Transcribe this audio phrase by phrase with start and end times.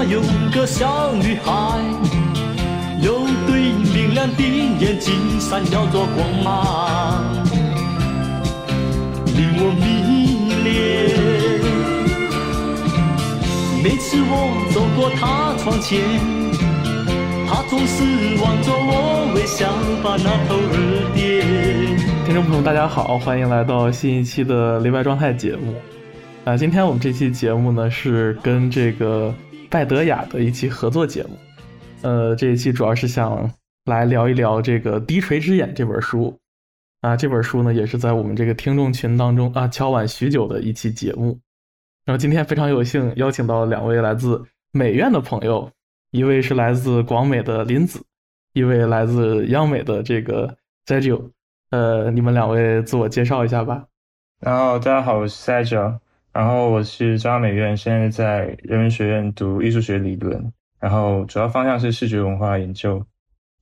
[0.00, 1.78] 下有个小女孩，
[3.02, 7.22] 有对明亮的眼睛闪耀着光芒，
[9.26, 10.70] 令我迷恋。
[13.84, 14.32] 每次我
[14.72, 16.00] 走过她窗前，
[17.46, 18.02] 她总是
[18.42, 19.68] 望着我微笑，
[20.02, 21.44] 把那头儿点。
[22.24, 25.74] 听众朋友，大家好，欢迎来到新一期的雷白状态节目。
[26.46, 29.34] 啊，今天我们这期节目呢是跟这个
[29.70, 31.30] 拜德雅的一期合作节目。
[32.02, 33.48] 呃，这一期主要是想
[33.84, 36.36] 来聊一聊这个《低垂之眼》这本书。
[37.02, 41.38] 啊，这本书呢也是在我们这个听众群当中啊敲碗许久的一期节目。
[42.04, 45.70] 然后今天非常有幸邀请到两位来自美院的朋友，
[46.10, 48.02] 一位是来自广美的林子，
[48.52, 50.52] 一位来自央美的这个
[50.84, 51.30] Sergio。
[51.70, 53.84] 呃，你们两位自我介绍一下吧。
[54.40, 55.98] 然后大家好，我是 Sergio。
[56.32, 63.04] 然后我是中央美院，现在在人文学院读艺术学理论，然后主要方向是视觉文化研究，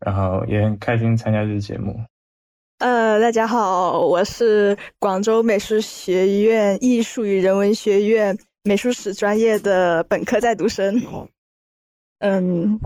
[0.00, 1.98] 然后也很开心参加这个节目。
[2.78, 11.02] 呃，大家好，我是广州美术学院艺术与人文学院美术史专业的本科在读生。
[12.18, 12.78] 嗯，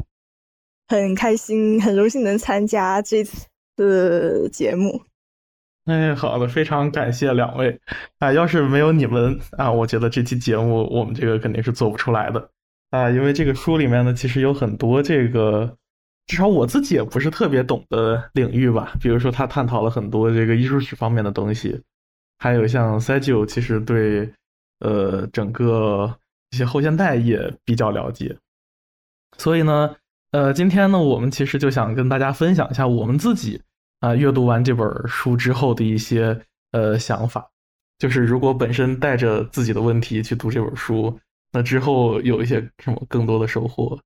[0.87, 5.03] 很开心，很荣幸能参加这次节目。
[5.87, 7.81] 哎，好的，非常感谢两位
[8.21, 8.33] 啊！
[8.33, 12.51] 要是没有你们啊，我觉得这期节目我们这个肯定是做不出来的
[12.91, 13.11] 啊！
[13.11, 15.77] 因为这个书里面呢，其实有很多这个，
[16.29, 18.93] 至少我自己也不是特别懂的领域吧。
[19.01, 21.83] 比如说，他探讨了很多这个艺术史方面的东西，
[22.39, 24.33] 还有像 Sergio，其实对
[24.79, 26.17] 呃整个
[26.53, 28.37] 一些后现代也比较了解。
[29.37, 29.97] 所以呢，
[30.31, 33.61] 呃，今天呢，我们其实就想跟大家分享一下我们自己。
[34.03, 36.37] 啊，阅读完这本书之后的一些
[36.73, 37.49] 呃想法，
[38.01, 41.17] 就是如果本身带着自己的问题去读这本书，
[41.53, 43.97] 那之后有一些什么更多的收获？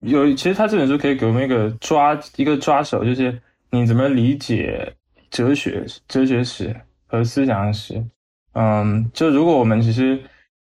[0.00, 3.40] 有，其实他这本书可以给我们一个抓一个抓手，就是
[3.70, 4.92] 你怎么理解
[5.30, 6.74] 哲学、哲学史
[7.06, 8.04] 和思想史。
[8.54, 10.20] 嗯，就如果我们其实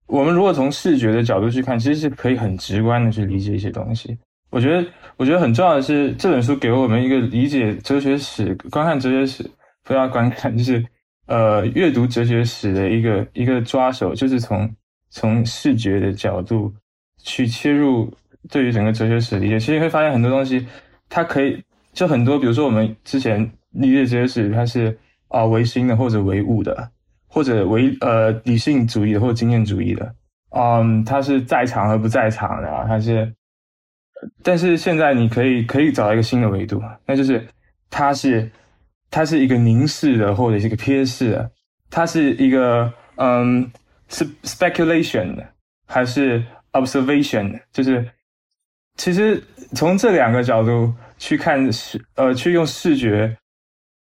[0.08, 4.18] 我们如果从视觉的角度去看，其实是可以很直观的去理解一些东西。
[4.54, 4.88] 我觉得，
[5.18, 9.50] 我觉得很重要的是，这本书给我们一个理解哲学史、观看哲学史
[9.84, 10.86] 不要观看，就是
[11.26, 14.72] 呃，阅读哲学史的一个一个抓手，就是从
[15.10, 16.72] 从视觉的角度
[17.18, 18.14] 去切入，
[18.52, 20.68] 对于整个哲学史理解，其实会发现很多东西，
[21.10, 21.60] 它可以
[21.92, 23.42] 就很多，比如说我们之前
[23.72, 24.96] 理解哲学史，它是
[25.30, 26.92] 啊唯心的，或者唯物的，
[27.26, 30.14] 或者唯呃理性主义的，或者经验主义的，
[30.52, 33.34] 嗯，它是在场和不在场的，它是。
[34.42, 37.46] 但是现在你可以可以找到一个新的维度，那就是
[37.90, 38.50] 它是
[39.10, 41.52] 它是一个凝视的或者是一个瞥视的，
[41.90, 43.72] 它是一个嗯
[44.10, 45.46] 是 speculation 的
[45.86, 47.60] 还是 observation？
[47.72, 48.08] 就是
[48.96, 49.42] 其实
[49.76, 53.36] 从这两个角度去看视呃去用视觉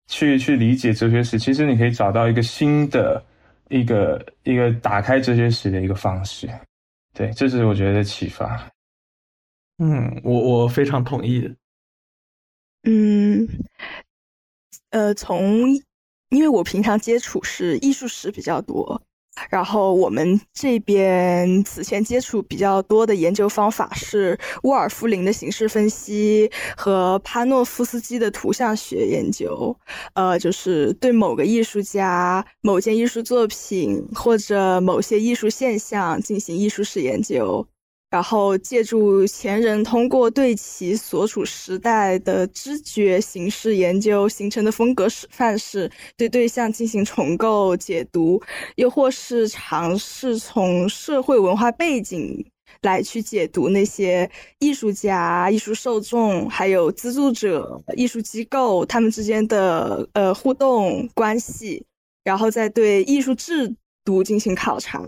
[0.08, 3.22] 去去理解哲学史，其实你可以找到一个新的
[3.70, 6.50] 一个一个打开哲学史的一个方式。
[7.14, 8.66] 对，这是我觉得启发。
[9.80, 11.56] 嗯，我我非常同意。
[12.84, 13.48] 嗯，
[14.90, 15.76] 呃，从
[16.30, 19.02] 因为我平常接触是艺术史比较多，
[19.50, 29.78] 然后我们这边此前接触比较多的研究方法是沃尔夫林的形式分析和帕诺夫斯基的图像学研究。
[30.14, 37.68] 呃，就是对某个艺术家、某件艺术作品或者某些艺术现象进行艺术史研究。
[38.18, 48.42] 然后借助前人通过对其所处时代的知觉形式研究形成的风格范式，对对象进行重构解读，
[48.76, 52.44] 又或是尝试从社会文化背景
[52.82, 54.28] 来去解读那些
[54.58, 61.86] 艺术家、艺术受众还有资助者、艺术机构他们之间的呃互动关系，
[62.24, 63.72] 然后再对艺术制
[64.04, 65.08] 度进行考察。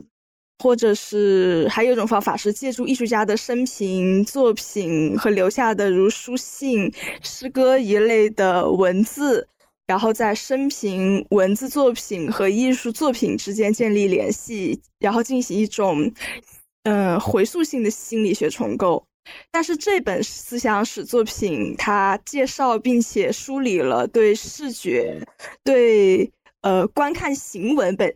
[0.61, 9.47] 或者是还有一种方法是借助艺术家的生平、作品和留下的如书信、诗歌一类的文字，
[9.87, 16.11] 然后在生平、文字作品和艺术作品之间建立联系，然后进行一种
[16.83, 19.05] 嗯回溯性的心理学重构。
[19.51, 25.25] 但是这本思想史作品，它介绍并且梳理了对视觉、
[25.63, 26.29] 对
[26.61, 28.13] 呃观看行文本。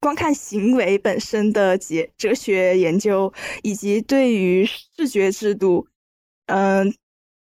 [0.00, 3.32] 观看行为本身的哲哲学研究，
[3.62, 5.88] 以及对于视觉制度，
[6.46, 6.94] 嗯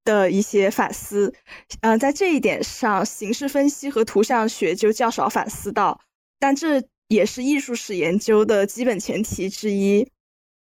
[0.06, 1.34] 的一些反思，
[1.82, 6.00] 嗯，在这一点上，形式分析和图像学就较少反思到，
[6.40, 10.08] 但这也是艺术史研究的基本前提之一。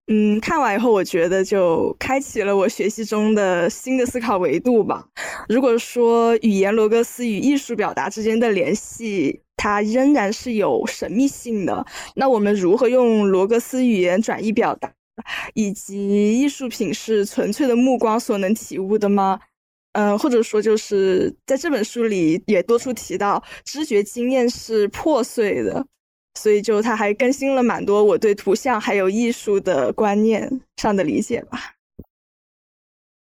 [0.09, 5.07] 嗯，看完以后，我觉得就开启了我学习中的新的思考维度吧。
[5.49, 14.93] 如果说语言罗格斯与艺术表达之间的联系，它仍然是有神秘性的，那我们如何用罗格斯语言转移表达，
[15.55, 19.41] 以及艺术品是纯粹的目光所能体悟的吗？
[19.93, 25.87] 嗯，或者说就是在这本书里也多处提到，知觉经验是破碎的。
[26.39, 31.59] 所以，就他还更新了蛮多我对图像还有艺术的观念上的理解吧。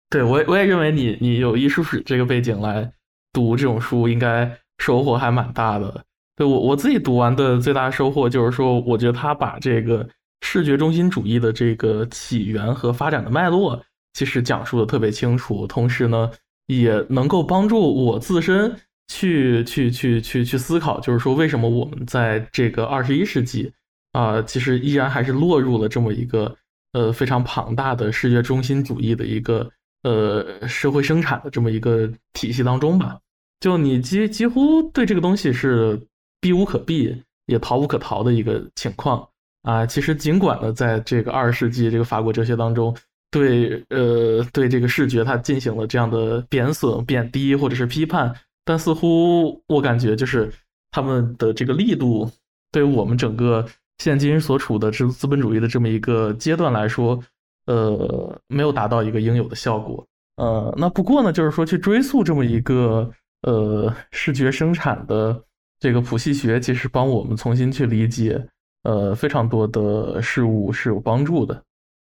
[0.09, 2.93] 对我，我也认为你你有艺术史这个背景来
[3.33, 6.05] 读这种书，应该收获还蛮大的。
[6.41, 10.09] 对我我自己读完的最大收获就是说，我觉得他把这个
[10.41, 13.79] 视觉中心主义的这个起源和发展的脉络，
[14.15, 16.31] 其实讲述的特别清楚，同时呢，
[16.67, 18.75] 也能够帮助我自身。
[19.13, 23.71] 去去去去去思考，就是说，为什么我们在这个二十一世纪
[24.13, 26.57] 啊，其实依然还是落入了这么一个
[26.93, 29.69] 呃非常庞大的视觉中心主义的一个
[30.05, 33.19] 呃社会生产的这么一个体系当中吧？
[33.59, 36.01] 就你几几乎对这个东西是
[36.41, 39.27] 避无可避，也逃无可逃的一个情况
[39.63, 39.85] 啊。
[39.85, 42.97] 其实尽管呢，在这个二十世纪这个法国哲学当中，
[43.31, 48.35] 对呃对这个视觉它进行了这样的贬损、贬低或者是批判。
[48.65, 50.53] 但似乎我感觉就是
[50.91, 52.31] 他们的这个力度，
[52.71, 53.67] 对于我们整个
[53.99, 57.19] 现今所处的资资本主义的这么一个阶段来说，
[57.67, 60.07] 呃，没有达到一个应有的效果。
[60.37, 63.11] 呃，那不过呢，就是说去追溯这么一个
[63.43, 65.43] 呃视觉生产的
[65.81, 68.47] 这个谱系学，其实帮我们重新去理解
[68.85, 71.61] 呃非常多的事物是有帮助的。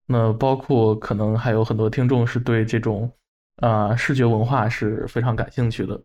[0.07, 3.09] 那包括可能还有很多听众是对这种
[3.57, 6.01] 啊视觉文化是非常感兴趣的。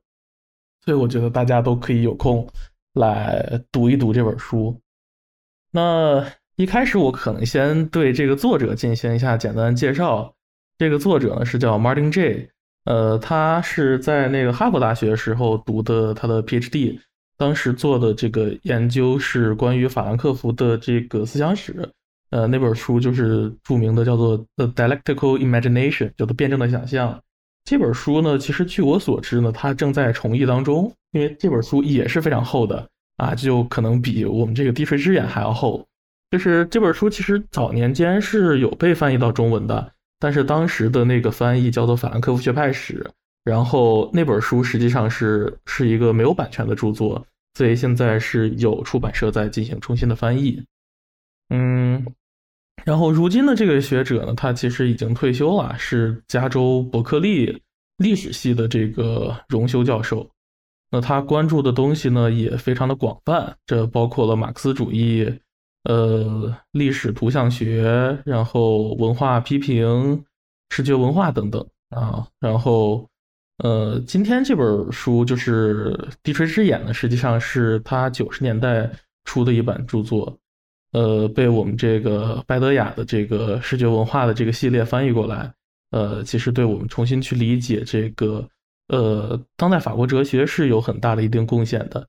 [0.85, 2.47] 所以我觉得大家都可以有空
[2.93, 4.79] 来读一读这本书。
[5.71, 6.25] 那
[6.57, 10.33] 一开始我可能先对这个作者进行一下简单介绍。
[10.77, 12.51] 这个作者呢是叫 Martin J，
[12.85, 17.01] 呃，他是在那个哈佛大学时候读的他的 PhD，
[17.37, 21.89] 当时做的这个研究是关于法兰克福的这个思想史。
[22.31, 27.21] 呃，那本书就是著名的叫做《The Dialectical Imagination》，叫做辩证的想象。
[27.65, 35.87] 这本书呢，其实据我所知呢，它正在重译当中，因为这本书也是非常厚的啊，就可能比我们这个《低垂之眼》还要厚。
[36.31, 43.07] 就是这本书其实早年间是有被翻译到中文的，但是当时的那个翻译叫做《法兰克福学派史》，
[43.45, 47.25] 然后那本书实际上是是一个没有版权的著作，
[47.55, 50.65] 所以现在是有出版社在进行重新的翻译。
[51.51, 52.05] 嗯。
[52.85, 57.63] 然后，如今的这个学者呢，他其实已经退休了，是加州伯克利
[57.97, 60.29] 历史系的这个荣休教授。
[60.91, 65.33] 那他关注的东西呢，也非常的广泛，这包括了马克思主义、
[65.85, 70.23] 呃历史图像学，然后文化批评、
[70.71, 72.27] 视觉文化等等啊。
[72.39, 73.09] 然后，
[73.59, 75.93] 呃，今天这本书就是
[76.23, 78.91] 《地锤之眼》呢，实际上是他九十年代
[79.25, 80.37] 出的一本著作。
[80.93, 85.53] 呃，被我们这个拜德雅的这个视觉文化的这个系列翻译过来，
[85.91, 88.49] 呃，其实对我们重新去理解这个
[88.89, 92.07] 呃当代法国哲学是有很大的一定贡献的。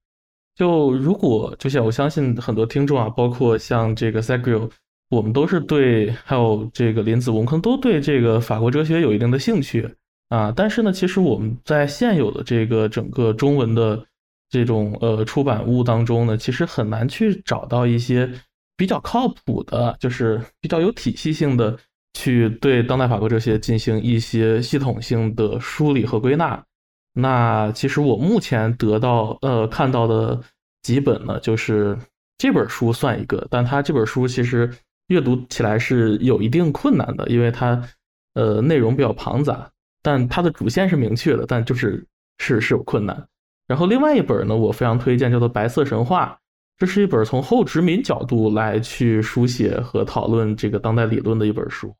[0.55, 4.69] 就如果就像我相信很多听众啊，包括像这个 Sagrio，
[5.09, 9.89] 我们都是对，还有这个林子文可能都对这个法国哲学有一定的兴趣
[10.29, 10.53] 啊。
[10.55, 14.05] 但是呢，其实我们在现有的这个整个中文的
[14.49, 18.31] 这种呃出版物当中呢，其实很难去找到一些。
[18.77, 21.79] 比较靠谱的，就是比较有体系性的，
[22.13, 26.61] 去对当代法国哲学进行一些系统性的梳理和归纳。
[27.13, 30.41] 那其实我目前得到呃看到的
[30.81, 31.97] 几本呢，就是
[32.37, 34.69] 这本书算一个，但它这本书其实
[35.07, 37.81] 阅读起来是有一定困难的，因为它
[38.33, 39.71] 呃内容比较庞杂，
[40.05, 42.05] 但它的主线是明确的，但就是
[42.37, 43.27] 是是有困难。
[43.65, 46.39] 然后另外一本呢，我非常推荐，叫做《白色神话》。
[46.77, 51.91] 这是一本从后殖民角度来去书写和讨论这个当代理论的一本书。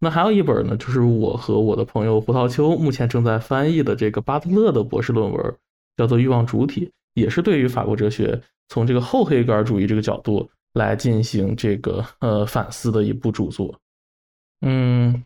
[0.00, 5.56] 那还有一本呢，就是我和我的朋友胡桃秋目前正在翻译的这个巴特勒的博士论文，
[5.96, 13.78] 叫做《欲望主体》，也是对于法国哲学从这个后黑格尔主义这个角度来进行这个呃反思的一部著作。
[14.62, 15.22] 嗯，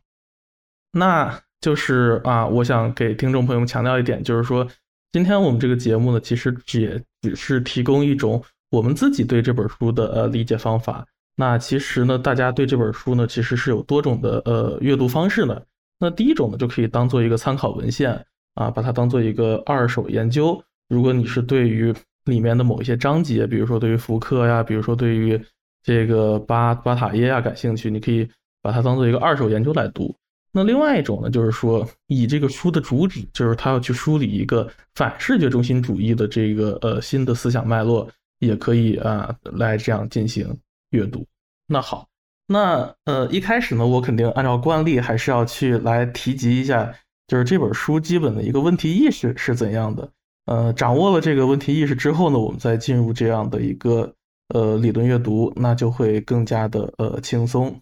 [0.93, 4.67] 那就是啊，我想给听众朋友们强调一点，就是说
[5.13, 8.43] 今天我们这个节目呢，其实也只是提供一种。
[8.71, 15.67] 我们自己对这本书的呃理解方法，那其实呢，大家对这本书呢，其实是有多种的呃阅读方式的。
[15.99, 18.13] 那第一种呢，就可以当做一个参考文献
[18.55, 20.63] 啊，把它当做一个二手研究。
[20.89, 21.93] 如果你是对于
[22.27, 25.37] 里面的某一些章节，比如说对于福克呀，比如说对于
[25.83, 28.25] 这个巴巴塔耶呀感兴趣，你可以
[28.63, 30.15] 把它当做一个二手研究来读。
[30.53, 38.09] 那另外一种呢，就是说以这个书的主旨，就是他要去梳理一个反视觉中心主义的这个呃新的思想脉络，
[38.41, 40.53] 也可以啊来这样进行
[40.91, 41.25] 阅读。
[41.69, 42.09] 那好，
[42.49, 46.93] 那呃一开始呢，我肯定按照惯例还是要去来提及一下，
[47.29, 50.11] 就是这本书基本的一个问题意识是怎样的。
[50.47, 54.13] 呃，掌握了这个问题意识之后呢，我们再进入这样的一个
[54.49, 57.81] 呃理论阅读，那就会更加的呃轻松。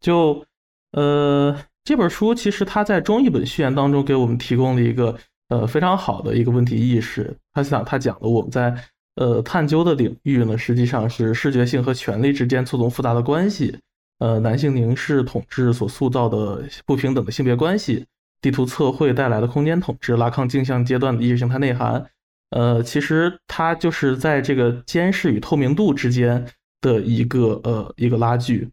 [0.00, 0.44] 就
[0.90, 1.56] 呃。
[1.88, 5.16] 这本书其实它在中译本序言当中给我们提供了一个
[5.48, 7.34] 呃非常好的一个问题意识。
[7.54, 8.76] 他想他讲的我们在
[9.16, 13.74] 呃探究的领域呢，实际上是视觉性和权力之间错综复杂的关系，
[14.18, 18.04] 呃男性凝视统治所塑造的不平等的性别关系，
[18.42, 22.04] 地图测绘带来的空间统治，拉康镜像阶段的意识形态内涵。
[22.50, 26.44] 呃，其实它就是在这个监视与透明度之间
[26.82, 28.68] 的一个呃一个拉锯。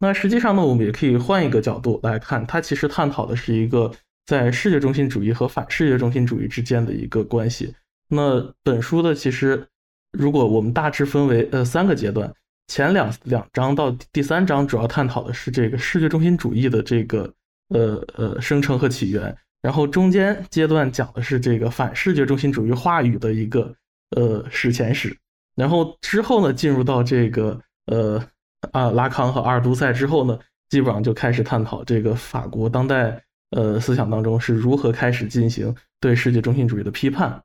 [0.00, 3.90] 那实际上呢，我们也可以换一个角度来看，它其实探讨的是一个
[4.26, 7.74] 在视觉中心主义和反视觉中心主义之间的一个关系。
[8.08, 9.66] 那本书的其实，
[10.12, 12.32] 如果我们大致分为呃三个阶段，
[12.68, 17.34] 前两两章到第三章主要探讨的是这个视觉中心主义的这个
[17.70, 23.74] 呃呃生成和起源，然后中间阶段讲的是这个反视觉中心主义话语的一个
[24.16, 25.18] 呃史前史，
[25.56, 28.24] 然后之后呢进入到这个呃。
[28.72, 30.38] 啊，拉康和阿尔都塞之后呢，
[30.68, 37.42] 基本上就开始探讨这个法国当代呃思想当中是如何开始进行对世界中心主义的批判。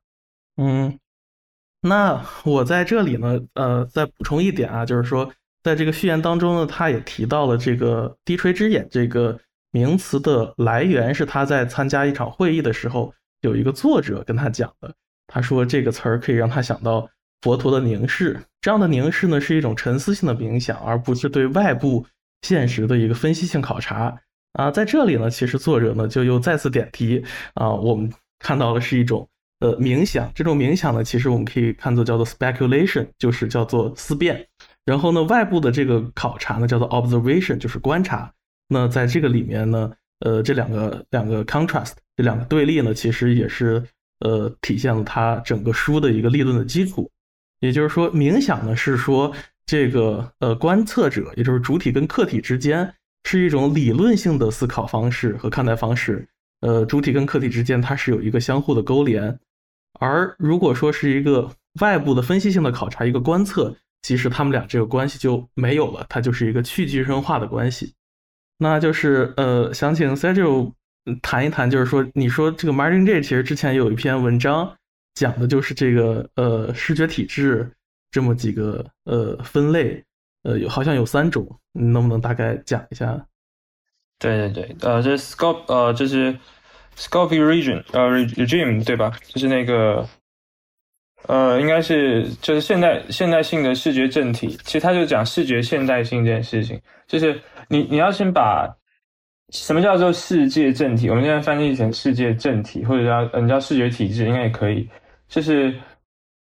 [0.56, 0.98] 嗯，
[1.80, 9.38] 那我在这里呢，呃，再补充一点啊，就是说，在这个序言当中呢，他也提到了这个“低垂之眼”这个
[9.70, 14.94] 名词的来源是他在参加一场会议的时候，有一个作者跟他讲的。
[15.26, 17.08] 他说这个词儿可以让他想到。
[17.42, 22.06] 佛陀的凝视，这样的凝视呢，是一种沉思性的冥想，而不是对外部
[22.40, 24.18] 现实的一个分析性考察
[24.54, 24.70] 啊。
[24.70, 29.28] 在这里呢，其实作者呢就又再次点题啊，我们看到的是一种
[29.60, 34.42] 呃冥想，这种冥想呢，其实我们可以看作叫做 speculation，就是叫做思辨。
[34.86, 38.32] 然后呢，外部的这个考察呢，叫做 observation，就是观察。
[38.66, 43.84] 那在这个里面呢，呃，这两个两个 contrast，这两个对立呢，其实也是
[44.20, 47.10] 呃体现了他整个书的一个立论的基础。
[47.60, 49.32] 也就是说，冥想呢是说
[49.64, 52.94] 这个呃观测者，也就是主体跟客体之间
[53.24, 56.28] 是一种理论性的思考方式和看待方式。
[56.60, 59.38] 呃，主体跟客体之间它是有一个相互的勾连。
[59.98, 67.94] 而如果说是一个外部的分析性的考察，一个观测，其实他们俩这个关系就没有了，它就是一个去具身化的关系。
[68.58, 70.72] 那就是呃，想请 Sergio
[71.22, 74.76] 谈一谈，就是说，你说这个 Martin J 其实之前有一篇文章。
[75.14, 77.70] 讲的就是这个呃视觉体质
[78.10, 80.02] 这么几个呃分类，
[80.42, 83.26] 呃有好像有三种，你能不能大概讲一下？
[84.18, 86.36] 对对对，呃这 scope 呃这是
[86.96, 89.12] scope region 呃 regime 对吧？
[89.28, 90.08] 就是那个
[91.28, 98.76] 呃应该是就是现代现代性的视觉政体，其实他就讲视觉现代性这件事情，就是你你要先把。
[99.50, 101.08] 什么叫做世界政体？
[101.10, 104.88] 我们现在翻译成世界政体，或者叫嗯叫视觉体制，应该也可以。
[105.28, 105.74] 就是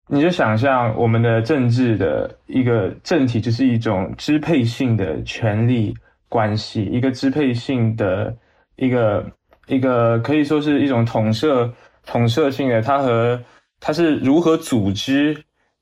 [0.07, 5.93] 你就想象我们的政治的一个政体，就是一种支配性的权力
[6.27, 8.35] 关系，一个支配性的
[8.75, 9.25] 一个
[9.67, 11.71] 一个可以说是一种统摄
[12.05, 13.39] 统摄性的，它和
[13.79, 15.35] 它是如何组织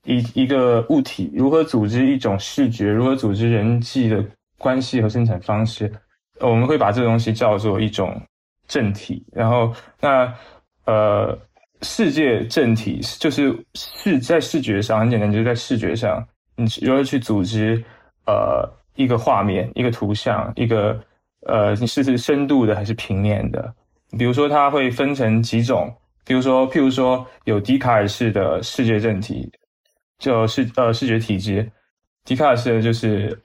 [0.04, 4.24] 一一个物体，如何组织一种视觉，如何组织人际的
[4.58, 5.90] 关系和生产方式。
[6.40, 8.20] 我们会把这个东西叫做一种
[8.66, 10.32] 政体，然后那
[10.84, 11.36] 呃，
[11.82, 17.82] 世界正体就是视在视觉上很简单，就是在视觉上，你如何去组织
[18.26, 20.98] 呃一个画面、一个图像、一个
[21.46, 23.72] 呃你是是深度的还是平面的？
[24.18, 25.94] 比如说它会分成几种，
[26.24, 29.50] 比如说譬如说有笛卡尔式的视觉正体，
[30.18, 31.70] 就是呃视觉体制，
[32.24, 33.38] 笛卡尔式的就是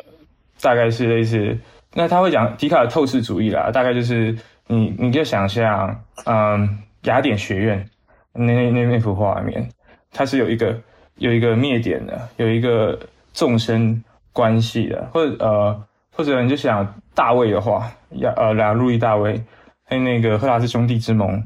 [0.62, 1.58] 大概是类似。
[1.94, 4.36] 那他会讲笛卡尔透视主义啦，大概就是
[4.66, 7.88] 你你就想象，嗯，雅典学院
[8.34, 9.70] 那那那幅画面，
[10.12, 10.80] 它是有一个
[11.16, 13.00] 有一个灭点的，有一个
[13.34, 19.42] 众生关系的，或者呃或者你就想大卫的画，要呃俩路易大卫，
[19.86, 21.44] 还有那个赫拉斯兄弟之盟，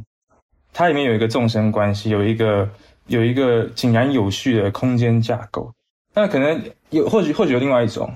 [0.74, 2.70] 它里面有一个众生关系，有一个
[3.08, 5.72] 有一个井然有序的空间架构，
[6.13, 8.13] 那可能有或许或许有另外一种。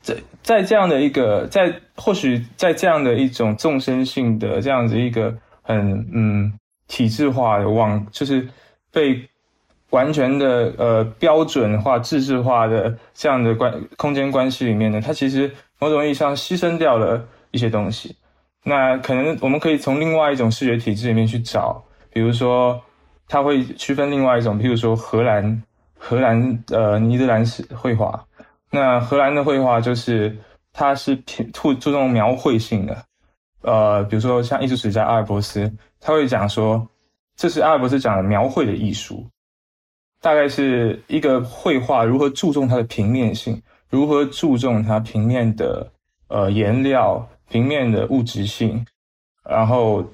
[0.00, 6.52] 在在这样的一个，在或许在这样的一种纵深性的这样子一个很嗯
[6.88, 8.48] 体制化的往，就是
[8.90, 9.22] 被
[9.90, 18.16] 完全的呃标准化、制化的这样的关空间关系里面呢，它其实某种意义上牺牲掉了一些东西。
[18.64, 22.78] 那可能我们可以从另外一种视觉体制里面去找，比如说，
[23.28, 25.62] 它会区分另外一种，譬如说荷兰
[25.96, 28.22] 荷兰呃尼德兰式绘画。
[28.70, 30.36] 那荷兰的绘画就是
[30.74, 33.04] 它是偏注注重描绘性的，
[33.62, 36.88] 呃，比如说像艺术史家阿尔伯斯，他会讲说，
[37.36, 39.26] 这是阿尔伯斯讲的描绘的艺术，
[40.20, 45.90] 大概是一个绘画如何注重它的平面性，如何注重它平面的
[46.28, 47.28] 呃颜料。
[47.50, 48.84] 平面的物质性，
[49.42, 50.04] 然后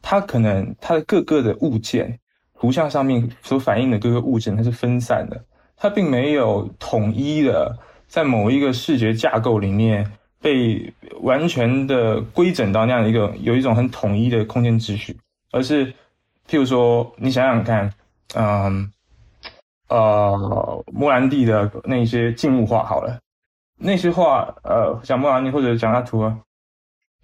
[0.00, 2.18] 它可能它的各个的物件，
[2.58, 5.38] 图像上面所反映的各个物件，它是分散的，
[5.76, 15.16] 它并没有统一的在某一个视觉架构里面被完全的规整到那样一个有一种很统一的空间秩序，
[15.50, 15.86] 而是
[16.48, 17.92] 譬如说你想想看，
[18.34, 18.92] 嗯，
[19.88, 23.18] 呃，莫兰蒂的那些静物画好了，
[23.76, 26.38] 那些画，呃，讲莫兰蒂或者讲他图啊。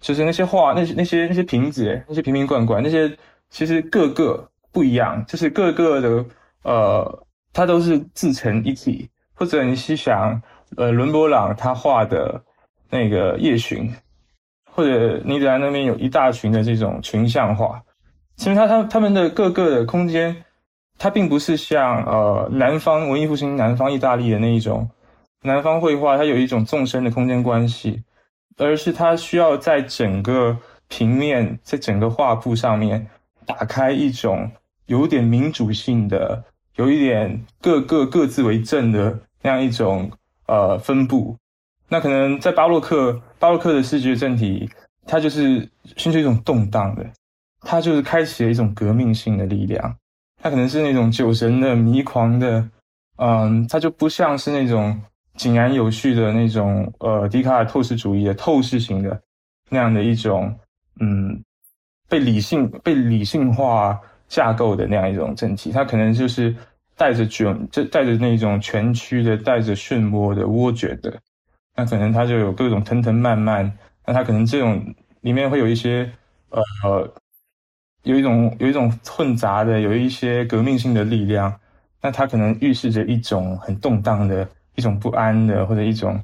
[0.01, 3.17] 就是那些画，那些那些那些瓶子，那些瓶瓶罐罐，那些
[3.49, 6.25] 其实各个不一样，就是各个的
[6.63, 9.09] 呃，它都是自成一体。
[9.37, 10.41] 或者你去想，
[10.77, 12.41] 呃，伦勃朗他画的
[12.89, 13.93] 那个夜巡，
[14.71, 17.81] 或者尼德兰那边有一大群的这种群像画，
[18.35, 20.43] 其实他他他们的各个的空间，
[20.97, 24.89] 它并不是像呃南方文艺复兴南方意大利的那一种
[25.43, 28.03] 南方绘画，它有一种纵深的空间关系。
[28.57, 33.05] 而是它需要在整个平面，在整个画布上面
[33.45, 34.49] 打开一种
[34.85, 36.41] 有点民主性的、
[36.77, 40.09] 有一点各个各自为政的那样一种
[40.47, 41.35] 呃分布。
[41.87, 44.69] 那可能在巴洛克，巴洛克的视觉政体，
[45.05, 47.05] 它就是寻求一种动荡的，
[47.61, 49.95] 它就是开启了一种革命性的力量。
[50.41, 52.69] 它可能是那种酒神的、迷狂的，
[53.17, 55.01] 嗯，它就不像是那种。
[55.37, 59.21] 井然有序的那种，呃，笛卡尔透视主义的透视型的
[59.69, 60.57] 那样的一种，
[61.01, 61.43] 嗯，
[62.07, 66.55] 被理性被理性化架构的那样一种政体，它可能就是
[66.95, 71.13] 带着卷，就带着那种蜷曲的，带着漩涡的涡卷的，
[71.75, 73.71] 那可能它就有各种腾腾慢慢，
[74.05, 76.09] 那它可能这种里面会有一些，
[76.49, 76.61] 呃，
[78.03, 81.53] 有一种有一种混杂的，有一些革命性的力量，
[82.01, 84.47] 那它可能预示着一种很动荡的。
[84.77, 86.21] 一种不安的，或者一种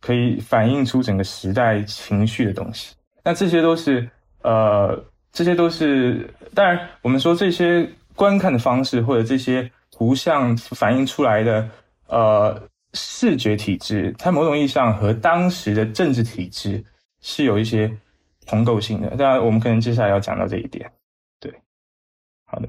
[0.00, 2.94] 可以反映出整个时代情绪的东西。
[3.22, 4.08] 那这些都是，
[4.40, 4.98] 呃，
[5.30, 6.26] 这些都是。
[6.54, 11.68] 当然，我们说这些观看的方式，或者这些图像反映出来的，
[12.06, 12.62] 呃，
[12.94, 16.84] 视觉体制，它某种意义上和当时的政治体制
[17.20, 17.90] 是有一些
[18.46, 19.16] 同构性的。
[19.16, 20.90] 当然，我们可能接下来要讲到这一点。
[21.40, 21.52] 对，
[22.44, 22.68] 好的，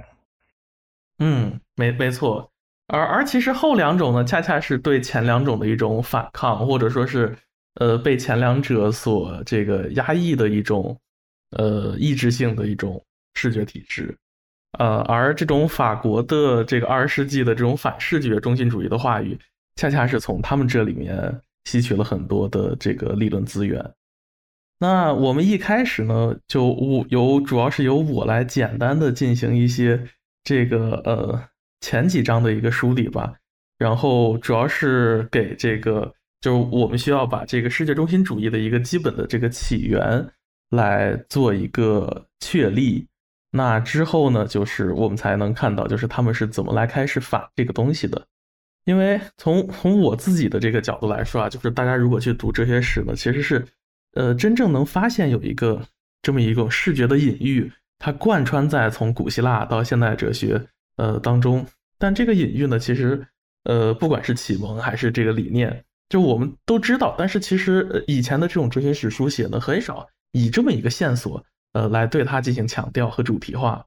[1.20, 2.50] 嗯，没没错。
[2.88, 7.36] 而而其实后两种呢，恰恰是对前两种的一种反抗，或者说是，
[7.76, 10.96] 呃，被前两者所这个压抑的一种，
[11.52, 13.04] 呃，抑制性的一种
[13.36, 14.16] 视觉体制，
[14.78, 19.40] 呃，而这种法国的这个二十世纪的这种反视觉中心主义的话语，
[19.76, 23.94] 恰恰是从他们这里面吸取了很多的这个理论资源。
[24.80, 30.04] 那我们一开始呢，就我由主要是由我来简单的进行一些
[30.44, 31.44] 这个呃。
[31.86, 33.34] 前几章的一个梳理吧，
[33.78, 36.10] 然后主要是给这个，
[36.40, 40.26] 就是我们需要把这个世界中心主义的一个基本的这个起源
[40.70, 43.06] 来做一个确立。
[43.52, 48.26] 那之后呢，就是我们才能看到，就是他们是怎么来开始反这个东西的。
[48.86, 53.66] 因为从从我自己的这个角度来说啊，就是大家如果去读哲学史呢，其实是，
[54.14, 55.82] 呃，真正能发现有一个
[56.22, 60.68] 这么一种视觉的隐喻，它贯穿在从古希腊到现代哲学。
[60.96, 61.66] 呃，当中，
[61.98, 63.26] 但这个隐喻呢，其实，
[63.64, 73.84] 呃，不管是启蒙还是这个理念，就我们都知道，但是其实以前的这种哲学史书写呢，很少以这么一个线索，呃，来对它进行强调和主题化。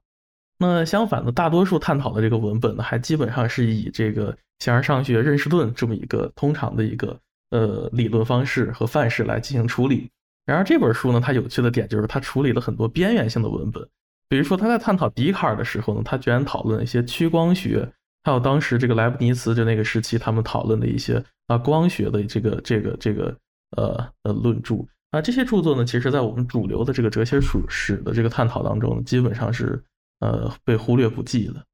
[0.59, 7.19] 那相反的，大多数探讨的这个文本呢，还基本上是以这个形而上学认识论这么一个通常的一个
[7.51, 10.09] 呃理论方式和范式来进行处理。
[10.45, 13.87] 然而这本书呢，它有趣的点就是它处理了很多边缘性的文本。
[14.29, 17.89] 比如说，他在探讨笛卡尔的时候呢，他居然讨论一些趋光学，
[18.23, 23.33] 还有当时这个莱布尼茨就那个时期他们讨论的一些啊光学的这个这个这个
[23.77, 24.75] 呃呃论著
[25.11, 29.81] 啊这些著作呢，其实在我们主流的这个哲学史史的这个探讨当中，基本上是
[30.19, 31.65] 呃被忽略不计的。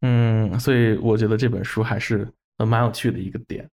[0.00, 3.68] 嗯，所以我觉得这本书还是呃蛮有趣的一个点。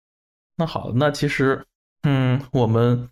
[0.56, 1.66] 那好，那其实
[2.04, 3.10] 嗯，我们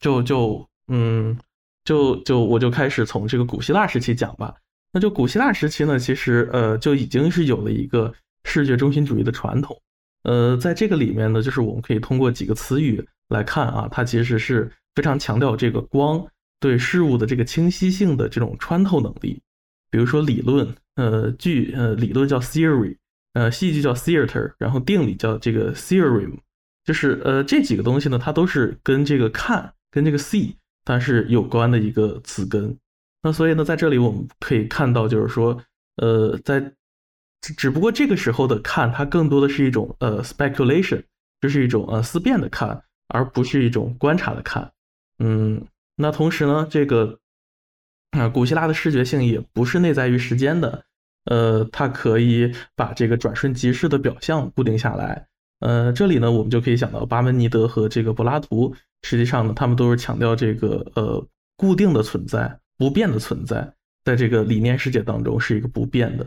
[0.00, 1.38] 就就嗯。
[1.86, 4.56] 就就我就开始从这个古希腊时期讲吧。
[4.90, 8.10] 那就古希腊时期呢，其实呃就已经是有了一个
[8.44, 9.78] 视觉中心主义的传统。
[10.22, 16.26] 呃，在这个里面呢，就是我们可以通过几个词语来看啊，它其实是非常强调这个光
[16.58, 19.42] 对事物的这个清晰性的这种穿透能力。
[19.94, 22.96] 比如说理论，呃，剧呃理论叫 theory，
[23.34, 26.36] 呃，戏剧叫 theater，然后定理叫这个 theorem，
[26.84, 30.52] 就是呃这几个东西呢，它都是跟这个看跟这个 see
[30.84, 32.76] 它是有关的一个词根。
[33.22, 35.56] 那所以呢，在这里我们可以看到，就是说，
[35.98, 36.60] 呃，在
[37.40, 41.04] 只只不过这个时候的看，它更多的是一种呃 speculation，
[41.40, 44.72] 这是一种呃思辨的看，而不是一种观察的看。
[45.20, 47.20] 嗯，那同时呢，这个。
[48.14, 50.84] 啊，古希腊的视觉性也不是内在于时间的，
[51.24, 55.26] 呃，它可以把这个转瞬即逝的表象固定下来。
[55.58, 58.72] 呃，这里呢，我们就可以想到巴门尼德和这个柏拉图，
[59.02, 63.74] 实际上呢，他们都是强调这个呃固定的存在、不变的存在，
[64.04, 66.24] 在这个理念世界当中是一个不变的。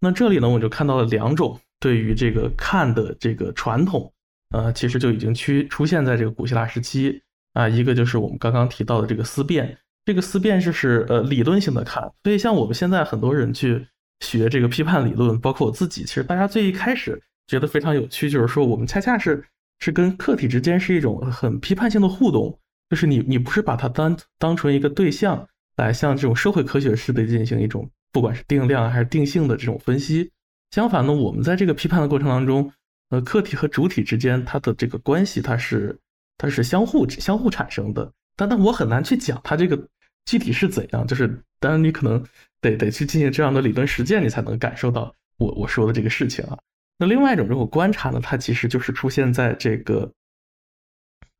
[0.00, 4.12] 那这里呢，我就看到了两种对于这个看的这个传统，
[4.50, 7.22] 呃，其实就已经出出现在这个古希腊时期
[7.54, 9.78] 啊，一个就是我们刚刚提到的这个思辨。
[10.04, 13.86] 这个思辨就是呃理论性的看，所以像我们现在很多人去
[14.20, 19.44] 学这个批判理论，包括我自己，其实大家最一开始觉得非常有趣，就是说我们恰恰是
[19.78, 22.58] 是跟客体之间是一种很批判性的互动，
[22.90, 30.30] 就是你你不是把它当当成一个对象来像这种社会科学式的进行一种不管是定量还是定性的这种分析，
[30.70, 32.72] 相反呢，我们在这个批判的过程当中，
[33.10, 35.96] 呃，客体和主体之间它的这个关系它是
[36.38, 38.12] 它是相互相互产生的。
[38.36, 39.88] 但但我很难去讲它这个
[40.24, 42.24] 具体是怎样，就是当然你可能
[42.60, 46.58] 得得去进行这样的理论实践，你才能感受到我我说的这个事情啊。
[46.98, 50.10] 那另外一种这种观察呢，它其实就是出现在这个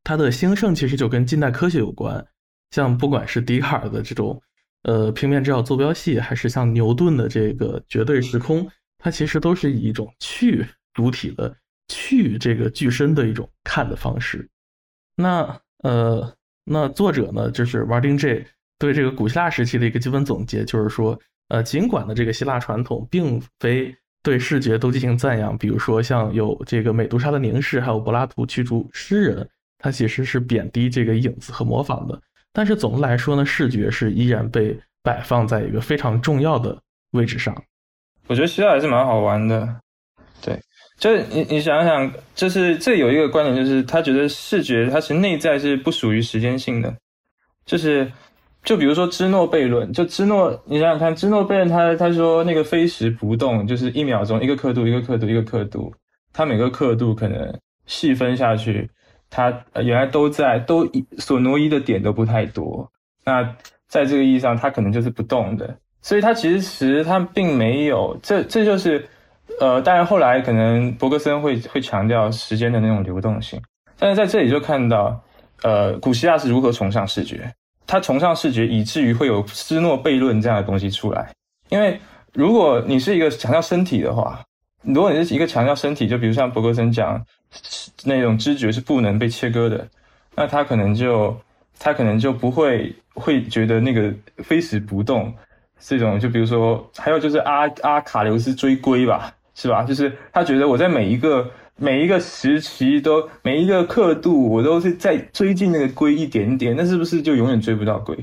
[0.04, 2.26] 它的兴盛，其实就跟近代科学有关。
[2.72, 4.42] 像不管是笛卡尔的这种
[4.82, 11.56] 呃平面制造坐标系，还是像牛顿的这个绝对时空，它其实都是以一种去主体的
[11.88, 14.48] 去这个具身的一种看的方式。
[15.16, 16.34] 那呃。
[16.64, 18.46] 那作者呢，就是 Martin J
[18.78, 29.48] 对这个古希腊时期的一个基本总结，就是说，呃，尽管呢这个希腊传统并非对视觉都进行赞扬，比如说像有这个美杜莎的凝视，还有柏拉图驱逐诗人，
[29.78, 32.20] 他其实是贬低这个影子和模仿的。
[32.52, 36.78] 但是总的来说呢，视觉是依然被摆放在一个非常重要的
[37.12, 37.60] 位置上。
[38.28, 39.80] 我觉得希腊还是蛮好玩的，
[40.40, 40.60] 对。
[40.98, 46.94] 就是你你想想，就是这有一个观点，就是他觉得视觉它是内在是不属于时间性的，
[47.66, 48.08] 就是
[48.62, 55.92] 就比如说芝诺悖论，就芝诺，你想想看，芝诺悖论他他说那个飞时不动就是一秒钟一个刻度一个刻度一个刻度，
[56.32, 57.52] 它每个刻度可能
[57.86, 58.88] 细分下去，
[59.28, 59.52] 它
[59.82, 62.88] 原来都在都所挪移的点都不太多，
[63.24, 63.42] 那
[63.88, 69.04] 在这个意义上它可能就是不动的，所以它其实它并没有，这这就是。
[69.60, 73.60] 呃，当然后来可能伯格森会会强调时间的那种流动性，
[73.98, 75.20] 但是在这里就看到，
[75.62, 77.52] 呃，古希腊是如何崇尚视觉，
[77.86, 81.30] 他崇尚视觉以至于会有斯诺悖论这样的东西出来。
[81.68, 82.00] 因为
[82.32, 84.40] 如果你是一个强调身体的话，
[84.82, 87.24] 如果你是一个强调身体，就比如像伯格森讲
[88.04, 89.86] 那种知觉是不能被切割的，
[90.34, 91.36] 那他可能就
[91.78, 95.32] 他可能就不会会觉得那个非死不动
[95.78, 99.32] 这种，就比如说还有就是阿阿卡留斯追龟吧。
[99.54, 99.84] 是吧？
[99.84, 108.16] 就是他觉得我在每一个每一个时期都每一个刻度，我都是在追进那个龟一点点，那是不是就永远追不到龟？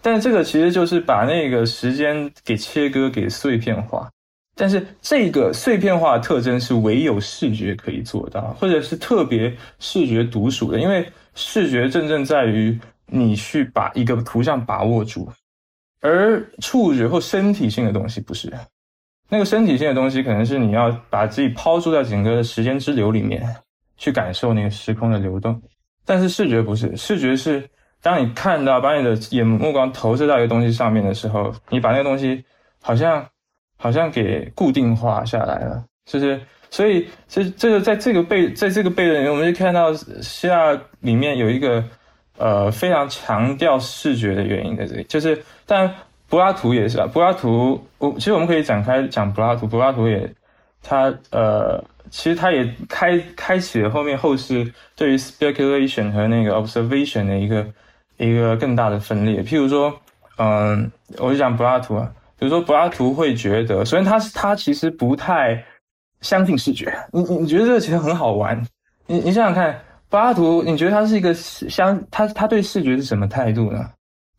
[0.00, 4.08] 但这个其实就是把那个时间给切割、给碎片化。
[4.54, 15.26] 但是这个碎片化的特征是唯有视觉可以做到，或者是特别视觉独属的，因为视觉真正在于你去把一个图像把握住，
[16.00, 18.52] 而触觉或身体性的东西不是。
[19.32, 23.42] 那个身体性的东西，可能是你要把自己抛出在整个的时间之流里面，
[23.96, 25.58] 去感受那个时空的流动。
[26.04, 27.66] 但是视觉不是，视觉是
[28.02, 32.44] 当你看到，把你的眼目光投射到一个东西上面的时候，你把那个东西
[32.82, 33.26] 好像
[33.78, 35.82] 好像给固定化下来了。
[36.04, 41.82] 就是，所以这这个在这个背在这个背论里面，我们就看到希腊里面有一个
[42.36, 45.90] 呃非常强调视觉的原因在这里，就是但。
[46.32, 49.66] 柏拉图也是啊，柏拉图，我其实我们可以展开讲柏拉图。
[49.66, 50.34] 柏拉图也，
[50.82, 57.66] 他呃，其实他也开开启了后面后世对于 speculation 和那个 observation 的一个
[58.16, 59.42] 一个更大的分裂。
[59.42, 59.92] 譬如说，
[60.38, 65.62] 嗯，我就讲柏拉图啊，比如说柏拉图会觉得，首先他是他其实不太
[66.22, 66.90] 相信视觉。
[67.12, 68.58] 你你你觉得这个其实很好玩？
[69.06, 73.86] 你你想想看，柏拉图，你觉得他是一个相他他对视觉是什么态度呢？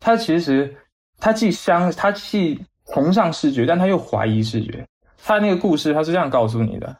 [0.00, 0.74] 他其实。
[1.18, 4.86] 他既相，他既崇尚视觉，但他又怀疑视觉。
[5.24, 6.94] 他那个故事，他是这样告诉你的：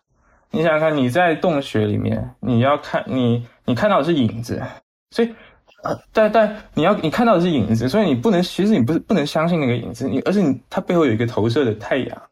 [0.51, 4.63] 你想想看，你在洞穴里面，你要看你，你看到的是影子，
[5.11, 5.35] 所以
[5.83, 12.23] 呃，但但你要你看到的是影子，所以你不能，其实你不是不能相信那个影子，你而是你它背后有一个投射的太阳，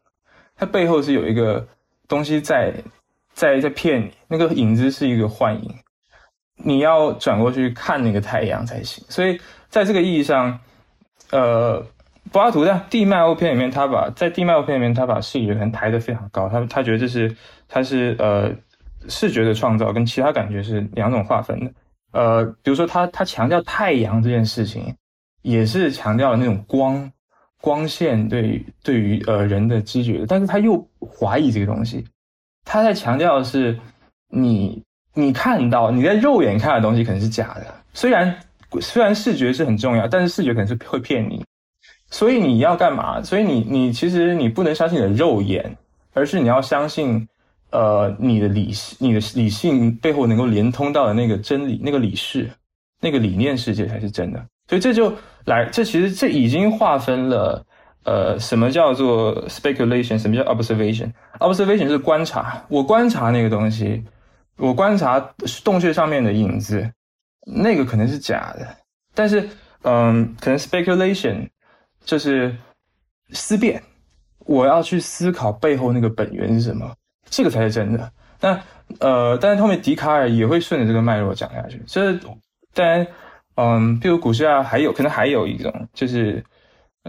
[0.55, 1.67] 它背后是有一个
[2.07, 2.73] 东西在
[3.33, 5.75] 在在骗你，那个影子是一个幻影，
[6.55, 9.05] 你要转过去看那个太阳才行。
[9.09, 10.59] 所以在这个意义上，
[11.33, 11.83] 呃，
[12.31, 17.35] 柏拉图在《地脉欧篇》里面，他把在《地脉欧篇》里面，他把视觉可能抬得非常高，他他觉得这是
[17.67, 18.51] 他是呃
[19.09, 21.71] 视觉的创造跟其他感觉是两种划分的。
[22.11, 24.95] 呃，比如说他他强调太阳这件事情，
[25.41, 27.11] 也是强调了那种光
[27.59, 32.05] 光线对对于呃人的知觉，但是他又怀疑这个东西，
[32.63, 33.79] 他在强调的是
[34.29, 34.83] 你
[35.15, 38.35] 你看到你在肉眼看的东西可能是假的，虽然
[38.81, 41.43] 虽然视觉是很重要，但是视觉可能是会骗你，
[42.09, 43.21] 所以你要干嘛？
[43.21, 45.75] 所以你你其实你不能相信你的肉眼，
[46.13, 47.27] 而是你要相信。
[47.75, 52.47] 呃，你的理，你的理性背后能够连通到的那个真理，那个理事，
[53.01, 54.39] 那个理念世界才是真的。
[54.67, 55.11] 所以这就
[55.45, 57.65] 来，这其实这已经划分了，
[58.03, 64.03] 呃，什么叫做 speculation，什么叫 observation？observation 是观察，我观察那个东西，
[64.57, 65.19] 我观察
[65.63, 66.87] 洞穴上面的影子，
[67.45, 68.75] 那个可能是假的，
[69.13, 69.49] 但是，
[69.83, 71.49] 嗯，可能 speculation
[72.05, 72.55] 就是
[73.31, 73.81] 思辨，
[74.39, 76.93] 我要去思考背后那个本源是什么。
[77.29, 78.59] 这个才是真的，那
[78.99, 81.81] 呃，但是后面笛卡尔也会顺着这个脉络讲下去。
[81.87, 82.13] 这
[82.73, 83.07] 当然，
[83.55, 86.43] 嗯，比如古希腊还有可能还有一种，就是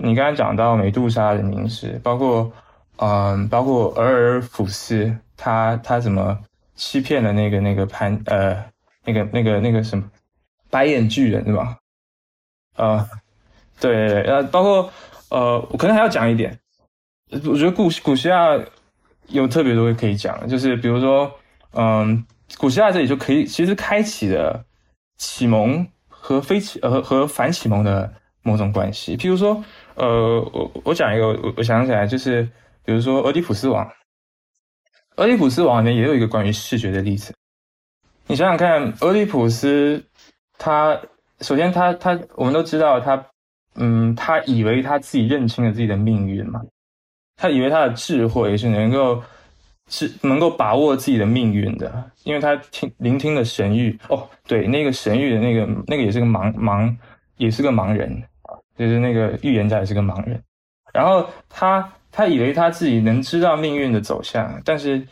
[0.00, 2.50] 你刚才讲到美杜莎的凝视，包括
[2.96, 6.38] 嗯，包括俄尔甫斯，他他怎么
[6.74, 8.64] 欺骗了那个那个潘呃
[9.04, 10.04] 那个那个那个什么
[10.74, 11.78] 白眼巨人是吧？
[12.76, 13.08] 呃，
[13.78, 14.90] 对，呃，包括
[15.28, 16.58] 呃，我可能还要讲一点，
[17.30, 18.58] 我觉得古古希腊。
[19.28, 21.32] 有特别多可以讲，就是比如说，
[21.72, 22.26] 嗯，
[22.58, 24.62] 古希腊这里就可以其实开启了
[25.16, 29.16] 启蒙和非启呃和反启蒙的某种关系。
[29.16, 32.42] 譬如说，呃，我我讲一个，我我想起来就是，
[32.84, 33.82] 比如说《俄狄浦斯王》，
[35.16, 37.32] 《俄狄浦斯王》里面也有一个关于视觉的例子。
[38.26, 40.04] 你想想看，俄狄浦斯
[40.58, 41.00] 他
[41.40, 43.24] 首先他他我们都知道他，
[43.74, 46.60] 嗯，他以为他自己认清了自己的命运嘛。
[47.36, 49.20] 他以为他的智慧是能够
[49.88, 53.98] 是能够把握自己的命运的，因为他听聆听了神谕。
[54.08, 56.96] 哦，对，那个神谕的那个那个也是个盲盲，
[57.36, 58.22] 也是个盲人，
[58.78, 60.40] 就是那个预言家也是个盲人。
[60.92, 65.04] 然后他他以为他自己能知道命运的走向，但是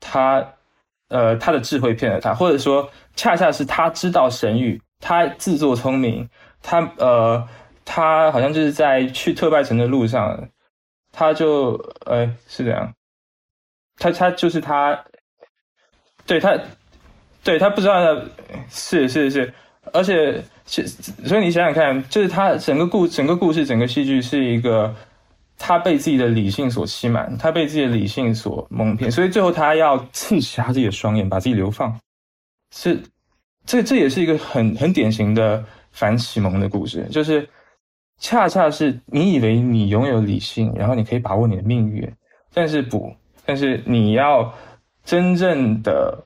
[0.00, 0.44] 他
[1.08, 6.28] 呃他的智慧骗了他，或者说恰恰是他知道神谕，他自作聪明，
[6.62, 7.48] 他呃
[7.84, 10.48] 他好像就是在去特拜城的路上。
[11.16, 11.74] 他就
[12.06, 12.92] 呃是这样，
[14.00, 15.04] 他他就是他，
[16.26, 16.58] 对他，
[17.44, 18.28] 对他不知道的，
[18.68, 19.54] 是是是，
[19.92, 24.92] 而且是所以你想想看，就是他整个故整个故事整个戏剧是一个
[25.58, 31.98] 他被自己的理性所欺瞒，他被自己的理性所蒙骗，所以最后他要刺瞎自己的双眼，把自己流放，
[32.74, 33.02] 是
[33.64, 37.48] 这这也是一个很很典型的反启蒙的故事，就是。
[38.20, 42.08] 恰恰是你以为你拥有理性，然后你可以把握你的命运，
[42.54, 43.12] 但是不，
[43.44, 44.54] 但是你要
[45.04, 46.24] 真正的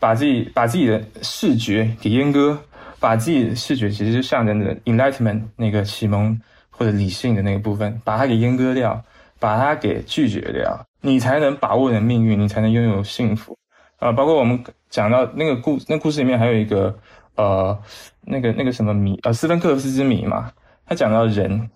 [0.00, 2.58] 把自己把自己的视觉给阉割，
[2.98, 6.40] 把自己的视觉其实是象征着 enlightenment 那个启蒙
[6.80, 9.04] 或者理性的那个部分，把它给阉割掉，
[9.38, 13.54] 把它给拒绝掉，你才能把握你的命运，你才能拥有幸福
[13.98, 14.10] 啊！
[14.10, 16.98] 包括我们讲到那个故那故事里面还有一个
[17.34, 17.78] 呃
[18.22, 20.50] 那个那个什么谜呃斯芬克斯之谜嘛。
[20.86, 21.70] 他讲到人，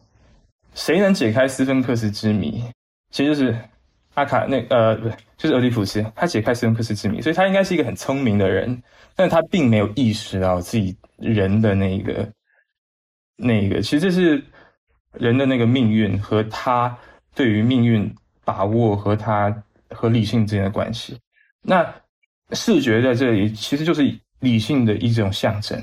[0.72, 2.64] 谁能解开斯芬克斯之谜？
[3.10, 3.54] 其实就是
[4.14, 8.82] 阿卡那呃，不就是俄狄浦斯，他解开斯芬克斯之谜，所以他应该是一个很聪明的人，
[9.14, 12.26] 但他并没有意识到自己人的那个
[13.36, 14.42] 那个，其实这是
[15.18, 16.96] 人的那个命运和他
[17.34, 21.18] 对于命运把握和他和理性之间的关系。
[21.62, 21.94] 那
[22.52, 25.82] 视觉在这里其实就是理性的一种象征，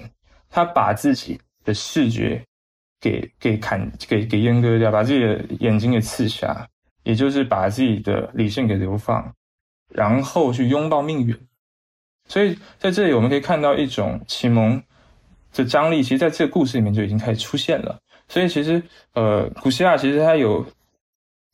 [0.50, 2.44] 他把自己的视觉。
[3.04, 6.67] 给给砍给给阉割掉，把自己的眼睛给刺瞎，
[7.02, 9.34] 也就是把自己的理性给流放，
[9.89, 11.36] 然后去拥抱命运。
[12.28, 14.80] 所以在这里我们可以看到一种启蒙
[15.52, 17.98] 的张力，其实在这个故事里面就已经开始出现了。
[18.32, 18.82] 所以其实
[19.13, 20.65] 呃，古希腊其实它有，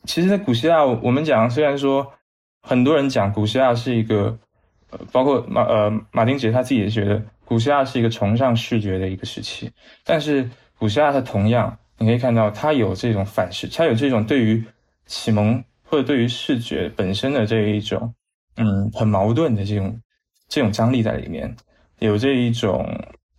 [0.03, 2.13] 其实，古希腊我们讲，虽然说
[2.61, 4.37] 很多人讲古希腊是一个，
[4.91, 9.71] 呃，包括马呃马丁杰他自己也觉得古希腊是一个崇尚视觉的一个时期，
[10.03, 10.47] 但是。
[10.79, 14.63] 古希腊它同样，你可以看到它有这种反视，它有这种对于
[15.07, 18.13] 启蒙或者对于视觉本身的这一种，
[18.57, 19.99] 嗯，很矛盾的这种
[20.47, 21.55] 这种张力在里面，
[21.97, 22.87] 有这一种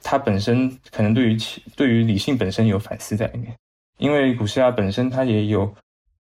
[0.02, 1.36] 它本身可能对于
[1.76, 3.56] 对于理性本身有反思在里面，
[3.98, 5.74] 因为古希腊本身它也有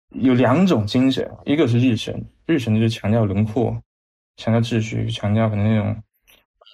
[0.09, 3.75] 有两种精神，一个是日神，日神就是强调轮廓，
[4.37, 6.03] 强调秩序，强调可能那种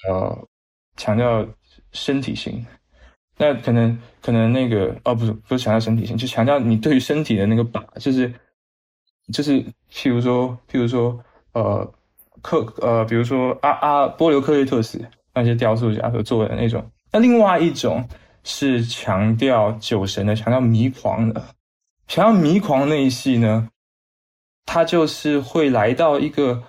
[0.10, 0.48] 呃
[0.98, 1.48] 强调
[1.92, 2.66] 身体性。
[3.38, 8.32] 那可能可能那个哦，不是不是强调身体性，就强调你对于身体的那个把，就是
[9.34, 11.20] 就是譬如说譬如说
[11.54, 11.92] 呃
[12.44, 16.90] 克呃，比如说阿阿波留克雷特斯那些雕塑家所做的那种。
[17.12, 18.08] 那另外一种
[18.44, 21.44] 是强调酒神的，强调迷狂的，
[22.08, 23.70] 强调迷狂那一系呢，
[24.66, 26.64] 他就是会来到一个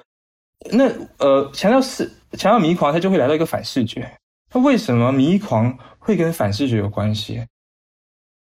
[0.71, 0.85] 那
[1.19, 4.19] 呃强调是强调迷狂，他就会来到一个反视觉。
[4.53, 5.79] 那为什么迷狂？
[6.05, 7.47] 会跟反视觉有关系，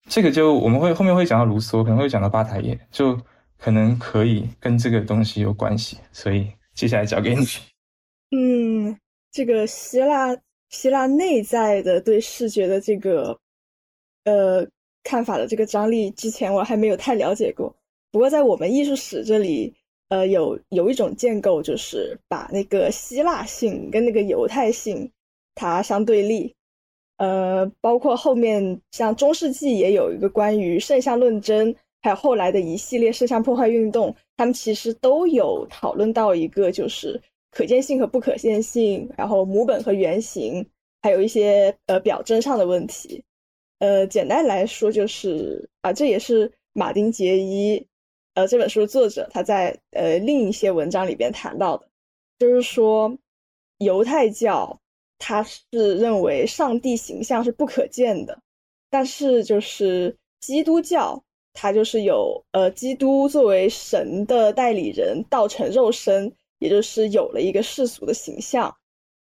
[0.08, 3.16] 这个就我们会后面会讲到卢梭，可能会讲到巴台耶，就
[3.56, 7.46] 可能可以跟这个东西有关系，所以接下来交给你。
[8.36, 8.98] 嗯，
[9.34, 10.38] 这个希腊
[10.70, 13.36] 希腊内在的对视觉的这个
[14.22, 14.64] 呃
[15.02, 17.74] 看法的这个张力，之前我还没有太了解过。
[18.12, 19.74] 不过在我们艺术史这里，
[20.08, 25.10] 呃，有有一种建构，就是把那个希腊性跟那个犹太性
[25.56, 26.54] 它相对立。
[27.16, 37.20] 呃，包括后面像中世纪也有一个关于圣像论争，还有后来的一系列圣像破坏运动，他们其实都有讨论到一个就是
[37.54, 40.66] 可见性和不可见性，然后母本和原型，
[41.00, 43.24] 还有一些呃表征上的问题。
[43.78, 47.86] 呃，简单来说就是啊，这也是马丁杰伊
[48.34, 51.88] 呃这本书作者他在呃另一些文章里边谈到的，
[52.38, 53.16] 就是说
[53.78, 54.78] 犹太教。
[55.16, 55.62] 他是
[55.96, 58.36] 认为上帝形象是不可见的，
[58.90, 61.22] 但是就是基督教，
[61.54, 66.30] 它就是有呃基督作为神的代理人，道成肉身，
[66.64, 68.74] 也就是有了一个世俗的形象，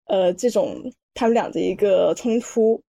[0.05, 2.81] 呃，这种他们俩的一个冲突，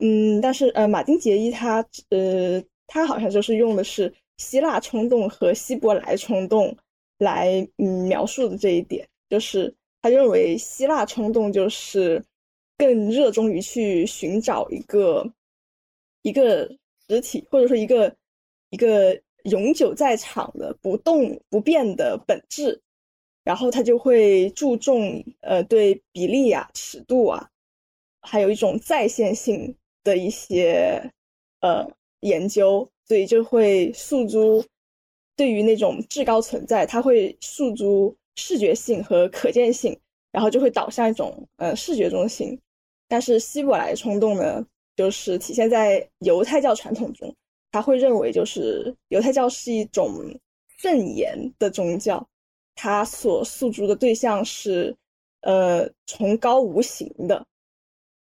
[0.00, 6.76] 嗯，但是呃，马丁杰伊他呃他好像就是用的是希腊冲动和希伯来冲动
[7.18, 12.22] 来嗯描述的这一点，就是他认为希腊冲动就是。
[12.76, 15.24] 更热衷于去寻找一个
[16.22, 16.68] 一个
[17.06, 18.12] 实体，或者说一个
[18.70, 22.82] 一个永久在场的不动不变的本质，
[23.44, 27.48] 然后他就会注重呃对比例啊、尺度啊，
[28.22, 31.12] 还有一种在线性的一些
[31.60, 31.86] 呃
[32.20, 34.64] 研究，所以就会诉诸
[35.36, 39.96] 对于那种至高存在，他会诉诸视觉性和可见性，
[40.32, 42.58] 然后就会导向一种呃视觉中心。
[43.06, 47.32] 但是希伯来冲动呢，就是体现在犹太教传统中，
[47.70, 50.34] 他会认为就是犹太教是一种
[50.78, 52.26] 圣言的宗教，
[52.74, 54.94] 他所诉诸的对象是
[55.42, 57.44] 呃崇高无形的，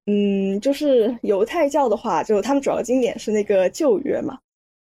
[0.05, 4.39] 嗯，就是犹太教的话，就他们主要经典是那个旧约嘛，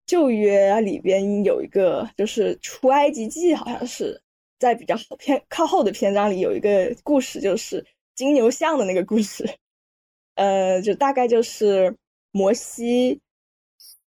[0.07, 4.21] 旧约里边有一个就是出埃及记，好像是
[4.59, 7.85] 在比较偏靠后的篇章里有一个故事，就是
[8.15, 9.45] 金牛像的那个故事。
[10.35, 11.95] 呃，就大概就是
[12.31, 13.21] 摩西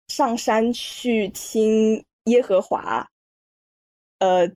[0.09, 3.09] 上山去听耶和华，
[4.19, 4.51] 呃，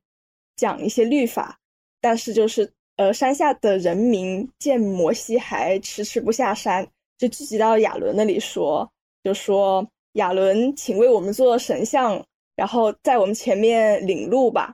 [0.62, 1.59] 讲一些律法，
[2.01, 6.87] 但是就是呃，山下的人民见摩西还迟迟不下山，
[7.18, 8.88] 就聚集到亚伦那里说，
[9.25, 14.72] 就说亚伦，请为我们做神像，然后在我们前面领路吧。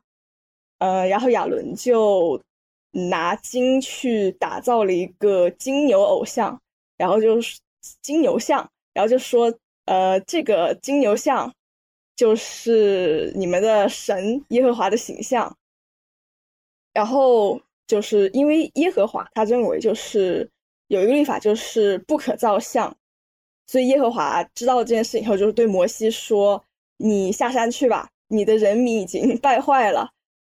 [0.79, 2.39] 呃，然后亚伦就
[2.91, 6.61] 拿金去打造了一个金牛偶像。
[6.99, 7.59] 然后就是
[8.03, 9.51] 金牛像，然后就说，
[9.87, 11.51] 呃，这个金牛像
[12.15, 15.57] 就是你们的神耶和华的形象。
[16.99, 20.51] 然后就是因为耶和华他认为就是
[20.89, 22.93] 有一个律法就是不可造像，
[23.69, 26.61] 所以耶和华知道这件事以后，就是对摩西说
[26.99, 30.11] ：“你下山去吧，你的人民已经败坏了，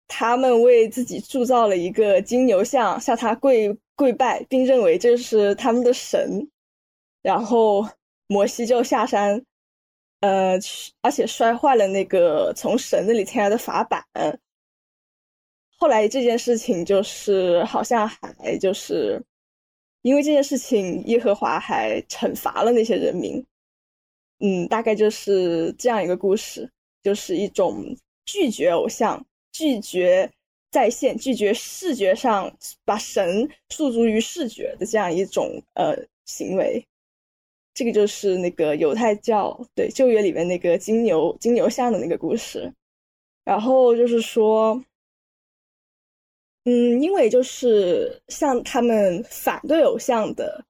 [0.08, 6.50] 他们为自己铸造了一个金牛像，向他跪。”跪拜，并认为这是他们的神，
[7.22, 7.86] 然后
[8.28, 9.44] 摩西就下山，
[10.22, 10.58] 呃，
[11.02, 14.02] 而且摔坏了那个从神那里牵来的法板。
[15.80, 19.20] 后来这件事情就是好像还就是
[20.02, 23.44] 因为这件事情，耶和华还惩罚了那些人民。
[24.40, 26.70] 嗯，大概就是这样一个故事，
[27.02, 27.84] 就是一种
[28.26, 30.32] 拒绝偶像，拒绝。
[30.72, 32.56] 在线拒绝视觉上
[32.86, 36.86] 把神诉诸于视觉的这样一种呃行为，
[37.74, 42.72] 这个就是那个犹太教对旧约里面那个金牛金牛像的那个故事。
[43.44, 44.80] 然后就是说，
[46.70, 50.64] 嗯，因为就是像他们反对偶像的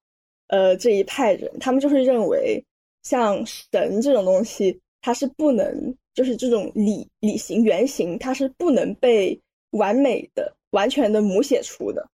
[0.48, 2.64] 呃这一派人，他们就是认为
[3.04, 9.38] 像神这种东西，它是不能就是这种理理型原型，它是不能被
[9.72, 12.10] 完美的、完全的母写出的。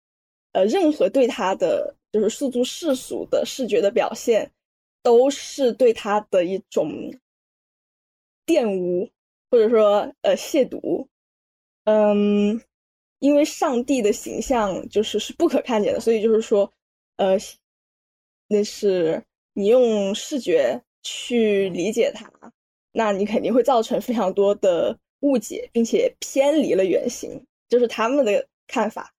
[0.52, 4.52] 呃，任何对它的就是诉诸世俗的视觉的表现，
[5.02, 7.12] 都是对它的一种
[8.46, 9.10] 玷污，
[9.50, 11.08] 或者说呃亵渎。
[11.86, 12.62] 嗯，
[13.22, 16.70] 因为上帝的形象就是是不可看见的，所以就是说，
[17.18, 17.38] 呃，
[18.48, 22.30] 那是你用视觉去理解它，
[22.92, 29.14] 那你肯定会造成非常多的误解，并且偏离了原型，就是他们的看法。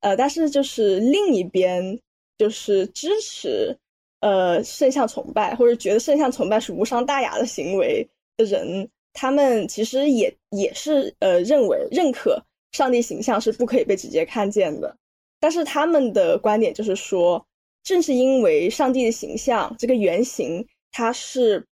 [0.00, 2.00] 呃，但是就是另一边
[2.38, 3.76] 就是支持
[4.20, 8.88] 呃圣像崇拜，或者觉得圣像崇拜是无伤大雅的行为的人。
[9.12, 12.40] 他们其实也也是呃认为认可
[12.72, 14.96] 上帝形象是不可以被直接看见的，
[15.40, 17.46] 但是他们的观点就是说，
[17.82, 21.66] 正是因为上帝的形象这个原型它是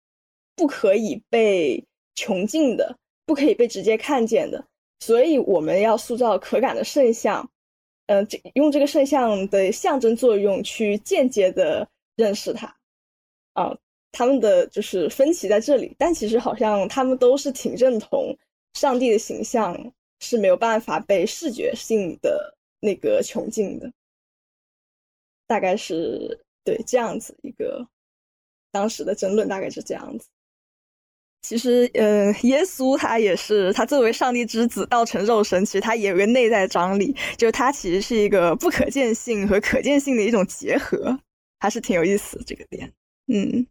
[0.56, 1.84] 不可以被
[2.14, 4.64] 穷尽的，不可以被直接看见的，
[5.00, 7.50] 所以我们要塑造可感的圣像，
[8.06, 12.76] 嗯，这用这个圣像的象征作用去间接的认识它，
[13.54, 13.76] 啊。
[14.16, 18.32] 他们的就是分歧在这里，但其实好像他们都是挺认同
[18.74, 19.92] 上帝的形象
[20.24, 23.92] 是没有办法被视觉性的那个穷尽的，
[25.46, 27.86] 大概是对这样子一个
[28.72, 30.26] 当时的争论，大概是这样子。
[31.42, 41.18] 其实，呃，耶稣他也是他作为上帝之子道成肉身，其实他也有个内在张力，就是他其实是一个不可见性和可见性的一种结合，
[41.60, 42.90] 还是挺有意思的这个点，
[43.26, 43.66] 嗯。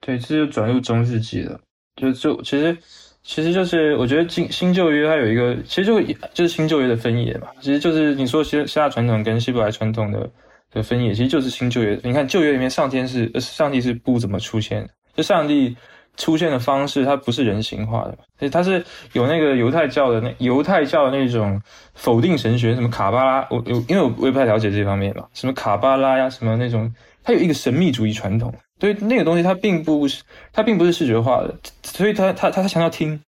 [0.00, 1.58] 对，这就转入中世纪了。
[1.96, 2.76] 就就其实，
[3.24, 6.00] 其实就是我觉得新新旧约它有一个，其实就
[6.34, 7.46] 就是新旧约的分野嘛。
[7.60, 10.28] 其实就是你说希希腊传统跟希伯来传统的
[10.72, 11.98] 的分野，其实就是新旧约。
[12.02, 15.76] 你看旧约里面上天是上帝是不怎么出现，就上帝
[16.16, 21.60] 出现的方式它不是人形化的，所以它是有那个犹太教的那犹太教的那种
[21.94, 26.92] 否定神学，什么卡巴拉，我我因为我我也不太了解这方面嘛，什么卡巴拉呀，什么那种，
[27.22, 28.52] 它有一个神秘主义传统。
[28.82, 33.22] 所以那个东西它并不是，它并不是视觉化的，所以它它它它强调听，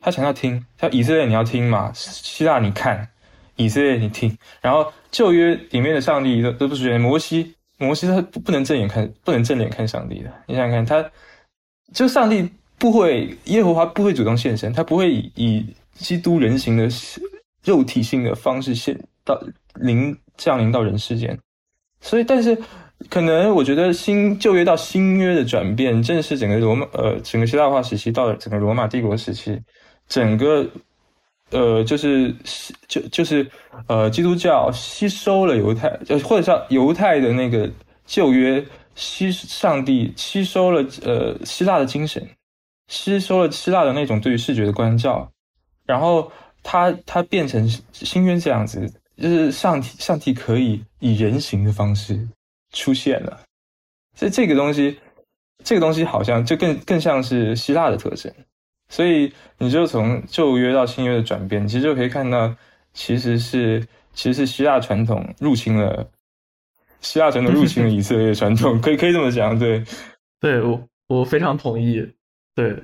[0.00, 3.08] 它强调听，它以色列你要听嘛，希腊你看，
[3.54, 11.08] 以色列你听，然后旧约里面的上帝都都不是摩西，摩西他不能正眼看，不能正脸看上帝的，你想想看，他
[11.92, 16.88] 就上帝不会，耶和华不会主动现身，他不会以以基督人形的
[17.62, 19.40] 肉体性的方式现到
[19.74, 21.38] 临降临到人世间，
[22.00, 22.60] 所以但是。
[23.10, 29.60] 可能我觉得新旧约到新约的转变，正是整个罗马呃整个希腊化时期到了整个罗马帝国时期，
[30.08, 30.66] 整个
[31.50, 32.34] 呃就是
[32.88, 33.46] 就就是
[33.88, 37.70] 呃基督教吸收了犹太呃或者叫犹太的那个
[38.06, 38.64] 旧约
[38.94, 42.26] 吸上帝吸收了呃希腊的精神，
[42.88, 45.30] 吸收了希腊的那种对于视觉的关照，
[45.84, 46.30] 然后
[46.62, 52.26] 它它变成新约这样子，就是上帝上帝可以以人形的方式。
[52.74, 53.40] 出现了，
[54.14, 54.98] 所以这个东西，
[55.64, 58.30] 这个东西好像就更更像是希腊的特征。
[58.90, 62.54] 所以你就从旧约到新约的转变，其实就可以看到，
[62.92, 63.80] 其实是
[64.12, 66.06] 其实是希腊传统入侵了
[67.00, 69.58] 希腊传统入侵了以色列传统，可以可以这么讲。
[69.58, 69.82] 对，
[70.38, 72.06] 对我我非常同意。
[72.54, 72.76] 对，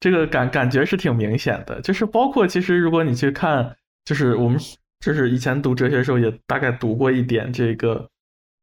[0.00, 4.60] 这个感感觉是挺明显的，就是包括其实如果你去看，就是我们
[5.00, 8.08] 就是以前读哲学的时候也大概读过一点这个。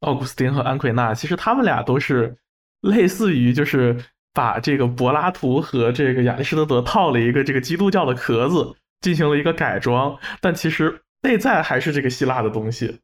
[0.04, 2.36] 奥古斯丁和安奎纳，其实他们俩都是
[2.82, 3.98] 类似于，就是
[4.34, 13.00] 把这个柏拉图和这个亚里士多德套了一个这个基督教的壳子，进行了一个改装，但其实内在还是这个希腊的东西。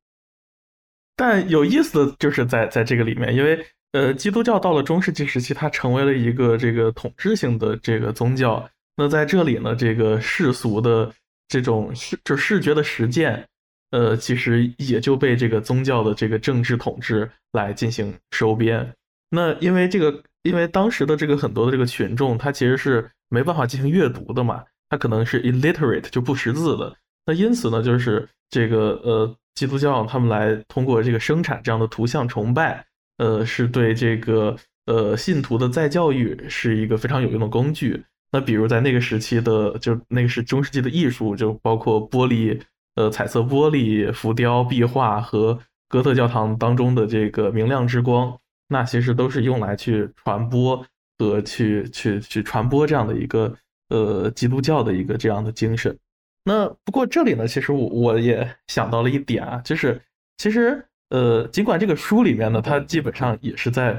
[1.16, 8.70] 但有意思的就是在在这个里面，因为呃，基督教到了中世纪时期，它成为了一个这个统治性的这个宗教。
[8.96, 11.12] 那在这里呢，这个世俗的
[11.48, 13.49] 这种视就视觉的实践。
[13.92, 18.94] 呃，其实也就被这个宗教的这个政治统治来进行收编。
[19.32, 26.96] 那因为这个，因为当时的这个很多的这个群众，他其实是没办法进行阅读的嘛，他可能是 illiterate 就不识字的。
[27.26, 32.86] 那因此呢，就是这个呃，基督教他们来通过这个生产这样的图像崇拜，
[33.18, 38.04] 呃，是对这个呃信徒的再教育是一个非常有用的工具。
[38.32, 42.60] 那比如在那个时期的，就那个是中世纪的艺术，就包括玻璃。
[43.00, 48.38] 呃，彩色玻璃、浮雕、壁画和哥特教堂当中的这个明亮之光，
[48.68, 50.86] 那其实都是用来去传播
[51.18, 53.56] 和去去去传播这样的一个
[53.88, 55.98] 呃基督教的一个这样的精神。
[56.44, 60.02] 那不过这里呢，其实我我也想到了一点啊，就是
[60.36, 63.98] 其实呃，尽管这个书里面呢，它基本上也是在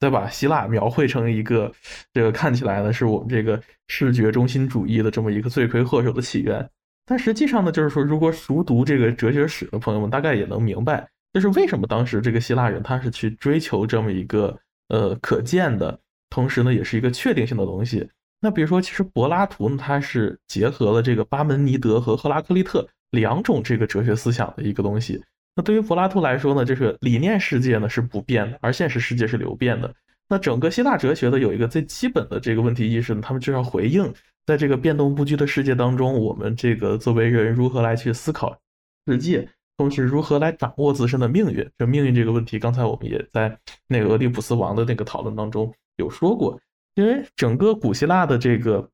[0.00, 1.70] 在把希腊描绘成一个
[2.12, 6.68] 这个看起来呢是我们这个视觉中心主义的这么一个罪魁祸首的起源，
[7.10, 14.56] 但实际上呢，就是说，如果熟读这个哲学史的朋友们，大概也能明白，就是为什么当时这个希腊人他是去追求这么一个
[14.90, 15.98] 呃可见的，
[16.30, 18.08] 同时呢，也是一个确定性的东西。
[18.40, 25.20] 那比如说，其实柏拉图呢，他是结合了这个巴门尼德和赫拉克利特两种这个哲学思想的一个东西。
[25.56, 29.92] 那对于柏拉图来说呢，这个理念世界呢是不变的，而现实世界是流变的。
[30.28, 34.04] 那整个希腊哲学的有一个最基本的这个问题意识呢，他们就要回应，
[34.50, 38.58] 在这个变动不居的世界当中，我们这个作为人如何来去思考
[39.06, 41.70] 世界，同时如何来掌握自身的命运。
[41.78, 46.60] 这命运这个问题，刚才我们也在那个俄狄浦斯王的那个讨论当中有说过。
[46.96, 48.90] 因为整个古希腊的这个，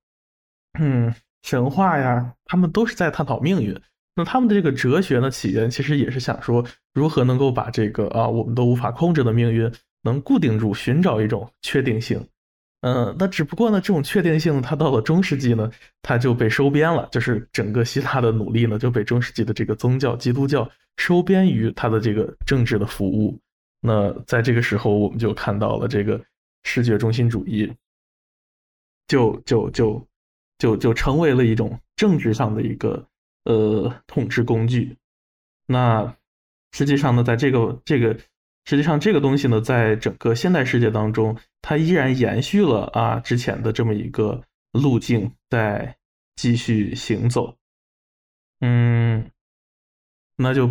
[0.79, 3.75] 嗯，神话呀，他们都是在探讨命运。
[4.15, 12.29] 那他们的这个哲学呢，起源其实也是想说，如何能够把这个啊，我们都无法控制的命运能固定住，寻找一种确定性。
[12.81, 15.71] 嗯，那只不过呢，这种确定性，它到了中世纪呢，
[16.03, 23.39] 它就被收编了，就是整个希腊的努力呢，就被中世纪的这个宗教基督教收编于它的这个政治的服务。
[23.81, 26.21] 那在这个时候，我们就看到了这个
[26.65, 27.73] 视觉中心主义。
[29.09, 30.05] 就就就
[30.59, 33.07] 就就成为了一种政治上的一个
[33.45, 34.97] 呃统治工具。
[35.65, 36.13] 那
[36.73, 38.19] 实际上呢，在这个这个
[38.67, 44.43] 实际上这个东西呢，在整个现代世界当中，它依然延续了啊之前的这么一个
[44.73, 45.97] 路径，在
[46.35, 47.57] 继续行走。
[48.61, 49.31] 嗯，
[50.37, 50.71] 那就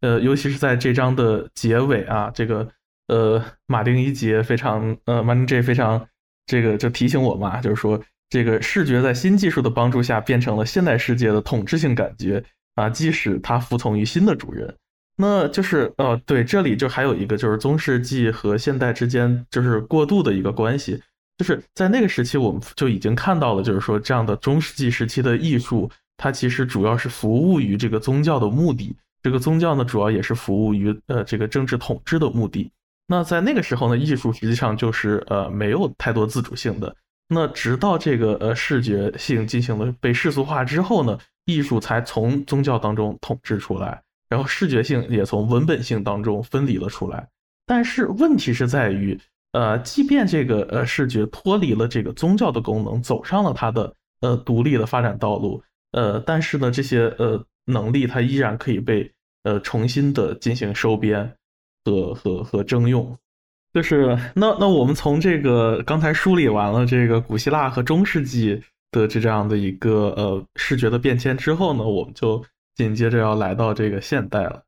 [0.00, 2.68] 呃，尤其是在这章的结尾啊，这个
[3.08, 6.06] 呃，马丁一杰非常呃，马丁 J 非常。
[6.44, 14.76] 这个就提醒我嘛，就是说，这个视觉在新技术的帮助下变成了现代世界的统治性感觉啊，即使它服从于新的主人，
[15.16, 21.00] 那就是呃，对，这里就还有一个就是中世纪和现代之间就是过渡的一个关系，
[21.38, 32.70] 就是在那个时期我们就已经看到了，就是说这样的中世纪时期的艺术，它其实主要是服务于这个宗教的目的，这个宗教呢主要也是服务于呃这个政治统治的目的。
[33.06, 36.96] 那在那个时候呢，艺术实际上就是呃没有太多自主性的。
[37.28, 44.02] 那直到这个呃视觉性进行了被世俗化之后呢，艺术才从宗教当中统治出来，
[44.32, 47.28] 然后视觉性也从文本性当中分离了出来。
[47.66, 49.18] 但是问题是在于，
[49.52, 55.62] 呃，即便这个呃视觉脱离了这个宗教的功能，走上了它的呃独立的发展道路，
[55.92, 59.12] 呃，但是呢，这些呃能力它依然可以被
[59.44, 61.30] 呃重新的进行收编。
[61.84, 63.18] 和和和征用，
[63.74, 68.62] 就是那那我们从这个刚才梳理完了这个古希腊和中世纪
[68.92, 72.40] 的这样的一个呃视觉的变迁之后呢，我们就
[72.74, 74.62] 紧接着要来到这个现代了。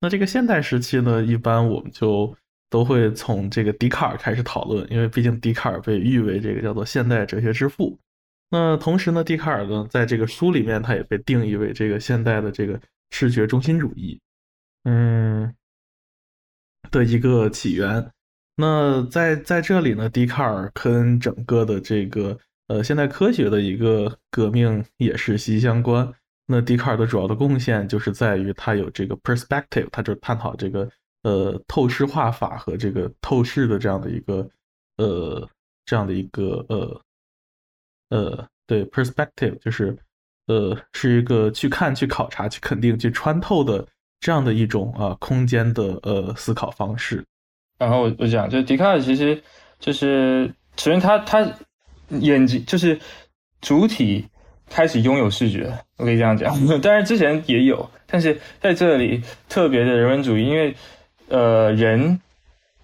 [0.00, 2.36] 那这个现代时期呢，一般我们就
[2.70, 7.98] 都会从这个笛卡尔开始讨论，因为毕竟笛卡尔被誉为这个叫做现代哲学之父。
[8.50, 12.80] 那同时呢，笛卡尔呢在这个书里面他也被定义为这个现代的这个
[13.10, 14.20] 视觉中心主义。
[14.84, 15.54] 嗯。
[16.90, 18.10] 的一个起源，
[18.56, 22.38] 那在在这里呢，笛卡尔跟整个的这个
[22.68, 26.10] 呃现代科学的一个革命也是息息相关。
[26.50, 30.88] 那笛卡尔的主要的贡献就是在于他有这个 perspective，他就探讨这个
[31.22, 34.48] 呃透视画法和这个透视的这样的一个
[34.96, 35.46] 呃
[35.84, 37.00] 这样的一个呃
[38.08, 39.94] 呃对 perspective 就是
[40.46, 43.86] 呃是一个去看、去考察、去肯定、去穿透的。
[44.20, 47.24] 这样的一种啊空间的呃思考方式，
[47.78, 49.40] 然后我我讲，就笛卡尔其实
[49.78, 51.48] 就是首先他他
[52.08, 52.98] 眼睛就是
[53.60, 54.26] 主体
[54.70, 60.74] 开始拥有视觉，我可以这样讲， 当然之前也有，但是在这里特别的人文主义，因为
[61.28, 62.20] 呃人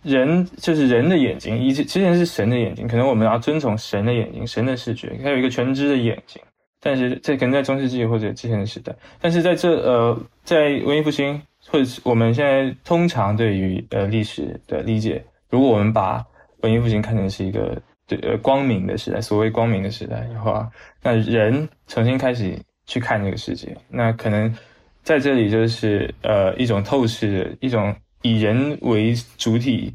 [0.02, 6.40] 人就是人的眼睛，以之前是神的眼睛，可能我们要遵从神的眼睛，神的视觉，还有一个全知的眼睛。
[6.80, 16.22] 但是这可能在中世纪或者之前的时代，但是在这呃，在文艺复兴或者是我们现在通常对于呃历史的理解，如果我们把
[16.60, 20.70] 文艺复兴看成是一个对呃光明的时代，所谓光明的时代的话，
[21.02, 24.54] 那人重新开始去看这个世界，那可能
[25.02, 29.94] 在这里就是呃一种透视的一种以人为主体，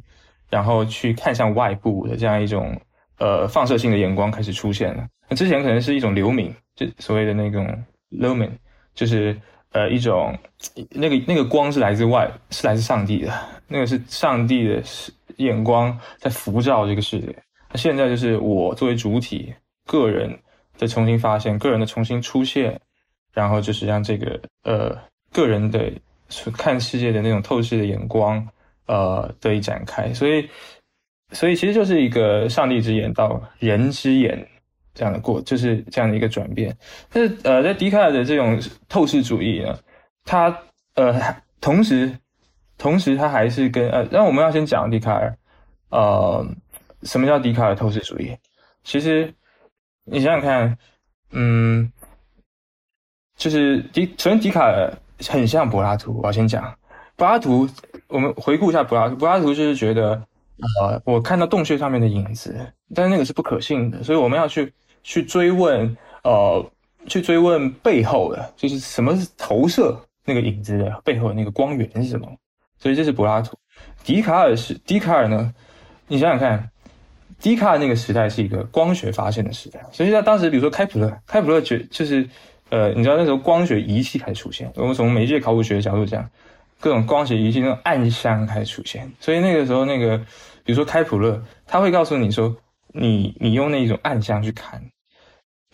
[0.50, 2.80] 然后去看向外部的这样一种
[3.18, 5.08] 呃放射性的眼光开始出现了。
[5.30, 6.54] 那之前可能是一种流明。
[6.76, 7.68] 就所谓的那种
[8.10, 8.52] lumen，
[8.96, 9.38] 就是
[9.74, 10.34] 呃一种
[10.92, 13.34] 那个那个光是来自外，是来自上帝的，
[13.68, 14.82] 那个是上帝的
[15.36, 17.36] 眼光在辐照这个世界。
[17.72, 19.54] 那现在就是我作为主体，
[19.86, 20.38] 个人
[20.78, 22.80] 的重新发现，个人的重新出现，
[23.34, 24.98] 然后就是让这个呃
[25.32, 25.92] 个人的
[26.54, 28.48] 看世界的那种透视的眼光，
[28.88, 30.14] 呃，得以展开。
[30.14, 30.50] 所以，
[31.32, 34.48] 所以其实就是一个上帝之眼到人之眼
[34.94, 36.76] 这样的过，就是这样的一个转变。
[37.12, 39.78] 但是，呃，在笛卡尔的这种透视主义呢，
[40.26, 40.56] 他
[40.96, 41.14] 呃，
[41.62, 42.12] 同时，
[42.78, 45.38] 同时他还是跟呃，那我们要先讲笛卡尔，
[45.90, 46.46] 呃，
[47.04, 48.36] 什么叫笛卡尔透视主义？
[48.84, 49.34] 其实
[50.04, 50.78] 你想想看，
[51.32, 51.92] 嗯。
[53.38, 54.92] 就是笛，首先笛卡尔
[55.30, 56.20] 很像柏拉图。
[56.22, 56.78] 我要先讲
[57.16, 57.70] 柏拉图，
[58.10, 59.16] 我们回顾一下柏拉图。
[59.16, 60.22] 柏拉图就是觉得，
[60.82, 62.54] 呃，我看到洞穴上面的影子，
[62.94, 64.74] 但是那个是不可信的，所以我们要去
[65.04, 65.96] 去追问，
[66.26, 66.70] 呃，
[67.08, 72.30] 去追问背后的，就是什么是投射那个影子的背后的那个光源是什么。
[72.78, 73.58] 所以这是柏拉图。
[74.04, 75.56] 笛卡尔是笛卡尔呢？
[76.08, 76.70] 你想想看，
[77.40, 82.28] 笛卡尔那个时代是一个光学发现的时代，所以在当时，比如说开普勒，开普勒觉就是。
[82.72, 86.30] 呃，你知道那时候光学仪器开始出现，我们从媒介考古学的角度讲，
[86.80, 90.20] 各种光学仪器那种暗箱开始出现，所以那个时候那个，
[90.64, 92.56] 比如说开普勒，他会告诉你说，
[92.94, 94.80] 你你用那一种暗箱去看，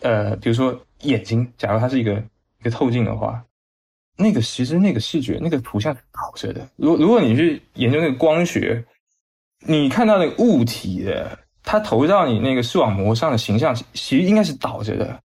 [0.00, 2.14] 呃，比如说眼睛，假如它是一个
[2.60, 3.44] 一个透镜的话，
[4.16, 8.82] 那个其实那个视觉那个图像是倒着的，如如果你去研究那个光学，
[9.66, 15.18] 你看到那个物体的，它投到你那个视网膜上的形象，其实应该是倒着的。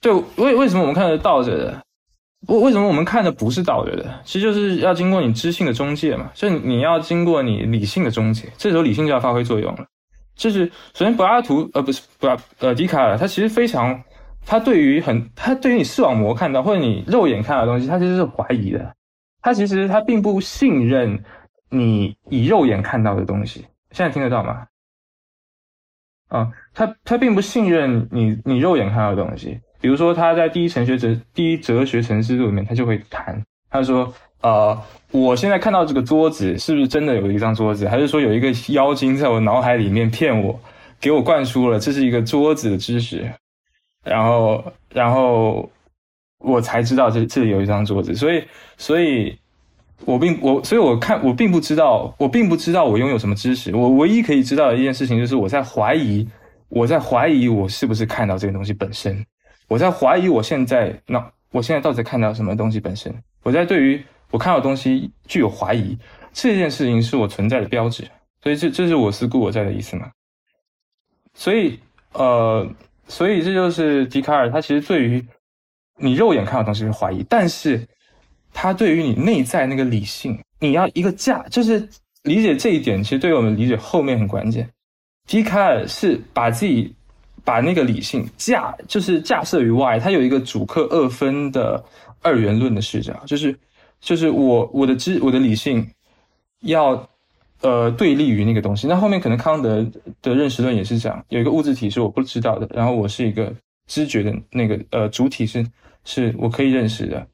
[0.00, 1.82] 就为为什么我们看的倒着的？
[2.48, 4.20] 为为什么我们看的不是倒着的？
[4.24, 9.86] 其实就是要经过你知性的中介嘛，就你要经过你理性的中介，这时候理性就要发挥作用了。
[10.34, 14.02] 就是首先柏拉图呃不是柏拉呃笛卡尔，他其实非常
[14.44, 18.94] 他对于很他对于你视网膜看到或者你肉眼看到的东西，他其实是怀疑的。
[19.42, 21.22] 他其实他并不信任
[21.68, 23.66] 你以肉眼看到的东西。
[23.90, 24.66] 现在听得到吗？
[26.34, 29.60] 啊，他他并不信任你你肉眼看到的东西。
[29.80, 34.12] 比如说，他在第一哲学哲第一哲学陈思路里面，他就会谈，他说
[34.42, 34.76] ：“呃，
[35.12, 40.58] 我现在看到这个桌子，是不是真的有一张桌子，还是说有一个妖精在我脑海里面骗我，
[41.00, 43.30] 给我灌输了这是一个桌子的知识，
[44.02, 45.70] 然后，然后
[46.38, 48.14] 我才知道这这里有一张桌子。
[48.16, 48.42] 所以，
[48.76, 49.38] 所以
[50.04, 53.74] 我并我，所以我看我并不知道，我并不知道我拥有什么知识。
[53.74, 56.28] 我唯一可以知道的一件事情，就是我在怀疑，
[56.68, 59.24] 我在怀疑我是不是看到这个东西本身。”
[59.66, 63.14] 我在怀疑，我现在那我现在到底看到什么东西本身？
[63.42, 65.96] 我在对于我看到东西具有怀疑，
[66.34, 68.06] 这件事情是我存在的标志。
[68.42, 70.10] 所以这这是我思故我在的意思嘛？
[71.32, 71.80] 所以
[72.12, 72.68] 呃，
[73.08, 75.26] 所以这就是笛卡尔，他其实对于
[75.96, 77.88] 你肉眼看到东西是怀疑，但是
[78.54, 81.86] 他对于你内在那个理性，你要一个架，就是
[82.22, 84.66] 理解这一点，其实对于我们理解后面很关键。
[85.26, 86.94] 笛卡尔是把自己。
[87.46, 91.84] 把那个理性架就是架设于外，它有一个主客二分的
[92.22, 93.54] 二元论的视角，就是
[94.00, 95.86] 就是我我的知我的理性
[96.62, 97.06] 要
[97.60, 98.86] 呃对立于那个东西。
[98.86, 99.86] 那后面可能康德
[100.22, 103.54] 的认识论也是这样，有一个物质体是我不知道的，然后我是一个
[103.86, 105.66] 知觉的那个呃主体是
[106.06, 107.26] 是我可以认识的，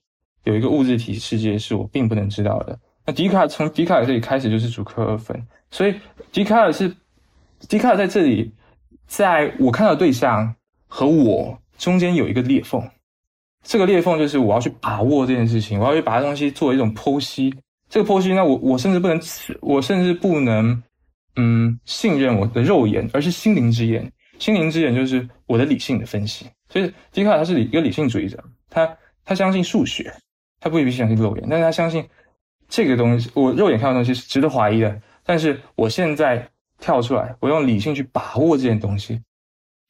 [0.45, 2.79] 有一个物质体世界是我并不能知道的。
[3.07, 5.95] 那笛卡尔从笛卡尔这里开始就是主客二分，所以
[6.33, 6.95] 笛卡尔是
[7.69, 8.53] 笛卡尔在这里。
[9.07, 10.55] 在我看到对象
[10.87, 12.81] 和我中间有一个裂缝，
[13.65, 17.53] 这个裂缝就是我要去把握这件事情，我要去把这东西做一种剖析。
[17.89, 19.21] 这个剖析，那我我甚至不能，
[19.63, 20.81] 我甚至不能，
[21.35, 24.13] 嗯，信任我的肉眼，而是心灵之眼。
[24.39, 26.47] 心灵之眼就是我的理性的分析。
[26.69, 30.15] 所以，笛卡尔他是一个理性主义者，他他相信数学，
[30.61, 32.07] 他不一定相信肉眼，但是他相信
[32.69, 35.03] 这个东西，我肉眼看到东西是值得怀疑的。
[35.25, 36.49] 但是我现在。
[36.83, 39.21] 跳出来，我用理性去把握这件东西。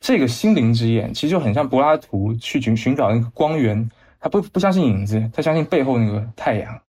[0.01, 6.83] 这个心灵之眼其实就很像柏拉图去寻寻找那个光源，他不不相信影子，他相信背后那个太阳。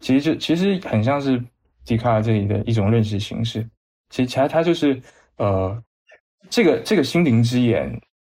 [0.00, 1.40] 其实就其实很像是
[1.84, 3.64] 笛卡尔这里的一种认识形式。
[4.10, 5.00] 其实其实他就是
[5.36, 5.80] 呃，
[6.50, 7.96] 这个这个心灵之眼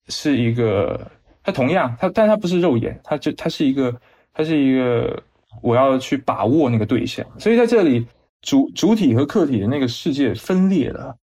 [0.09, 1.09] 是一个，
[1.41, 3.91] 它同样它，但它不是肉眼，它就它是一个，
[4.38, 5.21] 它是一个
[5.61, 7.25] 我要去把握那个对象。
[7.39, 8.05] 所以在这里。
[8.43, 11.13] 主主体和客体的那个世界分裂了，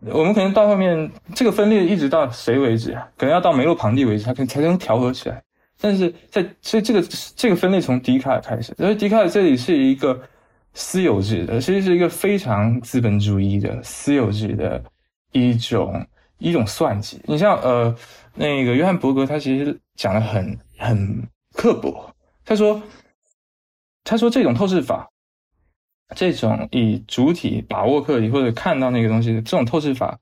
[0.00, 3.06] 我们可能到后面这个分裂一直到谁为止啊？
[3.18, 5.40] 可能要到梅洛庞蒂为止，它可能才能调和起来。
[5.78, 7.06] 但是在所以这个
[7.36, 10.18] 这个分裂从笛卡尔开始，所以笛卡尔这里是一个
[10.72, 14.82] 私有制的，其实是一个非常资本主义的私有制的
[15.32, 16.04] 一种
[16.38, 17.20] 一种算计。
[17.24, 17.94] 你像呃
[18.34, 21.22] 那个约翰伯格，他其实讲的很很
[21.52, 22.11] 刻薄，
[22.44, 22.82] 他说
[24.04, 25.08] 他说这种透视法。
[26.14, 30.18] 这种以主体把握客体或者看到那个东西的这种透视法，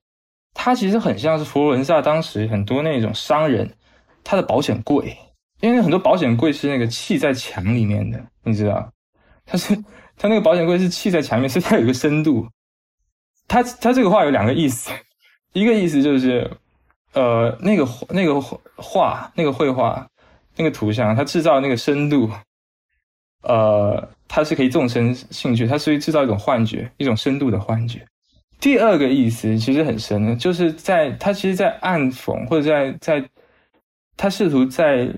[0.54, 3.76] 它其实很像是佛罗伦萨当时很多那种商人
[4.22, 5.18] 他的保险柜，
[5.60, 8.92] 因为很多保险柜是那个砌在墙里面的，你知道，
[9.44, 9.74] 它是
[10.16, 12.48] 它那个保险柜是砌在墙面，所以它有一个深度。
[13.48, 14.92] 它它这个话有两个意思，
[15.52, 16.48] 一个意思就是，
[17.14, 18.40] 呃，那个那个
[18.76, 20.06] 画那个绘画
[20.60, 22.30] 那个图像，它制造那个深度，
[23.42, 28.06] 呃，它是可以纵深兴趣，它是制造一种幻觉，一种深度的幻觉。
[28.60, 33.30] 第二个意思其实很深的，就是在他其实，在暗讽或者在在，
[34.18, 35.08] 他试图在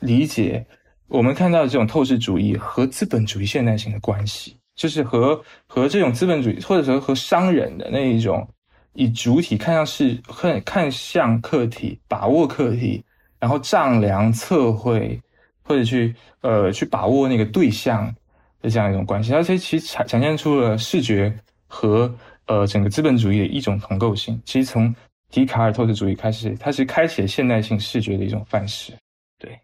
[0.00, 0.62] 理解
[1.08, 8.46] 我们看到的这种透视主义和资本主义现代性的关系，就是和和这种资本主义或者说和商人的那一种
[8.92, 13.02] 以主体看上是看看向客体，把握客体，
[13.40, 15.20] 然后丈量测绘
[15.62, 18.14] 或者去呃去把握那个对象
[18.60, 21.36] 的这样一种关系，而且其实呈呈现出了视觉
[21.66, 22.14] 和。
[22.46, 24.92] 呃，整个资本主义的一种同构性，其实从
[25.30, 28.92] 笛卡尔透视主义开始，它是开启了现代性视觉的一种范式。
[29.38, 29.56] 对，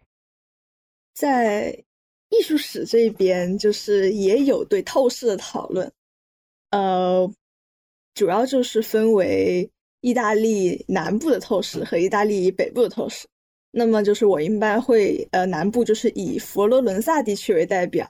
[1.13, 1.77] 在
[2.29, 5.91] 艺术史这边，就是也有对透视的讨论。
[6.71, 7.29] 呃，
[8.13, 9.69] 主要就是分为
[9.99, 13.27] 意大利南部的透视和意大利北部的透视。
[13.77, 18.09] 那么，就是我一般会呃，南部就是以佛罗伦萨地区为代表，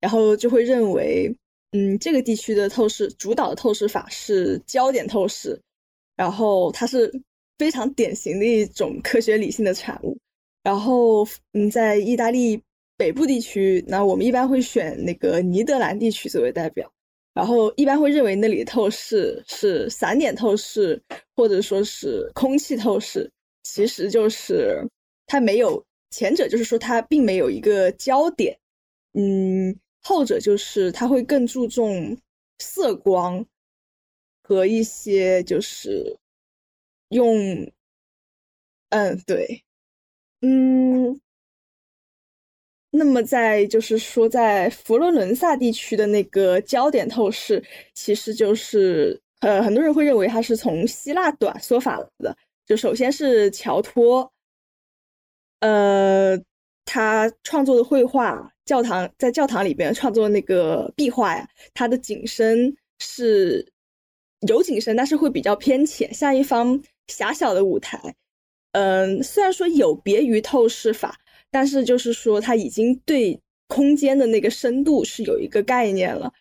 [0.00, 1.34] 然后就会认为。
[1.76, 5.60] 嗯，这个地区的透视主导的透视法是焦点透视，
[6.14, 7.12] 然后它是
[7.58, 10.16] 非常典型的一种科学理性的产物。
[10.62, 12.62] 然后，嗯，在意大利
[12.96, 16.88] 北部地区，那我们一般会选那个尼德兰地区作为代表，
[17.34, 21.02] 然后一般会认为那里透视是散点透视，
[21.34, 23.28] 或者说是空气透视，
[23.64, 24.80] 其实就是
[25.26, 28.58] 它没有前者，就是说它并没有一个焦点，
[29.14, 29.78] 嗯。
[30.06, 32.14] 后者就是他会更注重
[32.58, 33.42] 色光
[34.42, 36.14] 和一些就是
[37.08, 37.34] 用，
[38.90, 39.64] 嗯，对，
[40.42, 41.18] 嗯，
[42.90, 47.64] 那么在就是说在佛罗伦萨地区的那个焦点透视，
[47.94, 54.30] 其实就是呃很多人会认为它是从希腊短缩法来的，就首先是乔托，
[55.64, 56.38] 呃，
[56.84, 58.50] 他创作的绘画。
[58.66, 63.66] 教堂在教堂里边创作那个壁画呀，它的景深是
[64.48, 68.14] 有景深，但是会比较偏浅，像一方狭小的舞台。
[68.72, 71.14] 嗯，虽然说有别于透视法，
[71.50, 73.38] 但是就是说它已经对
[73.68, 76.32] 空间的那个深度是有一个概念了。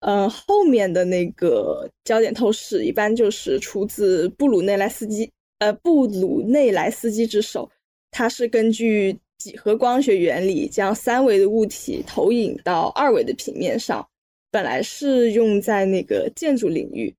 [0.00, 5.28] 嗯，后面的那个焦点透视一般就是出自布鲁内莱斯基，
[5.58, 7.68] 呃，布鲁内莱斯基之手，
[8.12, 9.18] 它是根据。
[9.38, 14.08] 几何光学原理将三维的物体投影到二维的平面上，
[14.52, 17.12] 本来是用在那个建筑领域。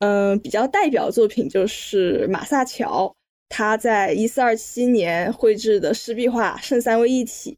[0.00, 3.14] 嗯，比较代表作品就是马萨乔，
[3.48, 7.56] 他在一四二七年绘制的湿壁画《圣三位一体》，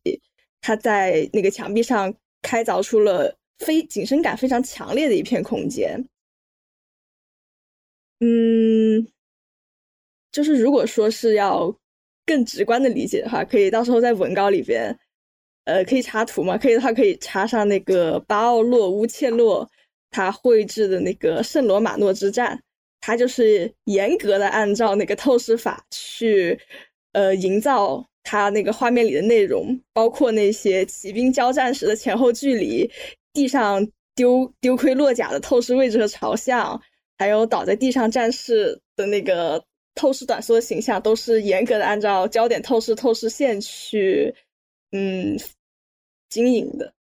[0.60, 6.06] 他在那个墙壁上开凿出了非景深感非常强烈的一片空间。
[8.20, 9.08] 嗯，
[10.30, 11.74] 就是如果说是要。
[12.26, 14.98] 更直观的理解的话，可以到时候在文稿里边，
[15.64, 16.58] 呃，可以插图嘛？
[16.58, 19.70] 可以的话，可以插上那个巴奥洛乌切洛
[20.10, 22.60] 他绘制的那个圣罗马诺之战，
[23.00, 26.58] 他就是严格的按照那个透视法去，
[27.12, 32.90] 呃，营造他那个画面里的内容，包括那些骑兵交战时的前后距离，
[33.32, 36.80] 地上丢丢盔落甲的透视位置和朝向，
[37.18, 39.62] 还有倒在地上战士的那个。
[39.96, 44.32] 透视短缩的形象都是严格的按照焦点透视透视线去，
[44.92, 45.36] 嗯，
[46.28, 46.92] 经营的。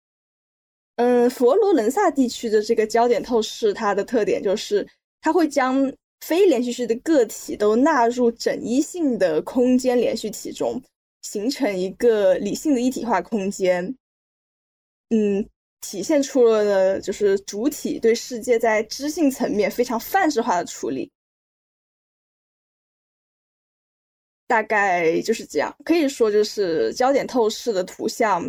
[0.95, 4.87] 嗯，佛罗伦萨地区的这个焦点透视，它的特点就是
[5.21, 10.81] 它会将非连续式的个体都纳入整一性的空间连续体中，
[11.21, 13.93] 形成一个理性的一体化空间。
[15.09, 15.45] 嗯，
[15.81, 21.11] 体现出了的就是主体对世界在知性层面非常范式化的处理。
[24.47, 28.43] 大概就是这样，可以说就是焦点透视的图像，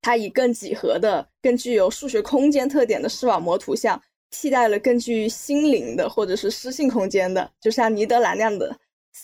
[0.00, 4.00] 它以更几何的、更具有数学空间特点的视网膜图像，
[4.30, 8.78] 替代了更具心灵的或者是诗性空间的，就像尼德兰那样的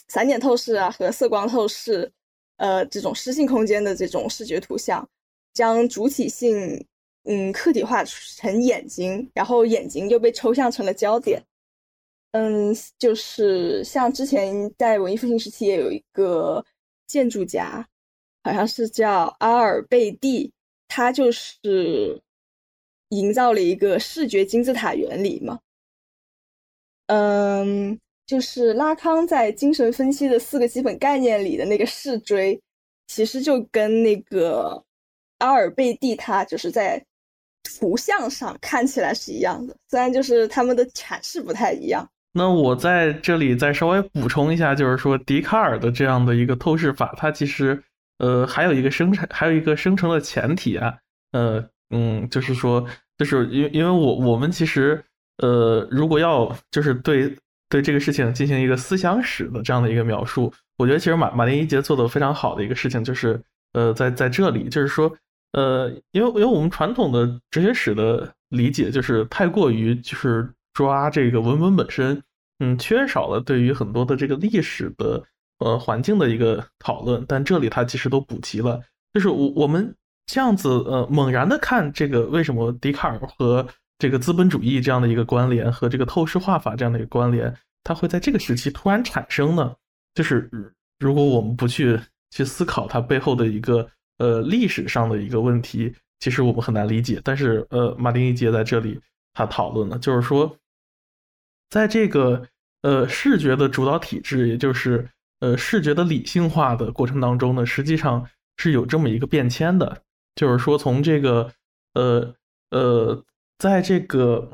[0.09, 2.11] 散点透视啊和色光透视，
[2.57, 5.09] 呃，这种诗性空间的这种视觉图像，
[5.55, 6.84] 将主体性
[7.24, 11.40] 嗯客体化成眼睛，然后眼睛又被抽象成了焦点。
[12.33, 16.64] 嗯，就是像之前在文艺复兴时期也有一个
[17.07, 17.87] 建筑家，
[18.43, 20.51] 好像是叫阿尔贝蒂，
[20.89, 22.22] 他就是
[23.11, 25.61] 营造了一个视觉金字塔原理嘛。
[27.09, 32.59] 嗯，就是拉康在精神分析的四个基本概念里的那个视锥，
[33.09, 34.83] 其实就跟那个
[35.39, 37.05] 阿尔贝蒂他就是在
[37.62, 42.09] 图像上看起来是一样的，虽然就是他们的阐释不太一样。
[42.35, 47.83] 那我在这里再稍微补充一下，就是说笛卡尔的这样的一个透视法，它其实
[48.20, 50.95] 呃还有一个生成还有一个生成的前提啊，
[51.33, 52.87] 呃嗯，就是说
[53.18, 55.05] 就是因为因为我我们其实
[55.43, 57.37] 呃如果要就是对
[57.68, 63.39] 对这个事情进行一个思想史的这样的一个描述，我觉得其实马马丁一杰做的非常好的一个事情就是
[63.74, 65.12] 呃在在这里就是说
[65.53, 70.49] 呃因为因为我们传统的哲学史的理解就是太过于就是。
[70.73, 72.23] 抓这个文本本身，
[72.61, 75.23] 嗯，缺少了对于很多的这个历史的
[75.59, 78.81] 呃环境的一个讨论，但这里它其实都补齐了。
[79.12, 79.95] 就是我我们
[80.27, 83.66] 这样子呃猛然的看这个为什么笛卡尔和
[83.99, 87.55] 这个资本主义这样的一个关联和这个透视画法这样的一个关联，
[87.85, 89.75] 它会在这个时期突然产生呢？
[90.14, 90.49] 就是
[90.99, 92.01] 如果我们不去
[92.31, 93.87] 去思考它背后的一个
[94.18, 97.20] 呃历史上的一个问题，其实我们很难理解。
[97.23, 98.99] 但是呃，马丁一杰在这里
[99.35, 100.57] 他讨论了，就是说。
[101.73, 102.47] 在这个
[102.83, 105.09] 呃视觉的主导体制，也就是
[105.41, 110.03] 呃视觉的理性化的过程当中呢，实际上是有这么一个变迁的，
[110.35, 111.51] 就是说从这个
[111.95, 112.35] 呃
[112.73, 113.25] 呃，
[113.57, 114.51] 在这个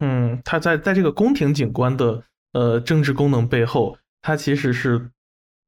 [0.00, 5.10] 嗯，它在在这个宫廷景观的呃政治功能背后，它其实是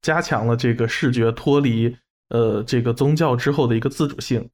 [0.03, 1.97] 加强了这个视觉脱离
[2.29, 4.47] 呃这个宗教之后的一个自主性。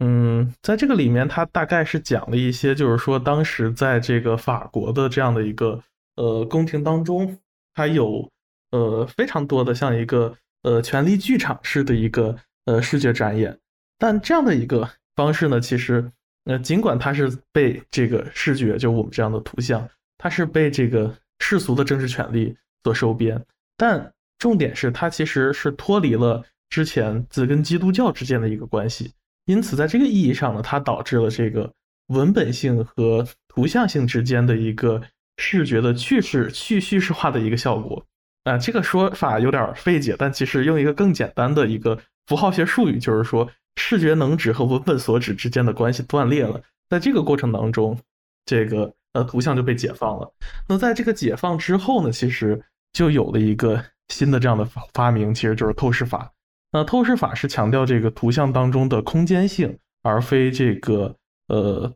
[0.00, 5.80] 嗯，在这个里面，它大概是讲了一些，就是说当时在这个法国的这样的一个。
[6.16, 7.38] 呃，宫廷当中
[7.74, 8.30] 它有
[8.70, 12.36] 呃非常多的像一个呃权力剧场式的一个
[12.66, 13.58] 呃视觉展演，
[13.98, 16.06] 但这样的一个方式呢，其实
[16.44, 19.88] 呃尽管它是被这个视觉，就我们这样的图像，
[20.18, 22.54] 它是被这个世俗的政治权力
[22.84, 23.42] 所收编，
[23.78, 29.12] 但重点是它其实是脱离了之前自跟基督教之间的一个关系，
[29.46, 31.72] 因此在这个意义上呢，它导致了这个
[32.08, 35.00] 文本性和图像性之间的一个。
[35.44, 38.06] 视觉的去视去叙事化的一个效果
[38.44, 46.62] 啊，这个说法有点费解，但其实用一个更简单的一个符号学术语，就是说视觉能指和文本所指之间的关系断裂了。
[46.88, 47.98] 在这个过程当中，
[48.46, 50.32] 这个呃图像就被解放了。
[50.68, 52.62] 那在这个解放之后呢，其实
[52.92, 54.64] 就有了一个新的这样的
[54.94, 56.30] 发明，其实就是透视法。
[56.70, 61.16] 那透视法是强调这个图像当中的空间性，而非这个
[61.48, 61.92] 呃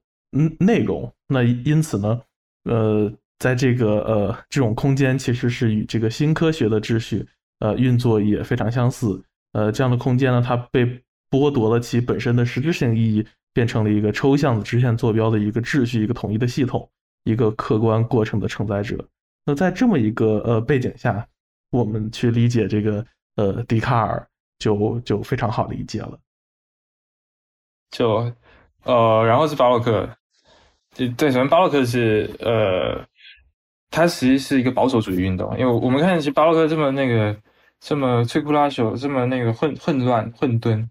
[0.59, 1.13] 内容。
[1.29, 2.21] 那因此呢，
[2.65, 3.13] 呃。
[3.39, 7.27] 在这个呃，这种空间其实是与这个新科学的秩序
[7.59, 9.23] 呃运作也非常相似。
[9.53, 10.87] 呃，这样的空间呢，它被
[11.31, 16.89] 剥夺了其本身的实质性意义，变成了一个抽象的直线坐标的一个秩序，一个统一的系统，
[17.25, 19.07] 一个客观过程的承载者。
[19.45, 21.27] 那在这么一个呃背景下，
[21.71, 23.05] 我们去理解这个
[23.37, 24.27] 呃笛卡尔
[24.59, 26.19] 就就非常好理解了。
[27.91, 28.33] 就
[28.85, 30.09] 呃，然后是巴洛克，
[30.95, 33.07] 对，首先巴洛克是呃。
[33.91, 37.35] 它其实是一个保守主义运动，因为我们看其实巴洛克这么那个
[37.81, 40.87] 这么摧枯拉朽，这么那个混混乱混沌，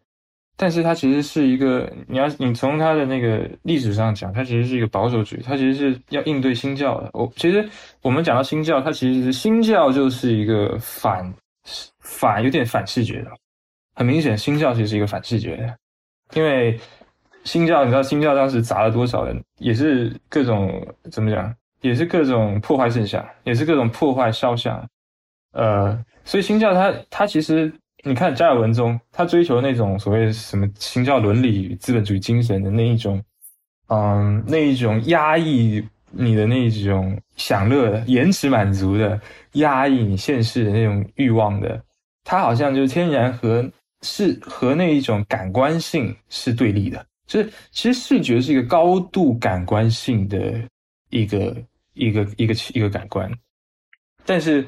[0.56, 7.10] 但是它其实是一个你要你从它的那个历史上讲，它其实是一个保守主义，它其实是要应对新教的。
[7.14, 7.68] 我其实
[8.02, 11.34] 我们讲到新教，它其实是新教就是一个反
[12.00, 13.32] 反有点反视觉的，
[13.94, 15.76] 很明显新教其实是一个反视觉的，
[16.34, 16.80] 因为
[17.44, 20.82] 新教你知道新教当时砸了多少人，也是各种
[21.12, 21.54] 怎么讲？
[21.86, 24.84] 也是各种破坏圣像，也是各种破坏肖像，
[25.52, 27.72] 呃，所以新教它它其实
[28.04, 33.22] 你看加尔文中，他追求那种所谓什么新教伦理与资本主义精神的那一种，
[33.90, 39.22] 嗯，那一种压抑你的那一种享乐、延迟满足的
[39.54, 41.80] 压抑你现世的那种欲望的，
[42.24, 43.64] 它好像就天然和
[44.02, 50.60] 是和那一种感官性是对立的，就是其实视觉是一个高度感官性的
[51.12, 51.56] 一个。
[51.96, 53.32] 一个一个一个感官，
[54.26, 54.68] 但是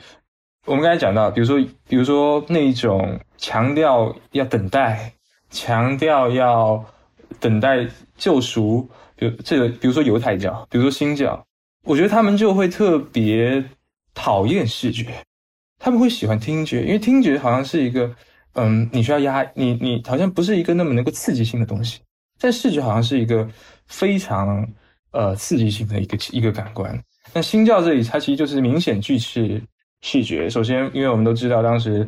[0.65, 1.57] 我们刚才讲到，比如说，
[1.87, 5.13] 比如说那一种强调要等待，
[5.49, 6.83] 强调要
[7.39, 11.45] 等待救赎，比如这个，比如说犹太教，比如说新教，
[11.83, 13.63] 我觉得他们就会特别
[14.13, 15.23] 讨厌视觉，
[15.79, 18.13] 他们会喜欢听觉，因为听觉好像是一个，
[18.53, 22.01] 嗯，你需要压你，你好像不是一个那么能够刺激性的东西，
[22.39, 23.47] 但视觉好像是一个
[23.85, 24.67] 非常
[25.11, 27.01] 呃刺激性的一个一个感官。
[27.37, 29.61] 那新教这里，它其实就是明显拒斥
[30.01, 30.49] 视觉。
[30.49, 32.07] 首先，因为我们都知道，当时，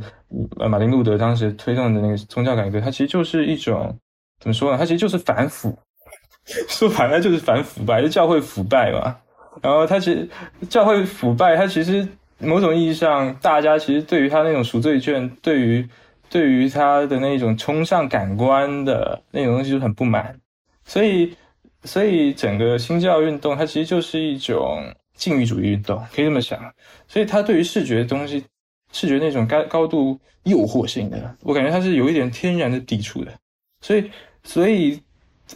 [0.68, 3.96] 马丁路德当时推动的那个宗教改革，它其实就是一种
[4.40, 4.78] 怎么说呢？
[4.80, 5.78] 它其实就是反腐，
[6.68, 9.16] 说白了就是反腐败，就教会腐败嘛。
[9.62, 10.28] 然后，它其实
[10.68, 12.08] 教会腐败，它其实
[12.40, 15.88] 某种意义上，大家其实对于他那种赎罪券，对于
[16.28, 20.36] 对于他的那种冲上感官的那种东西就很不满。
[20.86, 21.36] 所以，
[21.84, 24.84] 所以整个新教运动它其实就是一种
[25.20, 26.60] 禁欲主义运动，可以这么想。
[27.08, 28.44] 所以它对于视觉的东西，
[28.94, 33.32] 视觉那种高高度诱惑性的，我感觉它是有一点天然的抵触的。
[33.82, 34.10] 所以，
[34.44, 35.00] 所以，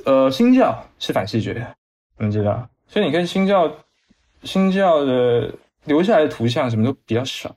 [0.06, 1.76] 呃，新教是反视觉的，
[2.20, 2.70] 你知道。
[2.88, 3.74] 所以你看新教，
[4.44, 5.54] 新教的
[5.86, 7.56] 留下来的图像什么都比较少，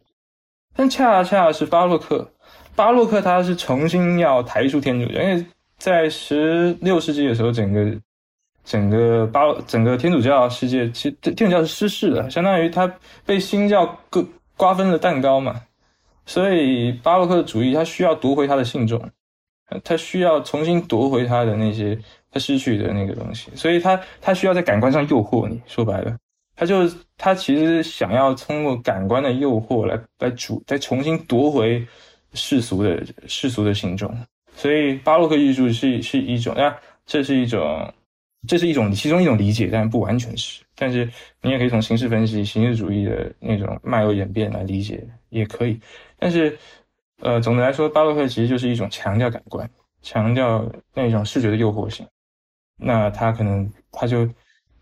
[0.74, 2.32] 但恰恰是巴洛克，
[2.74, 5.44] 巴洛克他是重新要抬出天主教，因为
[5.76, 7.94] 在十六世纪的时候，整个
[8.66, 12.92] 整个巴整个天主教世界其实天主教是失势的，相当于他
[13.24, 14.22] 被新教割
[14.58, 15.58] 瓜分了蛋糕嘛，
[16.26, 19.00] 所以巴洛克主义他需要夺回他的信众。
[19.82, 21.98] 他需要重新夺回他的那些
[22.30, 25.60] 他失去的那个东西，所以他他需要在感官上诱惑你。
[25.66, 26.16] 说白了，
[26.54, 26.88] 他就
[27.18, 31.84] 他其实想要通过感官的诱惑来来主，再重新夺回
[32.32, 34.08] 世俗的世俗的信众。
[34.54, 37.92] 所以巴洛克艺术是是一种啊，这是一种
[38.46, 40.62] 这是一种其中一种理解，但不完全是。
[40.74, 41.10] 但是
[41.42, 45.80] 你也可以从形式分析、形式主义的那种脉络演变来理解，也可以。
[46.18, 46.56] 但是。
[47.22, 49.66] 呃，总的来说，巴洛克其实就是一种强调感官、
[50.02, 52.06] 强调那种视觉的诱惑性。
[52.76, 54.28] 那他可能他就，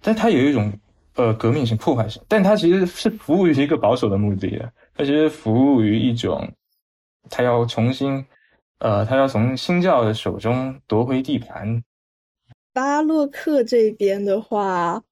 [0.02, 0.72] 但他有一种
[1.14, 4.72] 呃革命性、破坏性，但他其实是服务于一个保守的目的的。
[4.96, 6.50] 他其实服务于一种，
[7.30, 8.26] 他要重新，
[8.80, 11.84] 呃，他要从新教的手中夺回地盘。
[12.74, 15.02] 巴洛克这边的话，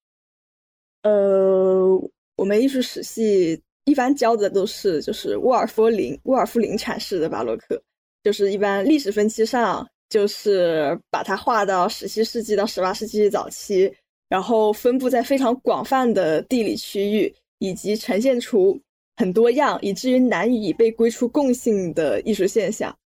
[1.02, 1.96] 呃，
[2.36, 3.62] 我们艺术史系。
[3.84, 7.82] 一般教的都是就是沃尔夫林沃尔夫林阐释的巴洛克，
[8.22, 13.92] 就是一般历史分期上就是把它划到十七世纪到十八世纪早期，
[14.28, 18.80] 然后分布在非常广泛的地理区域，以及呈现出
[19.16, 22.96] 很多样以至于难以被归出共性的艺术现象。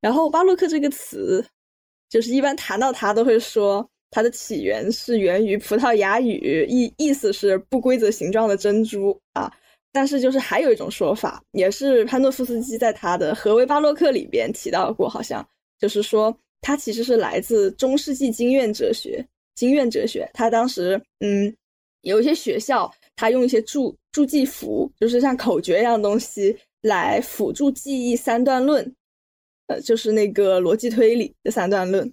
[0.00, 1.44] 然后巴洛克这个词，
[2.08, 9.52] 就是一般谈到它都会说它的起源是源于葡萄牙语，意意思是不规则形状的珍珠啊。
[9.90, 15.44] 但是，就是还有一种说法，也是潘诺夫斯基在他的《何为巴洛克》里边提到过，好像
[15.80, 19.26] 就是说，它其实是来自中世纪经院哲学。
[19.56, 21.52] 经院哲学，他当时，嗯，
[22.02, 28.94] 有一些学校，他用一些注注记符，就是像口诀一样东西来辅助记忆三段论，
[29.66, 32.12] 呃，就是那个逻辑推理的三段论，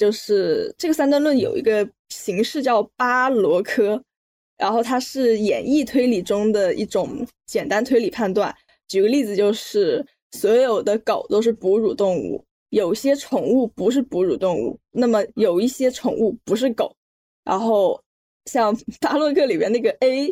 [0.00, 4.02] 就是这个三段论有一个形式叫巴罗科。
[4.56, 8.54] 然后它是演绎推理中的一种简单推理判断。
[8.88, 16.94] 举个例子，就是所有的狗都是哺乳动物，有些宠物不是哺乳动物，那么有一些宠物不是狗。
[17.42, 17.98] 然后
[18.44, 20.28] 像 巴洛克里边那个 A，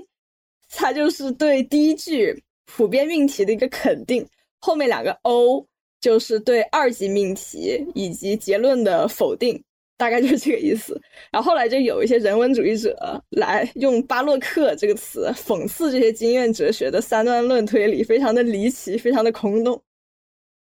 [0.68, 4.28] 它就是对第一句普遍命题的一个肯定，
[4.60, 5.66] 后面两个 O
[6.01, 9.62] 就是对二级命题以及结论的否定。
[9.96, 10.96] 大概就是这个意思，
[11.32, 19.82] 然后后来就有一些人文主义者来用巴洛克这个词讽刺这些经验哲学的三段论推理，非常的离奇，非常的空洞。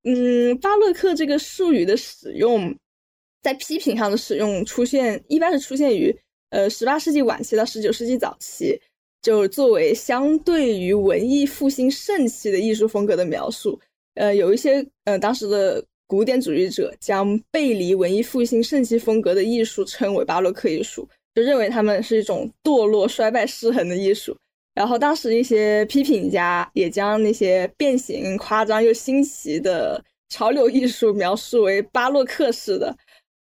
[0.05, 2.72] 嗯，巴洛克这个术语的使用，
[3.43, 6.16] 在批评上的使用出现，一般是出现于
[6.51, 8.80] 呃十八世纪晚期到十九世纪早期，
[9.20, 13.76] 就作为相对于文艺复兴盛期的艺术风格的描述。
[14.15, 15.85] 呃，有一些呃当时的。
[16.07, 24.37] 古典主义者将背离文艺复兴盛期风格的艺术称为巴洛克艺术，就认为他们是一种堕落、衰败、失衡的艺术。
[24.75, 32.95] 然后，当时一些批评家也将那些变形、夸张又新奇的潮流艺术描述为巴洛克式的。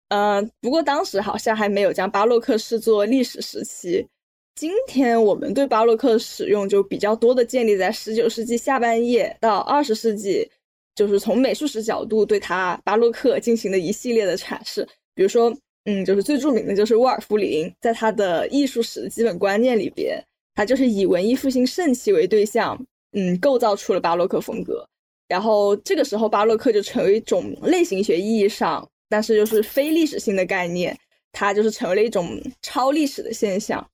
[0.10, 4.06] 嗯，不过当时好像还没有将巴洛克视作历史时期。
[4.54, 10.52] 今天我们对巴洛克的使用就比较多的建立在十九世纪下半叶到二十世纪。
[11.00, 14.86] 就是从美术史角度对他巴洛克进行的一系列的阐释，
[15.16, 15.50] 比如说，
[15.86, 20.22] 嗯，就是最著名的就是沃尔夫林在他的艺术史的基本观念里边，
[20.54, 22.78] 他就是以文艺复兴盛期为对象，
[23.14, 24.86] 嗯，构造出了巴洛克风格。
[25.30, 31.00] 然后这个时候，巴洛克就成为一种类型学意义上，但是又是非历史性的概念，
[31.32, 33.90] 它就是成为了一种超历史的现象。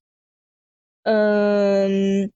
[1.04, 2.28] 嗯，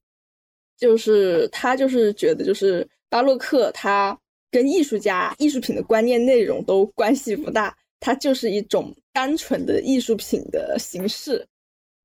[0.77, 4.15] 就是他就是觉得就是巴洛克他。
[4.51, 11.45] 跟艺术家、艺术品的观念内容都关系不大，它就是一种单纯的艺术品的形式。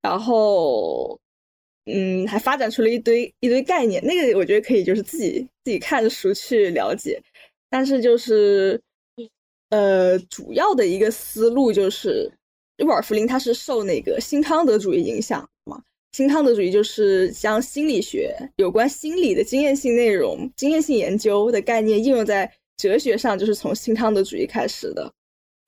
[0.02, 1.18] 然后，
[1.86, 7.18] 嗯，还发展出了一堆一堆概念，那个我觉得可以就是自己自己看书去了解。
[7.70, 8.80] 但是就是，
[9.70, 12.30] 呃，主要的一个思路就是，
[12.86, 15.48] 沃尔夫林他是受那个新康德主义影响嘛。
[16.14, 25.12] 新康德主义就是将心理学有关心理的经验性内容、经验性研究的概念应用在哲学上，就是从新康德主义开始的。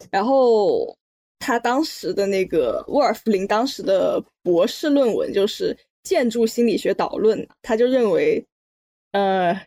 [0.09, 0.97] 然后，
[1.41, 5.75] 他当时的那个沃尔夫林当时的博士论文就是
[6.05, 8.47] 《建筑心理学导论》，他就认为，
[9.11, 9.61] 呃，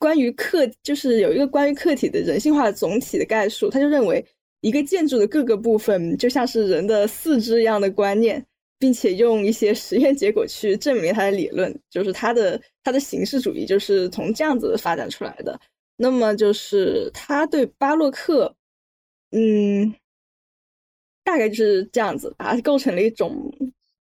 [0.00, 4.24] 关于客就是有一个关于客体的人性化的总体的概述，他就认为
[4.62, 8.44] 一个建筑的各个部分就像是人的四肢一样的观念，
[8.78, 15.60] 并且用一些实验结果去证明他的理论，就是他的他的形式主义就是从这样子发展出来的。
[15.96, 18.54] 那么就是他对巴洛克，
[19.32, 19.92] 嗯，
[21.24, 23.52] 大概就是这样子，把它构成了一种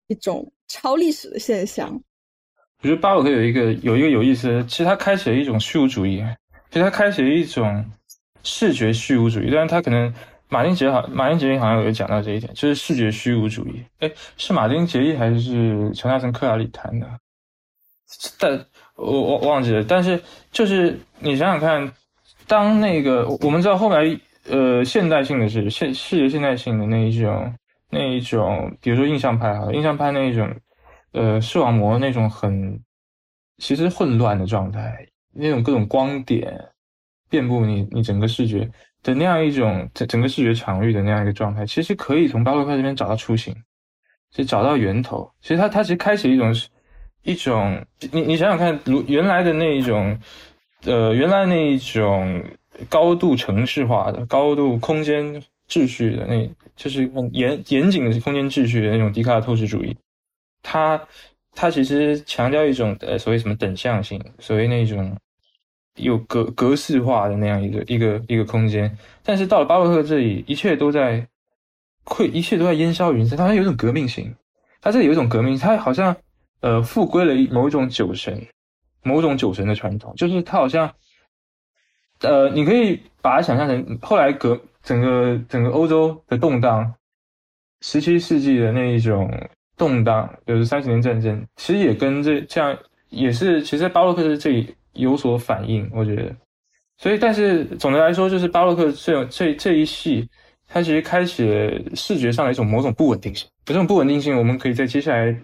[0.09, 2.03] 一种超历史的现象。
[2.83, 6.25] 我觉得巴洛克有一个有一个有意思，其实他开启了一种虚无主义，
[6.71, 7.89] 其实他开启了一种
[8.43, 9.49] 视觉虚无主义。
[9.53, 10.13] 但是他可能
[10.49, 13.83] 马丁杰好，马丁杰利好像有讲到这一点，就是视觉虚无主义。
[14.01, 17.07] 哎，是马丁杰利还是乔纳森克拉里谈的？
[18.39, 18.67] 但。
[18.99, 20.19] 我我忘记了，但是
[20.51, 21.93] 就是你想想看，
[22.47, 24.19] 当那个我们知道后来
[24.49, 27.55] 呃现代性的是现视觉现代性的那一种
[27.91, 30.51] 那一种，比如说印象派哈，印象派那一种
[31.13, 32.81] 呃视网膜那种很
[33.59, 36.59] 其实混乱的状态，那种各种光点
[37.29, 38.67] 遍布你你整个视觉
[39.07, 43.55] 的那样一种整整个视觉场域的那样一个状态，其实可以从巴洛克这边找到雏形，
[44.31, 45.31] 就找到源头。
[45.41, 46.55] 其实他他其实开启一种。
[47.29, 50.17] 一种，你你想想看，如原来的那一种，
[50.85, 52.41] 呃，原来那一种
[52.89, 59.97] 高度城市化的、高度空间秩序的，那就是很严严谨的空间秩序的那种笛卡尔透视主义，
[60.63, 61.03] 它
[61.53, 65.17] 它其实强调一种呃所谓什么等向性，所谓那种
[65.97, 71.27] 有格格式化的那样一个一个一个空间，但是到了巴洛克这里，一切都在
[72.05, 74.35] 溃，一切都在烟消云散，它有一种革命性，
[74.81, 76.17] 它这里有一种革命，它好像。
[76.61, 78.45] 呃，复归了某一种酒神，
[79.03, 80.91] 某种酒神的传统，就是他好像，
[82.23, 86.95] 呃，你可以把它想象成后来革整个整个欧洲的动荡，
[87.83, 89.31] 十七世纪的那一种
[89.77, 92.77] 动荡，就是三十年战争，其实也跟这这样
[93.11, 96.35] 也是，其实巴洛克这里有所反应，我觉得。
[96.99, 100.29] 所以，但是总的来说，就是巴洛克这这这一系，
[100.67, 105.37] 它其实开启了视觉上的一种某种不稳定性，这种不稳定性，我们可以在接下来。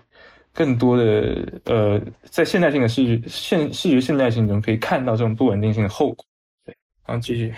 [0.55, 6.27] 更多的呃，在现代性的视觉现视觉现代性中，可以看到这种不稳定性的后果。
[6.67, 6.77] 对，
[7.07, 7.55] 然后继续。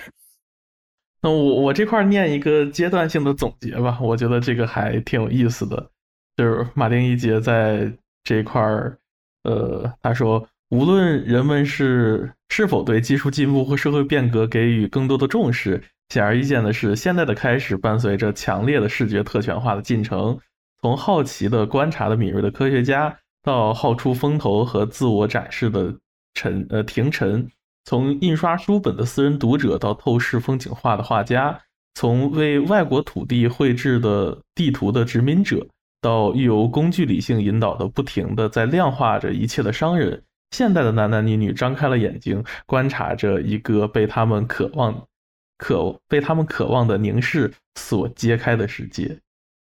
[1.21, 5.91] 那我我这块念一个阶段性的总结吧，我觉得这个还挺有意思的。
[6.37, 7.93] 就是马丁一杰在
[8.23, 8.97] 这一块儿，
[9.43, 20.37] 呃，他说，无论人们是是否对技术进步或社会变革给予更多的重视，显而易见的是，现在的开始伴随着强烈的视觉特权化的进程。
[20.83, 25.95] 从好奇的观察的敏锐的科学家，到好出风头和自我展示的
[26.35, 27.41] 陈呃廷臣；
[27.85, 31.57] 从印刷书本的私人读者，到透视风景画的画家；
[31.95, 35.65] 从为外国土地绘制的地图的殖民者，
[36.01, 40.21] 到由工具理性引导的不停的在量化着一切的商人。
[40.55, 45.05] 现代的男男女女张开了眼睛，观察着一个被他们渴望、
[45.59, 49.19] 渴被他们渴望的凝视所揭开的世界。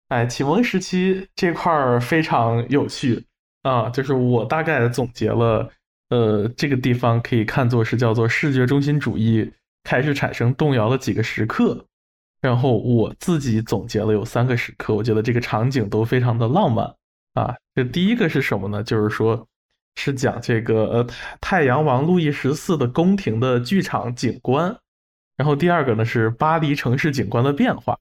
[0.08, 3.24] 哎，启蒙时期这块儿非常有趣
[3.62, 5.70] 啊，就是我大概总结了，
[6.08, 9.48] 呃，这个地方可以看作是叫做视觉中心主义
[9.84, 11.86] 开始产生动摇的几个时刻，
[12.40, 16.92] 然后我自己总结了有三个时刻，我觉得这个场景都非常的浪漫
[17.34, 17.54] 啊。
[17.76, 18.82] 这第一个是什么呢？
[18.82, 19.46] 就是说，
[19.96, 21.06] 是讲这个呃
[21.40, 24.78] 太阳王路易十四的宫廷的剧场景观，
[25.36, 27.98] 然后第二个呢是巴黎城市景观的变化。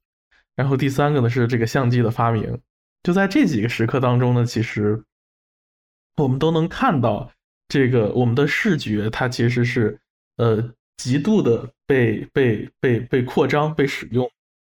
[0.56, 2.60] 然后第三个呢是这个相机的发明，
[3.04, 5.02] 就在这几个时刻当中呢，其实
[6.18, 7.32] 我们都能看到
[7.70, 9.98] 这个我们的视觉它其实是
[10.36, 14.30] 呃极度的被被被被扩张被使用。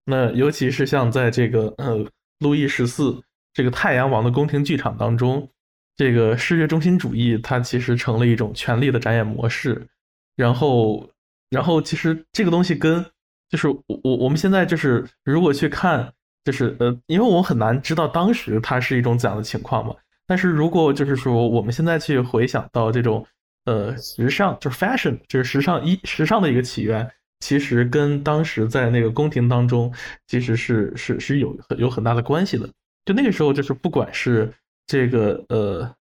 [0.05, 2.07] 那尤其是像在这个呃
[2.39, 3.21] 路易十四
[3.53, 5.51] 这个太阳王的宫廷剧场当中，
[5.97, 9.87] 这个视觉中心主义它其实成了一种权力的展演模式。
[10.35, 11.09] 然后
[11.51, 13.05] 然后其实这个东西跟
[13.51, 16.13] 就是我我我们现在就是如果去看，
[16.45, 19.95] 就是呃，因为我很难知道当时它是一种怎样的情况嘛。
[20.27, 23.27] 但是如果就是说我们现在去回想到这种
[23.67, 27.07] 呃时尚，就是 fashion，就是时尚一时尚的一个起源，
[27.41, 29.93] 其实跟当时在那个宫廷当中
[30.27, 32.67] 其实是是是有有很大的关系的。
[33.05, 34.51] 就那个时候，就是不管是
[34.87, 35.95] 这个呃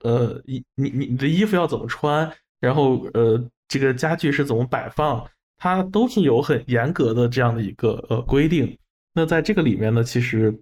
[0.00, 2.30] 呃你你你的衣服要怎么穿，
[2.60, 5.28] 然后呃这个家具是怎么摆放。
[5.60, 8.78] 它都是有很严格的这样的一个呃规定，
[9.12, 10.56] 那在这个里面呢，其实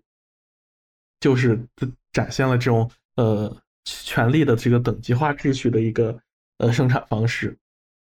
[1.21, 1.61] 就是
[2.15, 6.19] 展现了这种呃权力的这个等级化秩序的一个
[6.57, 7.55] 呃生产方式。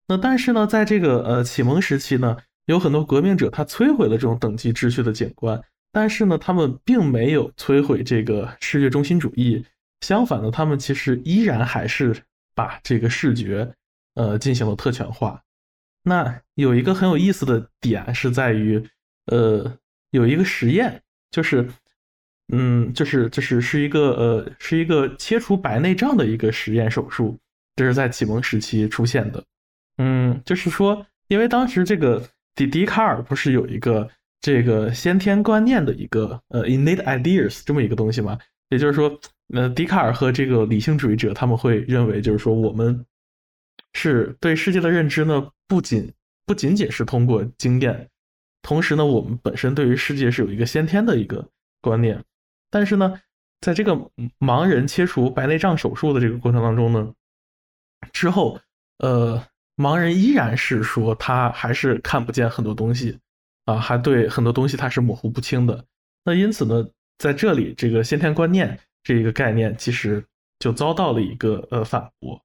[0.08, 9.65] 那但是呢，在这个呃启蒙时期呢，有很多革命者他摧毁了这种等级秩序的景观，但是呢，他们并没有摧毁这个视觉中心主义，
[10.01, 12.15] 相反呢，他们其实依然还是
[12.53, 13.73] 把这个视觉
[14.15, 15.41] 呃进行了特权化。
[16.03, 18.81] 那有一个很有意思的点是在于，
[19.26, 19.77] 呃，
[20.11, 21.01] 有一个实验，
[21.31, 21.68] 就是，
[22.53, 27.38] 嗯，就是就是是一个呃是一个切除白内障的一个实验手术，
[27.76, 29.43] 这是在启蒙时期出现的，
[29.97, 32.23] 嗯，就是说，因为当时这个
[32.55, 34.09] 笛笛卡尔不是有一个
[34.41, 38.38] 这个先天观念的一个呃 innate ideas 这么一个东西嘛，
[38.69, 39.19] 也就是说，
[39.53, 43.05] 呃，笛卡尔和这个理性主义者他们会认为，就是说我们。
[43.93, 46.14] 是对世界的认知呢，不仅
[46.45, 48.07] 不仅仅是通过经验，
[48.61, 51.47] 同时呢，我们本身对于世界是有一个先天的一个
[51.81, 52.23] 观念。
[52.69, 53.19] 但是呢，
[53.59, 53.95] 在这个
[54.38, 57.11] 盲人切除白内障手术的这个过程当中呢，
[58.14, 58.59] 之后，
[58.99, 59.43] 呃，
[59.77, 63.18] 盲人依然是说他还是看不见很多东西
[63.68, 65.85] 啊，还对很多东西它是模糊不清的。
[66.23, 66.88] 那因此呢，
[67.18, 70.23] 在这里这个先天观念这一个概念其实
[70.57, 72.41] 就遭到了一个呃反驳。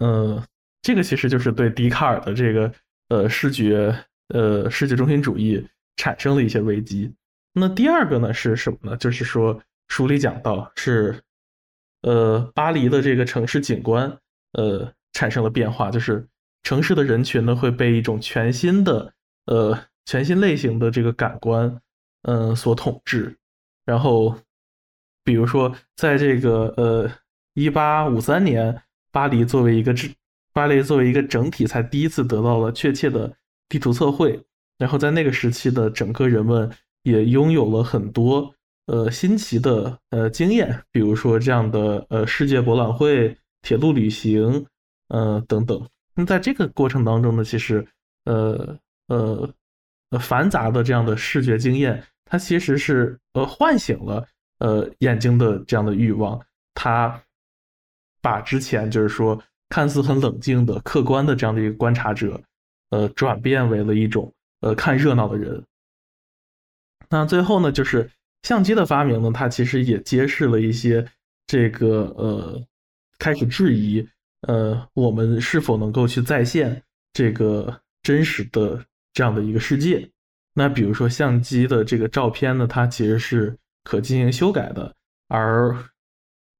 [0.00, 0.40] 嗯，
[0.82, 2.72] 这个其实就是对笛卡尔的这个
[3.08, 3.94] 呃视觉
[4.28, 5.66] 呃视觉中心主义
[5.96, 7.12] 产生了一些危机。
[7.52, 8.96] 那第二个呢是什么呢？
[8.96, 11.20] 就是说书里讲到是
[12.02, 14.16] 呃巴黎的这个城市景观
[14.52, 16.26] 呃产生了变化，就是
[16.62, 19.12] 城市的人群呢会被一种全新的
[19.46, 21.80] 呃全新类型的这个感官
[22.22, 23.36] 嗯所统治。
[23.84, 24.38] 然后
[25.22, 27.10] 比如说在这个呃
[27.54, 28.80] 一八五三年。
[29.14, 30.12] 巴黎作为一个整，
[30.52, 33.32] 巴黎作为一个整体，才第一次得到了确切的
[33.68, 34.42] 地图测绘。
[34.76, 36.68] 然后在那个时期的整个人们
[37.04, 38.52] 也拥有了很多
[38.86, 44.66] 呃新奇的呃经验，比如说这样的呃世界博览会、铁路旅行，
[45.06, 45.88] 呃等等。
[46.16, 47.86] 那在这个过程当中呢，其实
[48.24, 48.76] 呃
[49.06, 49.48] 呃
[50.18, 54.26] 繁杂的这样的视觉经验，它其实是呃唤醒了
[54.58, 56.40] 呃眼睛的这样的欲望，
[56.74, 57.20] 它。
[58.24, 59.38] 把之前就是说
[59.68, 62.40] 看似很冷静的、客观的这样的一个观察者，
[62.88, 64.32] 呃，转变为了一种
[64.62, 65.62] 呃看热闹的人。
[67.10, 68.10] 那最后呢，就是
[68.44, 71.06] 相机的发明呢，它其实也揭示了一些
[71.46, 72.66] 这个呃，
[73.18, 74.08] 开始质疑
[74.48, 76.82] 呃我们是否能够去再现
[77.12, 78.82] 这个真实的
[79.14, 80.06] 这样的一个世界。
[80.52, 84.94] 那比如说相机的这个照片呢，它其实是可进行修改的，
[85.28, 85.74] 而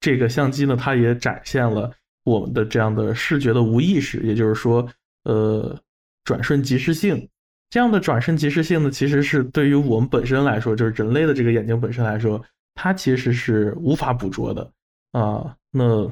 [0.01, 1.93] 这个相机呢，它也展现了
[2.25, 4.89] 我们的这样的视觉的无意识，也就是说，
[5.25, 5.79] 呃，
[6.25, 7.29] 转瞬即逝性。
[7.71, 12.43] 这样的转瞬即逝性呢，其实是对于我们本身来说，就是人类的这个眼睛本身来说，
[12.75, 14.71] 它其实是无法捕捉的
[15.13, 15.57] 啊。
[15.71, 16.09] 那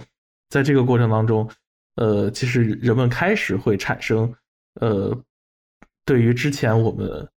[0.49, 1.49] 在这个过程当中，
[1.97, 4.33] 呃，其实人们开始会产生，
[4.81, 5.17] 呃，
[6.05, 7.29] 对于之前我们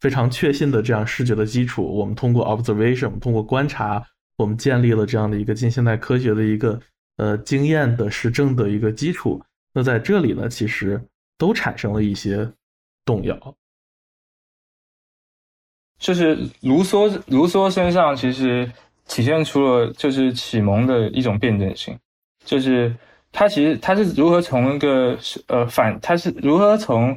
[0.00, 4.04] 非常确信的这样视觉的基础，我们通过 observation，通过观察。
[4.36, 6.80] 我们建立了这样的一个近现代科学的一个
[7.18, 9.40] 呃经验的实证的一个基础，
[9.72, 11.00] 那在这里呢，其实
[11.38, 12.50] 都产生了一些
[13.04, 13.54] 动摇。
[16.00, 18.68] 就是卢梭，卢梭身上其实
[19.06, 21.96] 体现出了就是启蒙的一种辩证性，
[22.44, 22.92] 就是
[23.30, 27.16] 他其实他是如何从一个呃反，他是如何从。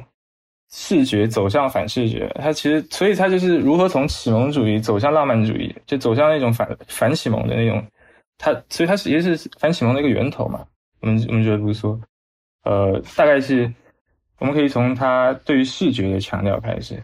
[0.70, 7.82] 视觉走向反视觉，它其实，所以它就是如何从启蒙主义走向浪漫主义，就走向那种反反启蒙的那种，
[8.36, 10.66] 它，所以它其实是反启蒙的一个源头嘛。
[11.00, 11.98] 我们我们觉得卢梭，
[12.64, 13.72] 呃，大概是
[14.38, 17.02] 我们可以从他对于视觉的强调开始。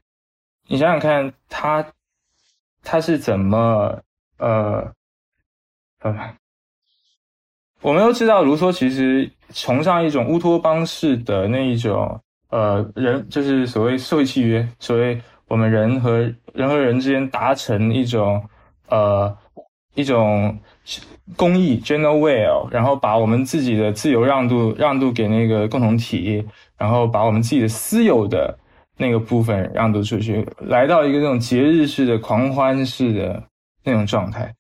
[0.69, 1.87] 你想想看，他
[2.83, 3.99] 他是怎么
[4.37, 4.93] 呃
[6.01, 6.37] 呃，
[7.81, 12.21] 我们都知道卢梭其实崇尚一种乌托邦式的那一种。
[12.55, 16.19] 呃，人就是所谓社会契约，所谓我们人和
[16.53, 18.41] 人和人之间达成一种
[18.89, 19.37] 呃
[19.97, 20.57] 一种
[21.35, 26.47] 公益 general will，然后把我们自己的自由让渡让渡给那个共同体，
[26.79, 28.57] 然后把我们自己的私有的
[28.97, 33.43] 那个部分让渡出去，来到一个那种节日式的狂欢式的
[33.83, 34.55] 那种状态。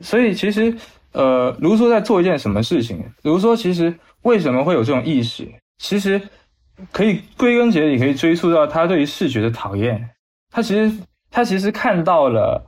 [0.00, 0.74] 所以其实
[1.12, 3.04] 呃，卢梭在做一件什么事情？
[3.24, 5.46] 卢梭其实为什么会有这种意识？
[5.76, 6.18] 其实。
[6.92, 10.10] 可以归根结底可以追溯到他对于视觉的讨厌。
[10.50, 10.96] 他其实
[11.30, 12.66] 他其实看到了，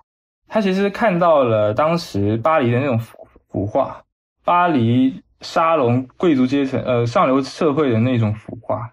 [0.48, 4.02] 他其实看到了当时巴黎的那种腐腐化，
[4.44, 8.90] 巴黎沙龙贵族阶层呃上流社会的那种腐化，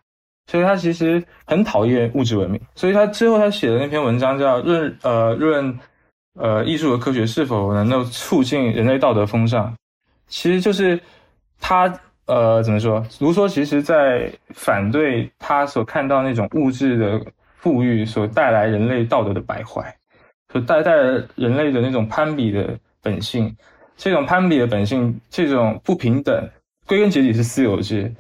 [0.48, 2.62] 所以他其实很讨厌物质文明。
[2.76, 5.80] 所以他之后他写的那篇文章叫论呃论
[6.38, 9.74] 呃艺术和科学是否能够促进人类道德风尚，
[10.28, 11.00] 其实就是
[11.60, 12.02] 他。
[12.28, 13.06] 呃，怎么说？
[13.20, 17.22] 卢梭其实在反对他所看到那种物质的
[17.58, 19.96] 富裕所带来人类道德的败坏，
[20.52, 23.56] 所带带来人类的那种攀比的本性。
[23.98, 26.50] 这种攀比的本性，这种不平等，
[26.86, 28.14] 归根结底是私有制。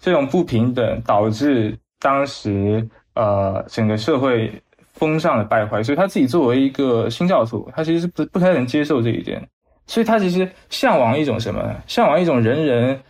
[0.00, 4.52] 这种不平等导致当时呃整个社会
[4.92, 9.42] 风尚的败坏，所以他自己作为一个新教徒，他其实是不不太能接受这一点，
[9.86, 11.74] 所以他其实向往一种什么？
[11.86, 13.00] 向往一种人人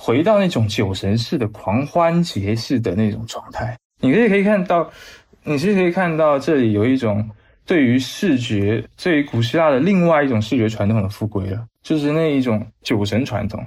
[0.00, 3.76] 回到那种酒神式的狂欢节式的那种状态。
[4.00, 4.90] 你可以可以看到，
[5.44, 7.28] 你是可以看到这里有一种。
[7.66, 13.64] 对于视觉，对于古希腊的另外一种视觉传统的复归了，就是那一种酒神传统，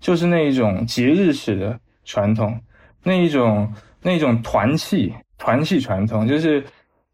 [0.00, 2.58] 就是那一种节日式的传统，
[3.02, 3.70] 那一种
[4.00, 6.64] 那一种团契团契传统，就是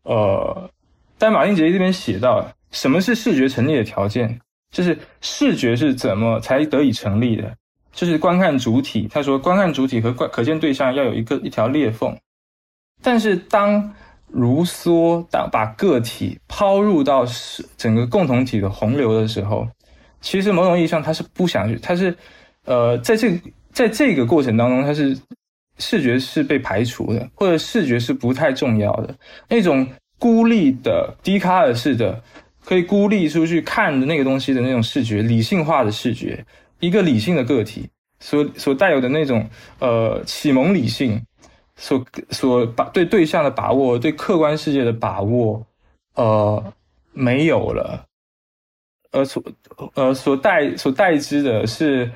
[0.04, 0.70] 呃，
[1.18, 4.38] 在马丁杰这边写到，什么是视觉成立的条件？
[4.70, 7.52] 就是视觉是怎么才得以成立的？
[7.92, 12.16] 就是观看主体，他说观看主体和观可见对象要有一个一条裂缝，
[13.02, 13.94] 但是当
[14.28, 19.68] 卢梭当把个体抛入到是整个共同体的洪流的时候，
[20.22, 22.16] 其实某种意义上他是不想去，他是
[22.64, 23.38] 呃，在这
[23.72, 25.16] 在这个过程当中，他是
[25.78, 29.14] 视觉是被排除的，或者视觉是不太重要的。
[29.48, 29.86] 那种
[30.18, 32.22] 孤立的笛卡尔式的
[32.64, 36.42] 可以孤立出去看的那个东西的那种视觉，理性化的视觉，
[36.82, 37.88] 一个理性的个体
[38.20, 39.48] 所所带有的那种
[39.78, 41.18] 呃启蒙理性。
[41.74, 45.66] 所所把对对象的把握，对客观世界的把握，
[46.14, 46.62] 呃，
[47.12, 48.04] 没有了，
[49.10, 49.42] 而所
[49.94, 52.08] 呃所代所代之的是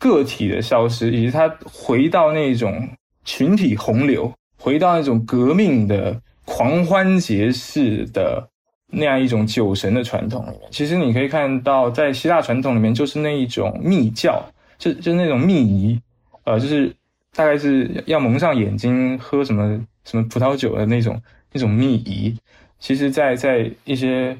[0.00, 2.86] 个体的消失，以及他回到那种
[3.24, 8.46] 群体洪流，回到那种革命的狂欢节式的
[8.94, 10.68] 那样一种酒神的传统里面。
[10.70, 14.44] 其实你可以看到，在希腊传统里面，就是那一种密教，
[14.78, 16.00] 就就是那种密仪，
[16.44, 16.94] 呃，就是。
[17.36, 22.32] 大概是要蒙上眼睛喝什么什么葡萄酒的那种那种秘仪，
[22.78, 24.38] 其实，在在一些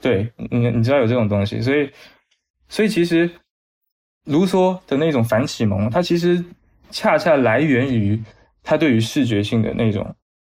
[0.00, 1.88] 对你你知道有这种东西，所以
[2.68, 3.30] 所以其实
[4.24, 6.44] 卢梭的那种反启蒙，它其实
[6.90, 8.20] 恰恰来源于
[8.64, 10.12] 他对于视觉性的那种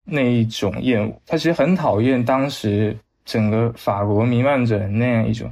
[0.05, 5.51] 那一种厌恶，他其实很讨厌当时整个法国弥漫着那样一种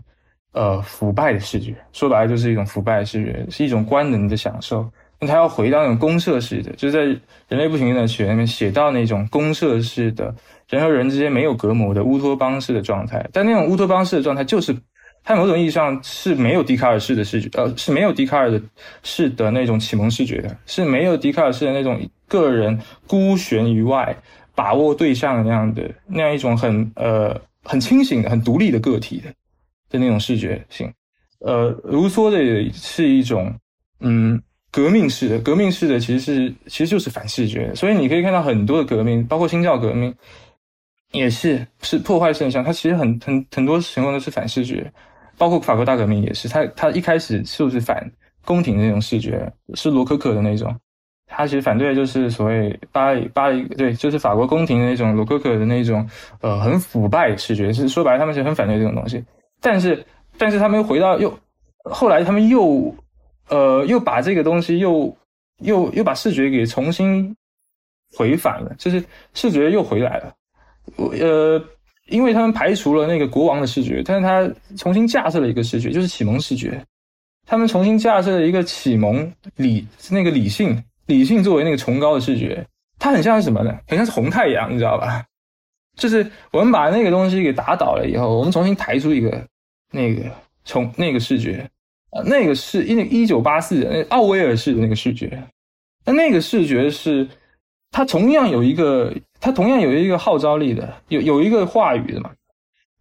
[0.52, 4.88] 呃腐败的视觉，说白了就是一种腐败的视觉，是一种官能的享受。
[5.18, 7.00] 那他要回到那种公社式的，就是在
[7.48, 10.34] 《人类不平等的起源》里面写到那种公社式的，
[10.68, 13.24] 人和人之间没有隔膜的乌托邦式的状态。
[13.32, 14.76] 但那种乌托邦式的状态，就是
[15.22, 18.60] 它某种意义上是没有笛卡尔式的视觉，呃，是没有笛卡尔的
[19.04, 22.76] 式的那种启蒙视觉的，是没有笛卡尔式的那种个人
[23.06, 24.16] 孤悬于外、
[24.56, 29.32] 把握对象的那样的那样一种很呃很清醒的、很独立的个体的
[29.90, 30.92] 的那种视觉性。
[31.40, 33.54] 呃，卢梭的也是一种
[34.00, 34.42] 嗯。
[34.74, 40.14] 革命式的，革命式的其实是其实就是反视觉，所以你可以看到很多的革命，包括新教革命，
[41.10, 42.64] 也是是破坏现象。
[42.64, 44.90] 它其实很很很多情况都是反视觉，
[45.36, 46.48] 包括法国大革命也是。
[46.48, 48.10] 它它一开始是不是反
[48.46, 50.74] 宫廷的那种视觉，是罗可可的那种。
[51.32, 56.08] 他其实反对的就是所谓巴黎巴黎对，就是法国宫廷的那种罗可可的那种
[56.40, 59.24] 呃很腐败视觉，是说白了他们其实很反对这种东西。
[59.60, 60.04] 但是
[60.36, 61.36] 但是他们又回到又
[61.84, 62.94] 后来他们又。
[63.48, 65.14] 呃，又把这个东西又
[65.58, 67.36] 又又把视觉给重新
[68.16, 69.04] 回返了，就是
[69.34, 70.34] 视觉又回来了。
[70.96, 71.62] 呃，
[72.06, 76.82] 因为他们排除了那个国王的视觉，但是他重新架设了一个视觉，就是启蒙视觉。
[77.44, 82.66] 他们重新架设了一个启蒙理那个理性理性作为那个崇高的视觉，
[82.98, 83.78] 它很像是什么呢？
[83.88, 85.24] 很像是红太阳，你知道吧？
[85.96, 89.46] 就是我们把那个东西给打倒了以后，我们重新抬出一个
[89.90, 90.22] 那个
[90.64, 91.68] 从那个视觉。
[92.12, 95.42] 呃，那个是因为一九八四那奥威尔式的那个视觉，
[96.04, 97.26] 那那个视觉是
[97.90, 102.30] 它同样有一个，它同样有一个号召力的，有有一个话语的嘛，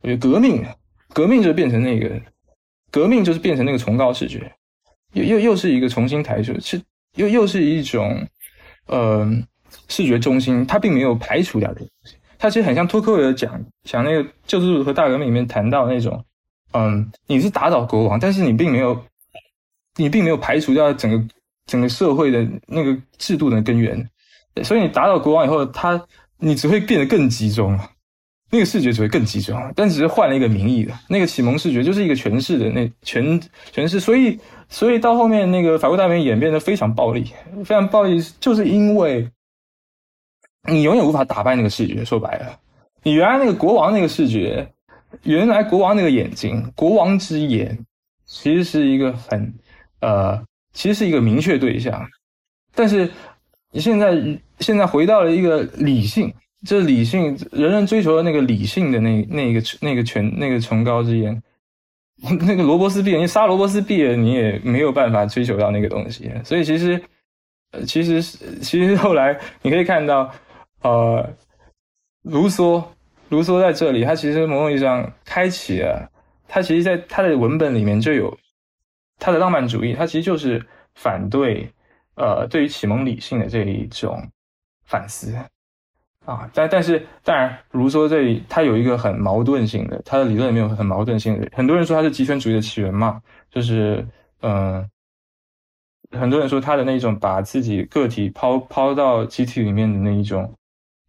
[0.04, 0.66] 有革命，
[1.14, 2.10] 革命就变成那个，
[2.90, 4.50] 革命就是变成那个崇高视觉，
[5.12, 6.82] 又又又是一个重新抬出，是
[7.16, 8.28] 又又是一种，
[8.88, 9.30] 呃，
[9.88, 16.24] 视觉中心，它并没有排除掉这个东西，它其实很像托克维尔讲讲那个救助和大革命里面谈到那种。
[16.74, 19.06] 嗯，你是打倒国王，但是你并没有，
[19.98, 21.22] 你并没有排除掉整个
[21.66, 24.10] 整个社会的那个制度的根源，
[24.64, 26.02] 所以你打倒国王以后，他
[26.38, 27.78] 你只会变得更集中，
[28.52, 33.42] 那个视觉只会更集中，但只是换了一个名义的，那个启蒙视觉就是一个诠释的那诠
[33.74, 37.32] 诠释，所以所以到后面那个法国大革命演变得非常暴力，
[37.66, 39.28] 非常暴力，就是因为
[40.70, 42.60] 你永远无法打败那个视觉，说白了，
[43.02, 44.72] 你原来那个国王那个视觉。
[45.24, 47.78] 原来国王那个眼睛，国王之眼，
[48.26, 49.54] 其实是一个很，
[50.00, 50.42] 呃，
[50.72, 52.02] 其实是一个明确对象。
[52.74, 53.12] 但是
[53.72, 56.34] 你现在现在回到了一个理性，
[56.64, 61.42] 这理性，人人追求的那个理性的那那个那个权那个崇高之言，
[62.42, 66.32] 那个罗伯斯庇尔，你杀罗伯斯庇尔，你也没有办法追求到那个东西。
[66.44, 67.02] 所以其实，
[67.72, 68.22] 呃，其实
[68.62, 70.32] 其实后来你可以看到，
[70.84, 71.28] 呃，
[72.22, 72.84] 卢梭，
[73.30, 76.08] 卢梭在这里，他其实某种意义上开启了，
[76.48, 78.38] 他其实在他的文本里面就有
[79.18, 80.64] 他的浪漫主义，他其实就是
[80.94, 81.68] 反对，
[82.14, 84.30] 呃，对于启蒙理性的这一种
[84.86, 85.36] 反思。
[86.26, 91.50] 啊，但但是当然，卢梭这里他有一个很矛盾性的，他的理论里面有很矛盾性的。
[91.52, 93.20] 很多人说他是极权主义的起源嘛，
[93.50, 94.06] 就是
[94.42, 94.88] 嗯，
[96.12, 100.54] 很多人说他的那种把自己个体抛抛到集体里面的那一种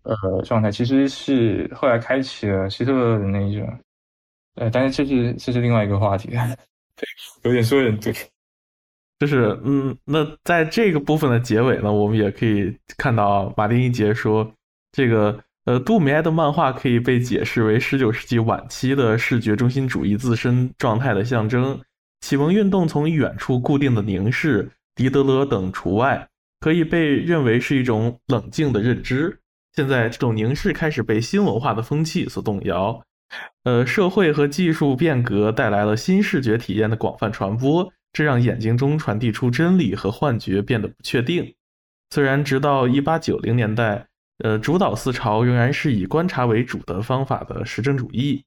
[0.05, 3.79] 呃状态，其实是后来开启了希特勒的那一种。
[4.55, 6.29] 呃，但是这是这是另外一个话题，
[6.97, 7.07] 对，
[7.43, 8.15] 有点说有点对。
[9.19, 14.51] 就是嗯，那在这个部分的结尾呢，我们也可以看到马丁一杰说。
[14.93, 21.81] 这个呃，杜米埃的漫画可以被解释为十九世纪晚期的视觉中心主义自身状态的象征。
[22.21, 26.29] 启蒙运动从远处固定的凝视，狄德勒等除外，
[26.61, 29.39] 可以被认为是一种冷静的认知。
[29.75, 33.01] 现在，这种凝视开始被新文化的风气所动摇。
[33.65, 41.55] 呃，社会和技术变革带来了新视觉体验的广泛传播，这让眼睛中传递出真理和幻觉变得不确定。
[42.11, 44.09] 虽然直到一八九零年代。
[44.39, 48.43] 呃，主导思潮仍然是以观察为主的方法的实证主义，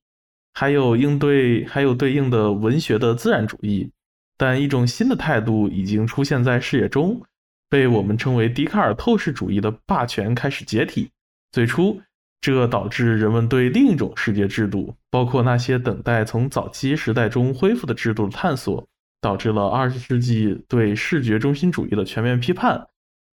[0.53, 3.89] 还有应对还有对应的文学的自然主义，
[4.37, 7.21] 但一种新的态度已经出现在视野中，
[7.69, 11.09] 被我们称为笛卡尔透视主义的霸权开始解体。
[11.51, 12.01] 最初，
[12.41, 18.85] 这导致人们对另一种世界制度，包括那些等待从早期时代中恢复的制度的探索，
[19.21, 22.85] 导致了二十世纪对视觉中心主义的全面批判。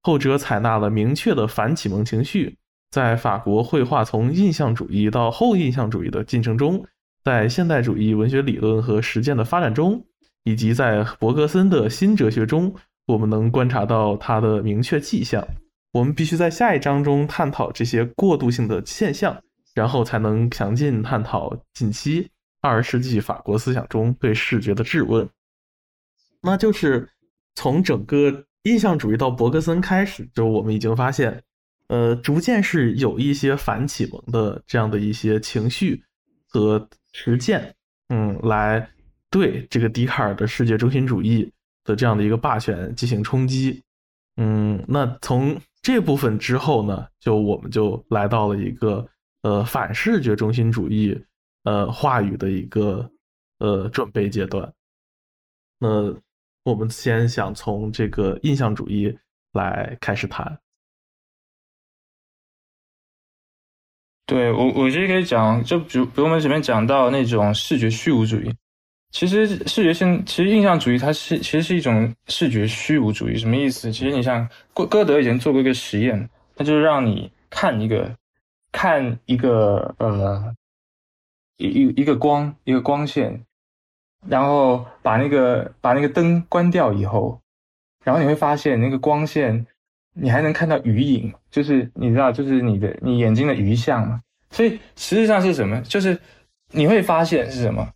[0.04, 2.58] 后者采纳了明确的反启蒙情绪，
[2.90, 6.84] 在法国绘画从印象主义到后印象主义的进程中，
[7.24, 10.04] 在现代主义文学理论和实践的发展中，
[10.44, 12.74] 以及在伯格森的新哲学中，
[13.06, 15.48] 我们能观察到它的明确迹象。
[15.92, 19.40] 我们必须在下一章中探讨这些过渡性的现象，
[19.76, 22.28] 然后才能详尽探讨近期
[22.60, 25.30] 二十世纪法国思想中对视觉的质问。
[26.42, 27.08] 那就是
[27.54, 28.46] 从整个。
[28.64, 31.42] 印象主义到伯格森开始，就我们已经发现，
[31.88, 36.04] 呃，逐渐是有一些反启蒙的这样的一些情绪
[36.48, 37.74] 和实践，
[38.10, 38.88] 嗯，来
[39.32, 41.52] 对这个笛卡尔的世界中心主义
[41.84, 43.82] 的这样的一个霸权进行冲击，
[44.38, 49.08] 嗯，那从这部分之后呢，就我们就来到了一个
[49.42, 51.20] 呃反视觉中心主义
[51.64, 53.10] 呃话语的一个
[53.58, 54.72] 呃准备阶段，
[55.80, 56.16] 那。
[56.64, 59.18] 我们先想从这个印象主义
[59.54, 60.60] 来开始谈。
[64.28, 68.54] 对我，我其实可以讲，就比如，比如我们前面讲到那种视觉虚无主义，
[69.10, 73.36] 其实视觉性，其实印象主义它是其实是一种视觉虚无主义。
[73.36, 73.92] 什么意思？
[73.92, 78.16] 其实你像歌歌德以前做过一个实验，那就是让你看一个
[78.72, 80.56] 看一个呃
[81.58, 83.44] 一一一个光一个光线。
[84.28, 87.40] 然后把那个把那个灯关掉以后，
[88.04, 89.66] 然后你会发现那个光线，
[90.14, 94.22] 你还能看到余影，就是你知道，就是你的你眼睛的余像嘛。
[94.50, 95.82] 所以实际上是什么？
[95.82, 96.20] 就是
[96.72, 97.88] 你会发现是什么？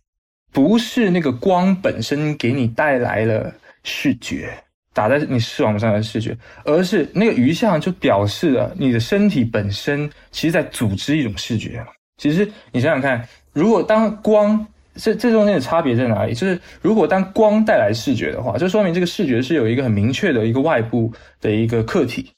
[0.52, 3.52] 不是那个光本身给你带来了
[3.84, 4.50] 视觉，
[4.94, 6.34] 打在你视网膜上的视觉，
[6.64, 11.84] 而是那个余像就表示了你的身体本身其实在组织一种视觉。
[12.16, 14.66] 其实你想想看，如果当光
[14.96, 16.34] 这这中间的差别在哪里？
[16.34, 22.32] 就是如果当光带来视觉的话，就说明这个视觉是有一个很明确的一个外部的一个客体。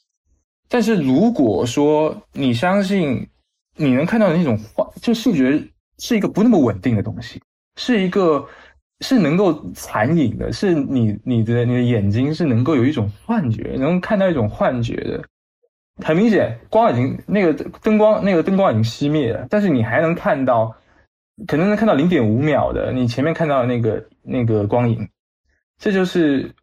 [0.67, 3.27] 但是如果说你相信
[3.75, 5.59] 你能看到的那种幻，就视觉
[5.97, 7.41] 是一个不那么稳定的东西，
[7.77, 8.45] 是一个
[8.99, 15.23] 是能够残影的，是你你的你的眼睛是能够有一种幻觉，能看到一种幻觉的。
[16.03, 20.75] 很明显，光已经那个灯光那个灯光已经熄灭了，但是你还能看到。
[21.47, 25.07] 可能能看到零点五秒的你前面看到的那个那个光影，
[25.77, 26.53] 这就是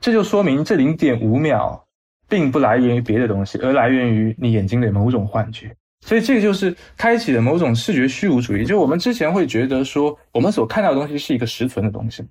[0.00, 1.86] 这就说明这零点五秒
[2.28, 5.74] 并不来源于别的东西，而来源于你眼睛的某种幻觉。
[6.04, 8.64] 所以这个就是开启了某种视觉虚无主义。
[8.64, 12.24] 就我们之前会觉得说，我们所看到的东西是一个实存的东西，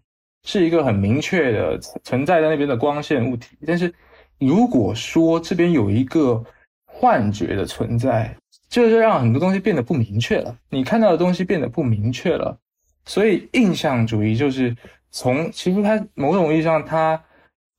[0.44, 3.58] 是一个很明确的存在在那边的光线物体。
[3.66, 3.94] 但是
[4.40, 6.44] 如果说这边有一个
[6.86, 8.36] 幻觉的存在，
[8.72, 12.58] 这就让很多东西变得不明确了，你看到的东西变得不明确了，
[13.06, 14.74] 所以印象主义就是
[15.12, 17.22] 从其实它某种意义上，它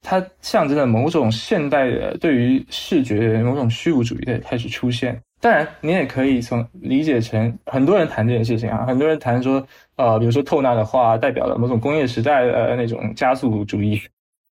[0.02, 5.18] 它象征了某种现代的对于视觉的某种虚无主义的开始出现。
[5.40, 9.66] 当然，你也可以从理解成很多人谈这件事情啊，很多人谈说，
[9.96, 14.00] 呃，比如说透纳的话代表了某种工业时代的那种加速主义，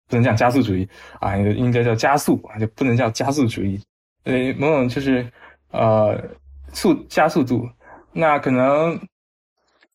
[0.08, 0.88] 不能讲加速主义
[1.20, 3.78] 啊，应该应该叫加速啊，就不能叫加速主义，
[4.24, 5.26] 呃，某种就是
[5.72, 6.22] 呃
[6.74, 7.70] 速加速度，
[8.12, 9.00] 那可能。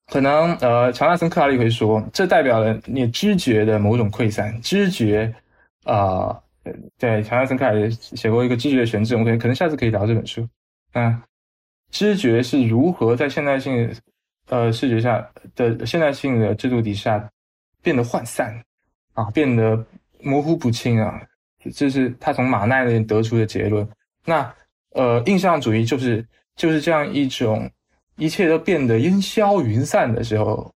[0.09, 4.61] 可能呃，乔纳森·克拉利会说，这代表了你知觉的某种溃散。
[4.61, 5.33] 知觉
[5.85, 6.39] 啊，
[6.99, 10.47] 对，乔纳森·克拉利写过一个知觉的悬置，我们可以可能下次可以聊这本书。
[10.93, 11.23] 啊，
[11.91, 13.91] 知觉是如何在现代性
[14.51, 17.27] 呃视觉下的现代性的制度底下
[17.81, 18.55] 变得涣散
[19.15, 19.83] 啊，变得
[20.21, 21.23] 模糊不清啊？
[21.75, 23.89] 这是他从马奈那里得出的结论。
[24.27, 24.53] 那
[24.95, 26.25] 呃，印象主义就是
[26.57, 27.71] 就是这样一种。
[28.19, 30.71] 一切都变得烟消云散的时候，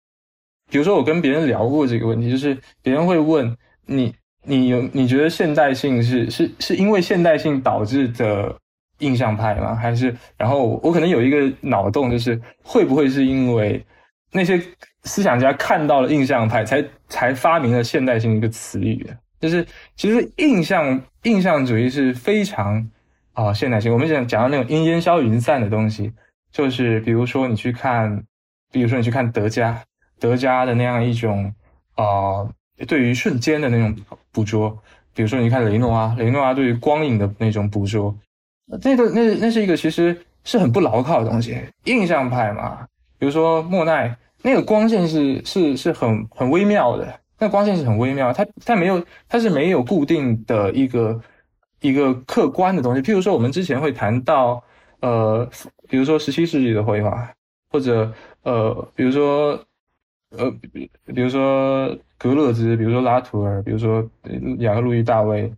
[0.71, 3.57] 比如说我跟别人聊过这个问题，就是别人会问
[3.87, 4.15] 你，
[4.45, 8.55] 你有你觉得现代性是是是因为现代性导致的
[8.99, 9.75] 印象派吗？
[9.75, 13.83] 还是然后我可能有一个脑洞，就是会不会是因为
[14.31, 14.63] 那些
[15.05, 19.05] 思想家看到了印象派，才才发明了现代性一个词语？
[19.41, 19.67] 就是
[19.97, 22.87] 其实印象印象主义是非常
[23.33, 23.93] 啊现代性。
[23.93, 26.13] 我们讲讲到那种烟烟消云散的东西。
[26.53, 28.23] 就是比如说你去看，
[28.71, 29.83] 比如说你去看德加，
[30.21, 31.51] 德加的那样一种
[31.95, 32.47] 啊，
[32.87, 33.97] 对于瞬间的那种
[34.31, 34.79] 捕捉，
[35.15, 38.15] 比如说你看雷诺阿，雷诺阿对于光影的那种捕捉，
[38.83, 40.15] 那个那那是一个其实
[40.45, 42.87] 是很不牢靠的东西，印象派嘛。
[43.19, 51.19] 比如说莫奈，那个光线是是是很很微妙的，那光线是很微妙，它它没有它是没有固定的一个
[51.83, 53.03] 一个客观的东西。
[53.03, 54.63] 譬如说我们之前会谈到。
[55.03, 55.45] 呃，
[55.89, 57.29] 比如说十七世纪的绘画，
[57.69, 58.09] 或者
[58.45, 59.61] 呃，比如说
[60.31, 64.01] 呃，比如说格勒兹，比如说拉图尔，比如说
[64.61, 65.53] 雅克路易大卫，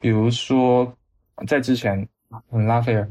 [0.00, 0.90] 比如说
[1.46, 2.08] 在之前
[2.66, 3.06] 拉斐尔，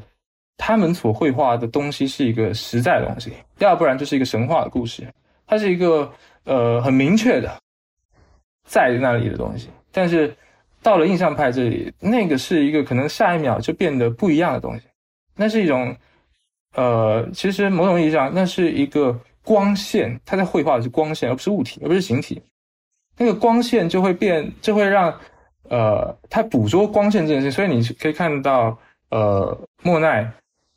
[0.58, 5.08] 他们所绘画的东西是一个实在的东西，要不然就是一个神话的故事，
[5.46, 6.12] 它是一个
[6.46, 7.56] 呃很明确的
[8.64, 9.70] 在那里的东西。
[9.92, 10.36] 但是
[10.86, 14.86] 到了印象派这里，那个是一个可能下一秒就变得不一样的东西。
[15.36, 15.98] 那是一种，
[16.76, 22.40] 呃，其实某种意义上，那是一个光线，它在绘画的是光线，而不是物体，而不是形体。
[23.18, 25.12] 那个光线就会变，就会让，
[25.70, 27.50] 呃，它捕捉光线这件事。
[27.50, 28.78] 所以你可以看到，
[29.10, 30.32] 呃，莫奈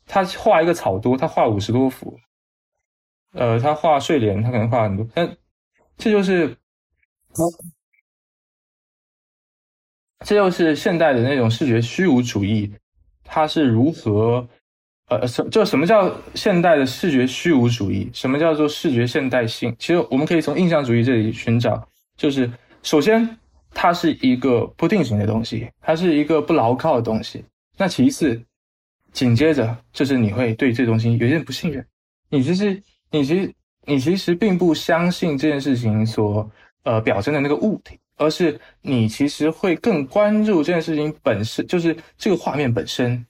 [0.07, 2.19] 他画一个草多，他画五十多幅，
[3.33, 5.07] 呃，他画睡莲，他可能画很多。
[5.13, 5.37] 但
[5.97, 6.57] 这就是，
[10.25, 12.71] 这就是现代的那种视觉虚无主义。
[13.31, 14.47] 它是如何，
[15.07, 18.09] 呃，什就什么叫现代的视觉虚无主义？
[18.11, 19.75] 什么叫做视觉现代性？
[19.77, 21.87] 其实我们可以从印象主义这里寻找，
[22.17, 22.51] 就是
[22.81, 23.37] 首先
[23.71, 27.45] 它是一个不定型的东西，它是一个不牢靠的东西。
[27.77, 28.41] 那其次，
[29.13, 31.85] 紧接着就是你会对这东西有点不信任，
[32.29, 32.81] 你其实
[33.11, 33.53] 你其实
[33.85, 36.49] 你其实并不相信这件事情所
[36.81, 37.99] 呃表征的那个物体。
[38.19, 43.25] 而是你其实会更关注这件事情本身，就是这个画面本身，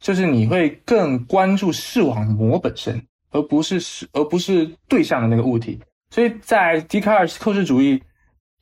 [0.00, 5.80] 就是你会更关注视网膜本身，而不是是而不是对象的那个物体。
[6.10, 8.00] 所以在笛卡尔后世主义，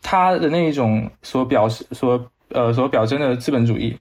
[0.01, 3.99] 他的那一种所表示、所呃所表征的资本主义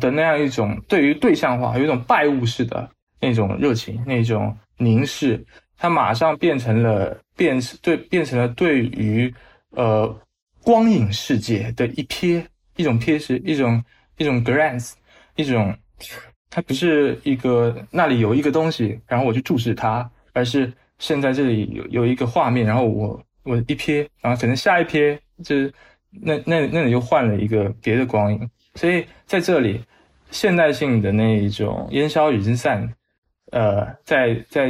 [0.00, 5.46] 的那样一种对于对象化，有一种拜物式的那种热情、那种凝视，
[5.78, 9.32] 它马上变成了变对变成了对于
[9.70, 10.12] 呃。
[10.66, 12.44] 光影世界的一瞥，
[12.74, 13.80] 一种瞥是一种
[14.18, 14.94] 一种 glance，
[15.36, 15.72] 一种，
[16.50, 25.72] 它不是一个那里有一个东西，然后我去注视它，而是现在这里有有一个画面，然后我我一瞥，然后可能下一瞥就是
[26.10, 29.80] 那那那里又换了一个别的光影，所以在这里
[30.32, 32.92] 现代性的那一种烟消云散，
[33.52, 34.68] 呃，在在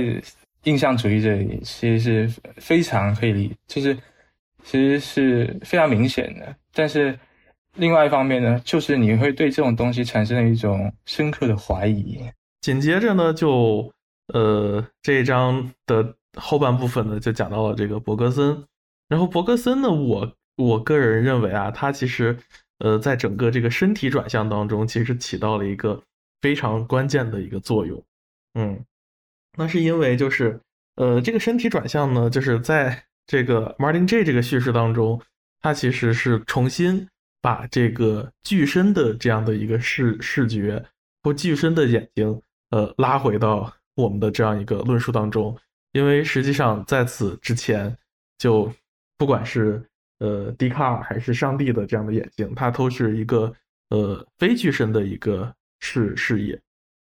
[0.64, 3.96] 印象主义这里其实是非常可以理，就是。
[4.68, 7.16] 其实是非常明显的，但是
[7.76, 12.18] 另外一方面呢，就是你会对这种东西产生了一种深刻的怀疑。
[12.60, 13.92] 紧接着呢，就
[14.34, 18.64] 呃这一章的后半部分呢，就讲到了这个伯格森。
[19.08, 22.36] 然后伯格森呢，我我个人认为啊，他其实
[22.80, 26.02] 呃在整个这个身体转向当中，其实起到了一个
[26.42, 28.02] 非常关键的一个作用。
[28.54, 28.84] 嗯，
[29.56, 30.60] 那是因为就是
[30.96, 33.04] 呃这个身体转向呢，就是在。
[33.26, 35.20] 这个 Martin J 这个叙事当中，
[35.60, 37.08] 他其实是重新
[37.42, 40.84] 把这个巨身的这样的一个视视觉
[41.22, 42.40] 或巨身的眼睛，
[42.70, 45.56] 呃，拉回到我们的这样一个论述当中。
[45.92, 47.96] 因为实际上在此之前，
[48.38, 48.70] 就
[49.16, 49.82] 不管是
[50.18, 53.52] 呃笛卡尔还是上帝的这样的眼睛，它都是一个
[53.88, 56.60] 呃非巨身的一个视视野。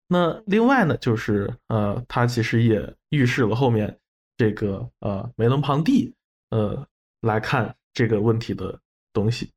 [0.07, 3.95] 那另外呢，就是呃，它其实也预示了后面
[4.39, 6.15] 这个呃梅伦庞蒂
[6.49, 6.87] 呃
[7.19, 8.79] 来看这个问题的
[9.11, 9.51] 东西。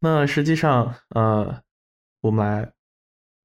[0.00, 1.62] 那实际上呃，
[2.20, 2.70] 我们来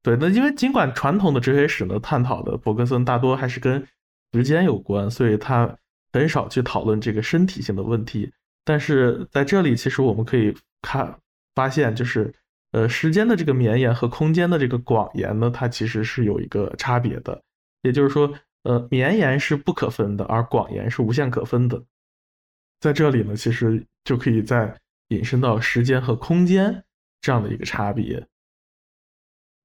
[0.02, 3.88] 对，那因为尽管传统的哲学史呢探讨的伯格森大多还是跟
[4.34, 5.78] 时间有关，所以他
[6.12, 8.30] 很少去讨论这个身体性的问题。
[8.66, 11.18] 但是在这里，其实我们可以看
[11.56, 12.34] 发现，就是
[12.72, 17.42] 呃，时间的这个绵延和空间的这个广延呢，它其实是有一个差别的。
[17.84, 18.34] 也就是说，
[18.64, 21.84] 呃，绵延是不可分的，而广延是无限可分的。
[22.80, 24.78] 在这里呢，其实就可以再
[25.10, 26.84] 引申到时间和空间
[27.22, 28.28] 这样的一个差别。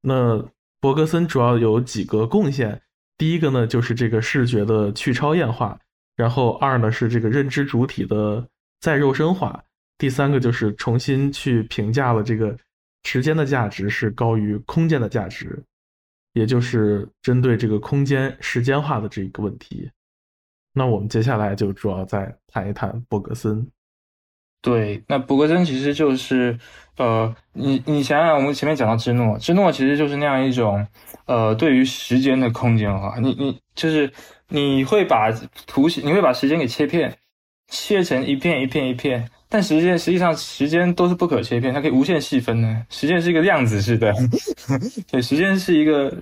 [0.03, 0.49] 那
[0.81, 2.83] 伯格森主要有几个贡献，
[3.17, 5.81] 第一个呢，就是这个视觉的去超验化，
[6.15, 8.49] 然后二呢是这个认知主体的。
[8.81, 9.65] 再肉身化，
[9.97, 12.57] 第三个就是重新去评价了这个
[13.03, 15.61] 时间的价值是高于空间的价值，
[16.33, 19.91] 也就是针对这个空间时间化的这一个问题。
[20.73, 23.67] 那我们接下来就主要再谈一谈伯格森。
[24.61, 26.59] 对，那伯格森其实就是，
[26.97, 30.87] 呃，你你想想，我们前面讲到芝诺，芝诺其实就是那样一种，
[31.27, 33.19] 呃，对于时间的空间化。
[33.19, 34.13] 你你就是
[34.49, 35.31] 你会把
[35.67, 37.19] 图形，你会把时间给切片。
[37.71, 42.87] 切成一片一片一片，但时间实际上时间都是不可切片，它可以无限细分的。
[42.91, 44.13] 时间是一个量子式的，
[45.11, 46.13] 对，时间是一个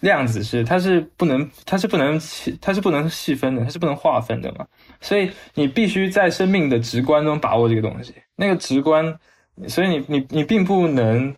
[0.00, 2.20] 量子式，它是不能，它是不能，
[2.60, 4.66] 它是不能细分的，它是不能划分的嘛。
[5.00, 8.14] 所以你必须在生命的直观中把握这个东西。
[8.36, 9.18] 那个直观，
[9.66, 11.34] 所以你你你并不能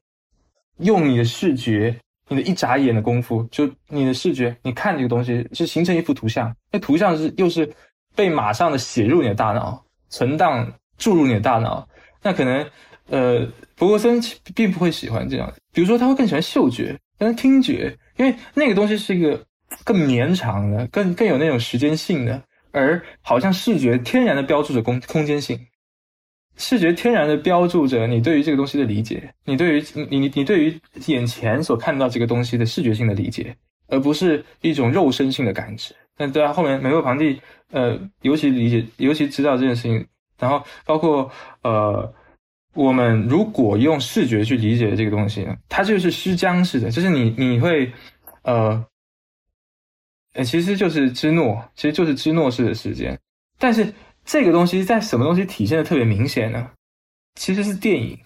[0.79, 1.99] 用你的视觉，
[2.29, 7.73] 你的一眨眼的功夫，就你的视觉，你看这个东西是形成一幅图像，那图像是又是。
[8.17, 11.87] 被马上的写入你的大脑，存档注入你的大脑，
[12.23, 12.67] 那可能，
[13.09, 13.47] 呃，
[13.77, 14.21] 弗格森
[14.55, 15.53] 并不会喜欢这样。
[15.73, 19.45] 比如说，他会更喜欢嗅觉，跟听觉，因为那个东西是一个
[19.85, 22.43] 更绵长的，更更有那种时间性的。
[22.73, 25.59] 而好像视觉天然的标注着空空间性，
[26.57, 33.57] 视觉天然的标注着你对于这个东西的理解，你对于你你你对于眼前所看到这个东西的视觉性的理解，
[33.89, 35.95] 而不是一种肉身性的感知。
[36.19, 37.41] 那对啊，后面美洛庞蒂。
[37.73, 40.07] 呃，尤其理解，尤其知道这件事情，
[40.39, 41.31] 然后包括
[41.63, 42.13] 呃，
[42.75, 47.93] 我们如果用视觉去理解这个东西呢，它就是诗江式的，就是你你会
[48.43, 48.85] 呃，
[50.45, 53.19] 其实就是芝诺，其实就是芝诺式的时间。
[53.59, 53.93] 但是
[54.25, 56.71] 这个东西在什么东西体现的特别明显呢？
[57.37, 58.19] 其实是电影。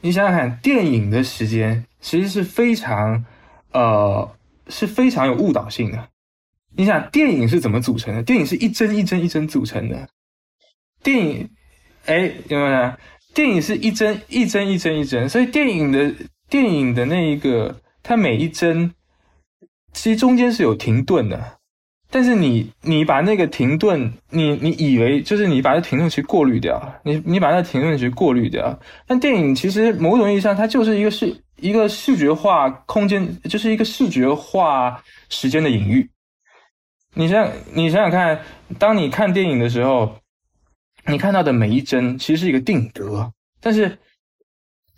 [0.00, 3.24] 你想想看，电影的时间其实是非常
[3.72, 4.36] 呃
[4.68, 6.08] 是非常有误导性的。
[6.76, 8.22] 你想电影是怎么组成的？
[8.22, 10.06] 电影是一帧一帧一帧组成的。
[11.04, 11.48] 电影，
[12.06, 12.92] 哎，有没有？
[13.34, 16.12] 电影是一帧一帧一帧一帧，所以电影的
[16.48, 18.90] 电影的那一个，它每一帧
[19.92, 21.58] 其实中间是有停顿的。
[22.10, 28.78] 但是你你把那个停顿，你你以为就是你把那停顿去过滤掉，你你把那停顿去过滤掉。
[29.06, 36.08] 但电影其实某种意义上，它就是一个视一个视觉化空间，就是一个视觉化时间的隐喻。
[37.14, 38.40] 你想，你想想看，
[38.78, 40.16] 当你看电影的时候，
[41.06, 43.98] 你看到的每一帧其实是一个定格，但是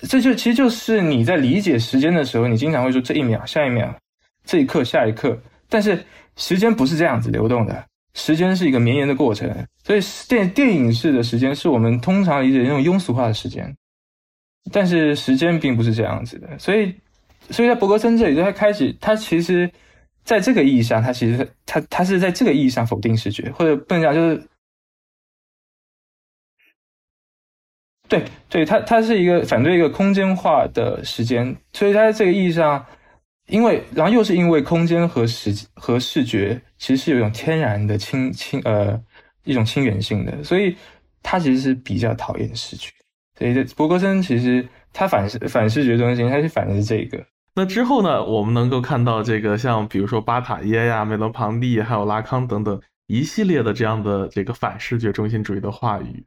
[0.00, 3.94] 这就其实就是你在理解时间的时候，你经常会说这一秒、下一秒、
[4.44, 5.38] 这一刻、下一刻，
[5.68, 6.04] 但是
[6.36, 7.84] 时间不是这样子流动的，
[8.14, 9.48] 时间是一个绵延的过程，
[9.84, 13.76] 所以电电影式的时间是我们通常理解那种庸俗化的时间，
[14.72, 16.94] 但是时间并不是这样子的，所以，
[17.50, 19.70] 所以在伯格森这里，他开始，他其实。
[20.26, 24.42] 在这个意义上，他其实他他是在这个意义上否定视觉，或者不能讲就是，
[28.08, 32.84] 对对，它它是一个反对一个空间化的时间，所以它在这个意义上，
[33.48, 39.00] 因为然后又是因为空间和时和视觉其实是有一种天然的亲亲呃
[39.44, 40.76] 一种亲缘性的，所以
[41.22, 42.90] 他其实是比较讨厌视觉。
[43.38, 47.24] 所以这博格森其实他反视反视觉中心，他是反的是这个。
[47.58, 48.22] 那之后呢？
[48.22, 56.22] 我们能够看到这个，像比如说巴塔耶呀、梅伦庞蒂，还有拉康等等一系列的这样的这个反视觉中心主义的话语。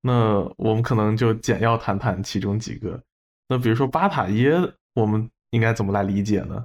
[0.00, 3.00] 那我们可能就简要谈谈其中几个。
[3.48, 4.52] 那比如说巴塔耶，
[4.94, 6.64] 我们应该怎么来理解呢？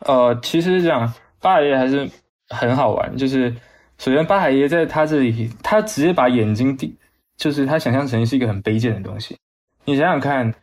[0.00, 2.08] 呃，其实这样，巴塔耶还是
[2.48, 3.16] 很好玩。
[3.16, 3.50] 就是
[3.98, 6.96] 首先，巴塔耶在他这里，他直接把眼睛定，
[7.36, 9.36] 就是他想象成是一个很卑贱的东西。
[9.84, 10.54] 你想想看。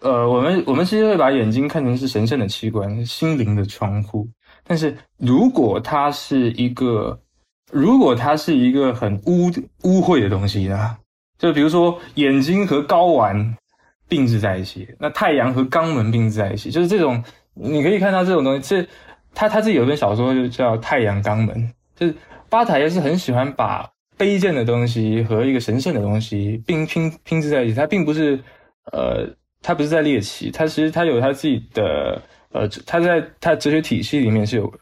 [0.00, 4.28] 呃，我们我们其实会把眼睛看成是神圣的器官，心灵的窗户。
[4.62, 7.20] 但是如果它是一个，
[7.72, 9.48] 如果它是一个很污
[9.82, 10.96] 污秽的东西呢？
[11.38, 13.56] 就比如说眼睛和睾丸
[14.08, 17.22] 并置在一起，那太阳和肛门并置在一起，就是这种，
[17.54, 18.88] 你可以看到这种东西，这
[19.34, 21.54] 他他自己有一本小说就叫《太阳肛门》，
[21.94, 22.14] 就是
[22.48, 23.88] 巴塔耶是很喜欢把
[24.18, 27.74] 卑贱的东西和一个神圣的东西并拼拼置在一起。
[27.74, 28.40] 他并不是
[28.90, 29.28] 呃，
[29.62, 32.20] 他不是在猎奇，他其实他有他自己的
[32.50, 34.72] 呃，他在他哲学体系里面是有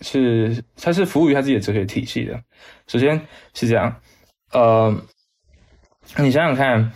[0.00, 2.40] 是他是服务于他自己的哲学体系的。
[2.86, 3.20] 首先
[3.52, 3.94] 是这样，
[4.52, 4.96] 呃，
[6.16, 6.90] 你想想看。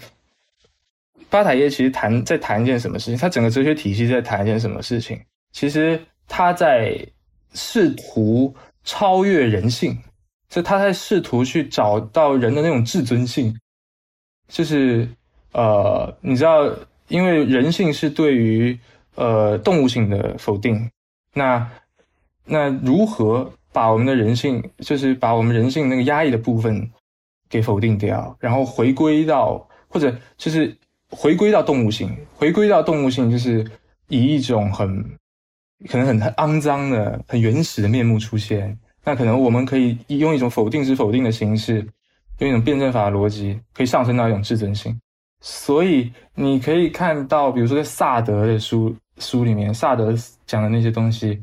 [1.30, 3.16] 巴塔耶其实谈在谈一件什么事情？
[3.16, 5.18] 他整个哲学体系在谈一件什么事情？
[5.50, 5.98] 其实
[6.28, 6.94] 他在
[7.54, 9.98] 试图超越人性，
[10.50, 13.58] 就他在试图去找到人的那种至尊性，
[14.46, 15.08] 就是
[15.52, 16.70] 呃，你知道，
[17.08, 18.78] 因为人性是对于
[19.14, 20.90] 呃动物性的否定，
[21.32, 21.66] 那
[22.44, 26.90] 那如何把我们的人性，就是把我们人性那个压抑的部分
[27.52, 30.76] 给否定掉，然后回归到或者就是。
[31.14, 33.70] 回归到动物性，回归到动物性，就是
[34.08, 34.88] 以一种很
[35.86, 38.78] 可能很很肮脏的、很原始的面目出现。
[39.04, 41.86] 那可能我们可以用一种否定之否定的形式，
[42.38, 44.98] 用一种辩证法的逻辑，可以上升到一种至尊性。
[45.42, 50.14] 所以你可以看到，比如说在萨德的书书里面，萨德
[50.46, 51.42] 讲的那些东西，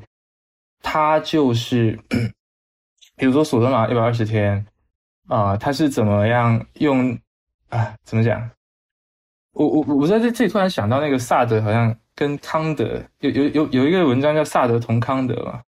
[0.81, 1.95] 他就是，
[3.15, 4.65] 比如说索德玛一百二十天
[5.29, 7.17] 啊，他是怎么样用
[7.69, 7.95] 啊？
[8.03, 8.49] 怎么讲？
[9.53, 15.61] 我我我在这这里突然想到，那个萨德好像跟康德有有有有一个文章叫《萨德同康德》嘛，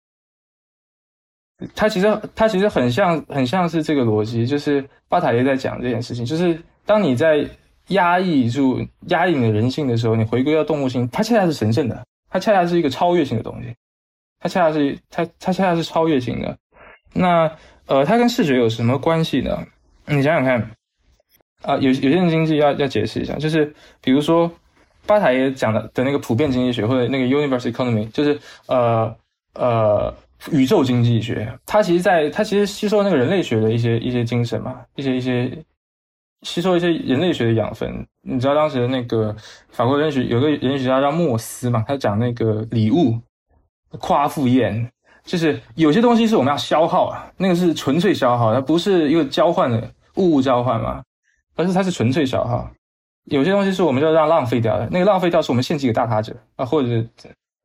[1.74, 7.48] 他其实他其实很像很像是这个逻辑，就是巴塔耶在讲这件事情，就是当你在
[7.88, 13.74] 压抑住压抑你的人性的时候，你回归到动物性，它恰恰是神圣的，它恰恰是一个超越性的东西，
[14.38, 16.56] 它恰恰是它它恰恰是超越性的。
[17.14, 17.50] 那
[17.88, 19.58] 呃，它跟视觉有什么关系呢？
[20.06, 20.70] 你想想看。
[21.62, 24.48] 啊，有有些人经济要要解释一下，就是比如说
[25.06, 28.38] 巴塔耶讲的的那个普遍经济学或者那个 universe economy，就是
[28.68, 29.12] 呃
[29.54, 30.14] 呃
[30.52, 35.50] 宇宙经济学，它其实在它其实吸收那个人类学的一些一些精神嘛，一些一些
[36.42, 38.06] 吸收一些人类学的养分。
[38.22, 39.34] 你知道当时的那个
[39.68, 43.18] 法国人学有个人类学家叫莫斯嘛，他讲那个礼物
[43.98, 44.88] 夸父宴，
[45.28, 51.02] 就是有些东西是我们要消耗啊，那个是纯粹消耗，它不是一个交换的物物交换嘛。
[51.60, 52.70] 而是它是纯粹消耗，
[53.24, 57.04] 有些东西是我们要让浪费掉的，那个浪费掉是我们献祭给大他者啊，或者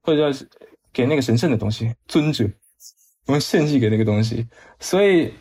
[0.02, 0.50] 或者是
[0.92, 2.44] 给那个神圣的东西尊者，
[3.28, 4.48] 我们献祭给那个东西，
[4.80, 5.32] 所以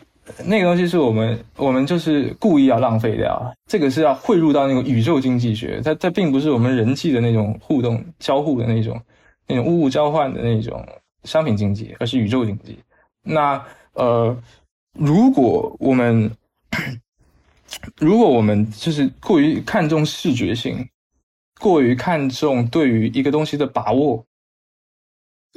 [0.45, 9.01] 那个东西是我们我们就是故意要浪费掉，这个是要汇入到那个宇宙经济学，它它并不是我们人际的那种互动交互的那种
[9.47, 10.87] 那种物物交换的那种
[11.23, 12.79] 商品经济，而是宇宙经济。
[13.21, 13.63] 那
[13.93, 14.37] 呃，
[14.93, 16.31] 如果我们
[17.97, 20.89] 如果我们就是过于看重视觉性，
[21.59, 24.25] 过于看重对于一个东西的把握，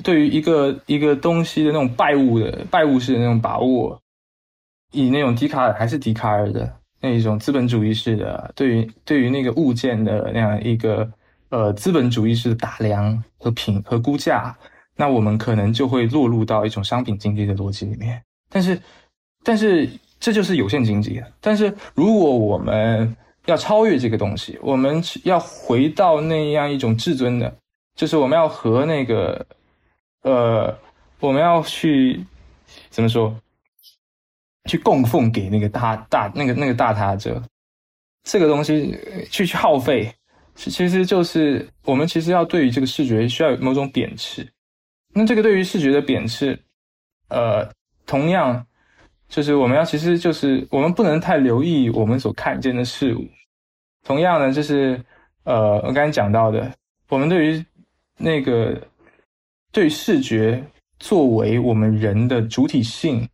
[0.03, 4.01] 对于一个一个东西的那种拜物的拜物式的那种把握，
[4.93, 11.11] 以那种笛卡尔还是笛卡尔的那一种资本主义式的对于对于那个物件的那样一个
[11.49, 14.57] 呃资本主义式的打量和评和估价，
[14.97, 18.21] 那我们可能就会落入到一种商品经济的逻辑里面。
[18.49, 18.81] 但是，
[19.45, 19.89] 但是。
[20.19, 21.23] 这就是有限经济。
[21.43, 23.15] 但是如果我们
[23.45, 27.55] 要超越这个东西，我们要回到那样一种至尊的，
[27.95, 29.47] 就是我们要和那个，
[30.23, 30.75] 呃，
[31.21, 32.25] 我们要去
[32.89, 33.39] 怎么说？
[34.65, 37.41] 去供奉给那个大大那个那个大他者，
[38.25, 38.99] 这个东西
[39.31, 40.11] 去去耗费，
[40.55, 44.49] 其实就是我们其实要对于这个视觉需要有某种贬斥。
[45.17, 46.59] 那这个对于视觉的贬斥，
[47.29, 47.69] 呃，
[48.05, 48.67] 同样。
[49.29, 53.27] 就是我们要，其实就是我们不能太留意我们所看见的事物。
[54.05, 55.03] 同样呢，就是
[55.43, 56.71] 呃，我刚才讲到的，
[57.09, 57.67] 我们对于
[58.17, 58.81] 那个
[59.73, 60.63] 对视觉
[61.01, 63.29] 作为我们人的主体性，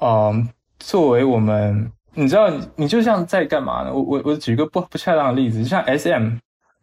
[0.00, 0.48] 嗯，
[0.80, 3.94] 作为我们，你知道，你就像在干嘛呢？
[3.94, 6.32] 我我我举个不不恰当的例子，就像 S M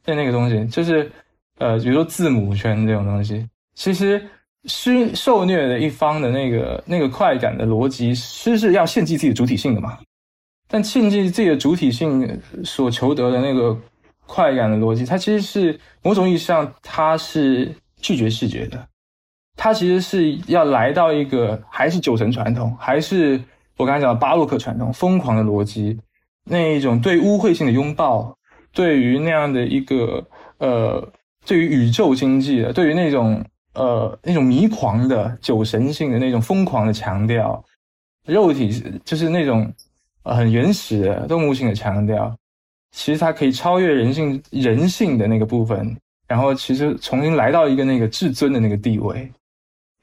[0.02, 1.12] 对那个东西，就是
[1.58, 4.26] 呃，比如说字母圈这种东西，其实。
[4.68, 9.98] 施受虐的一方的那个那个快感的逻辑，施是要献祭自己的主体性的嘛？
[10.68, 13.78] 但献祭自己的主体性所求得的那个
[14.26, 17.72] 快感的逻辑，它其实是某种意义上，它是
[18.02, 18.88] 拒绝视觉的。
[19.56, 23.40] 它其实是要来到一个还是九层传统，还是
[23.78, 26.00] 我刚才讲的巴洛克传统，疯狂的逻辑，
[26.44, 28.36] 那一种对污秽性的拥抱，
[28.74, 30.28] 对于那样的一个
[30.58, 31.08] 呃，
[31.46, 33.44] 对于宇宙经济的，对于那种。
[33.76, 37.64] 呃，那种迷狂的酒神性的那种疯狂的强调，
[38.26, 39.72] 肉体就是那种
[40.24, 42.36] 很原始的动物性的强调，
[42.92, 45.96] 其实它可以超越人性人性的那个部分，
[46.28, 49.30] 然后其实重新来到一个那个至尊的那个地位，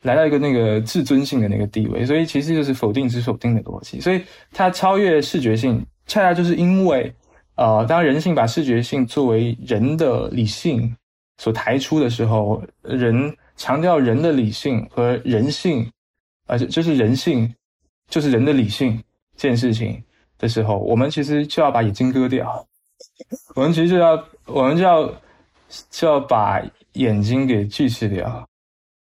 [0.03, 4.01] 来到一个那个至尊性的那个地位，所以其实就是否定之否定的逻辑。
[4.01, 4.23] 所以
[4.53, 7.13] 它超越视觉性，恰恰就是因为，
[7.57, 10.95] 呃，当人性把视觉性作为人的理性
[11.39, 15.89] 所抬出的时候，人强调人的理性和人性，
[16.49, 17.55] 而且就是人性
[18.09, 19.01] 就是人的理性
[19.37, 20.03] 这件事情
[20.37, 22.67] 的时候，我们其实就要把眼睛割掉，
[23.55, 25.09] 我们其实就要，我们就要
[25.91, 26.61] 就要把
[26.95, 28.45] 眼睛给锯齿掉。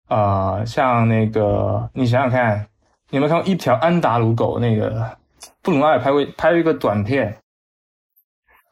[0.07, 2.65] 啊，像那个，你想想看，
[3.11, 4.61] 你有没有看过一条安达鲁狗？
[4.61, 5.19] 那个
[5.63, 7.37] 布鲁诺也拍过拍过一个短片。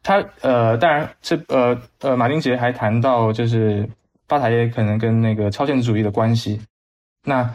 [0.00, 3.88] 他呃，当然这呃呃，马丁杰还谈到就是
[4.32, 6.58] 巴塔耶可能跟那个超现实主义的关系。
[7.26, 7.54] 那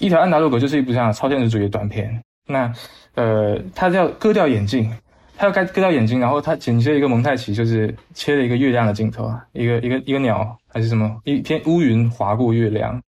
[0.00, 2.20] 一条安达鲁狗就是一部这样超现实主义的短片。
[2.48, 2.72] 那
[3.14, 4.92] 呃，他要割掉眼镜，
[5.36, 13.00] 他要割割掉眼睛，然后他剪接一个蒙太奇，就是切了一个月亮的镜头啊，一个一个一个鸟还是什么，一片乌云划过月亮。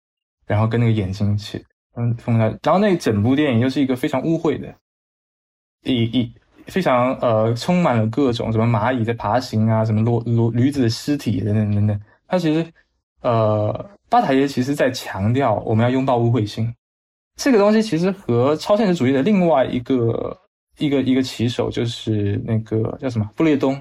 [0.46, 1.64] 然后跟那个眼睛起，
[1.96, 4.74] 嗯，封在，然后那整部电影又是一个非常污秽的，
[5.84, 6.32] 一一
[6.66, 12.00] 非常呃，充满了各种什么蚂蚁在爬行啊，什么骆骆驴子的尸体等等等等。
[12.26, 12.72] 它其实，
[13.22, 16.72] 呃，巴塔耶其实在强调我们要拥抱污秽性，
[17.36, 20.38] 这个东西其实和超现实主义的另外一个
[20.78, 23.80] 一个一个棋手就是那个叫什么布列东，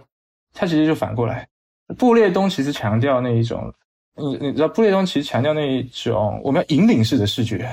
[0.53, 1.47] 他其实就反过来，
[1.97, 3.73] 布列东其实强调那一种。
[4.19, 7.69] 你你知道布列东其实强调那一种我们要引领式的视觉，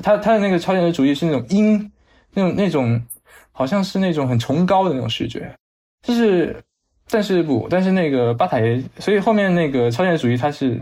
[0.00, 1.90] 他他的那个超现实主义是那种阴，
[2.32, 3.02] 那种那种
[3.50, 5.52] 好像是那种很崇高的那种视觉，
[6.02, 6.62] 就是
[7.12, 10.80] 但是不，但是那个巴塔耶，所以后面那个超现实主义它是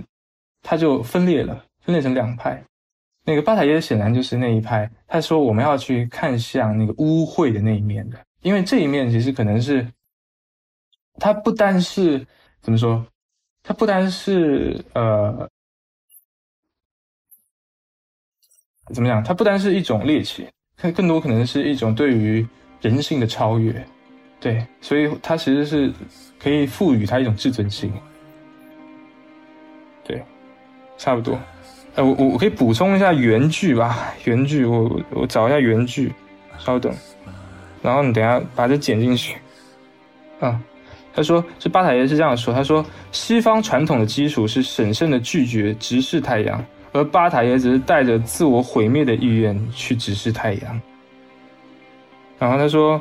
[0.62, 2.62] 它就分裂了，分裂成两派，
[3.24, 9.84] 那个巴塔耶显然就是那一派，他说我们要去看向那个污秽的那一面的，因为这一面其实可能是，
[11.18, 12.24] 它不单是
[12.60, 13.04] 怎么说。
[13.62, 15.50] 它不单是呃，
[18.94, 19.22] 怎么讲？
[19.22, 22.46] 它不单是一种猎奇，它更多可能是一种对于
[22.80, 23.84] 人性的超越。
[24.40, 25.92] 对，所以它其实是
[26.42, 27.92] 可以赋予它一种至尊性。
[30.02, 30.22] 对，
[30.96, 31.38] 差不多。
[31.94, 34.14] 呃，我我我可以补充一下原句吧。
[34.24, 36.12] 原句，我我找一下原句，
[36.58, 36.92] 稍等。
[37.82, 39.36] 然后你等下把这剪进去。
[40.40, 40.60] 啊。
[41.12, 42.54] 他说：“这巴塔耶是这样说。
[42.54, 50.80] 他说，西方传统的基础是审慎的拒绝直视太阳，而巴塔耶只是带着自我毁灭的意愿去直视太阳。
[52.38, 52.98] 然后他说，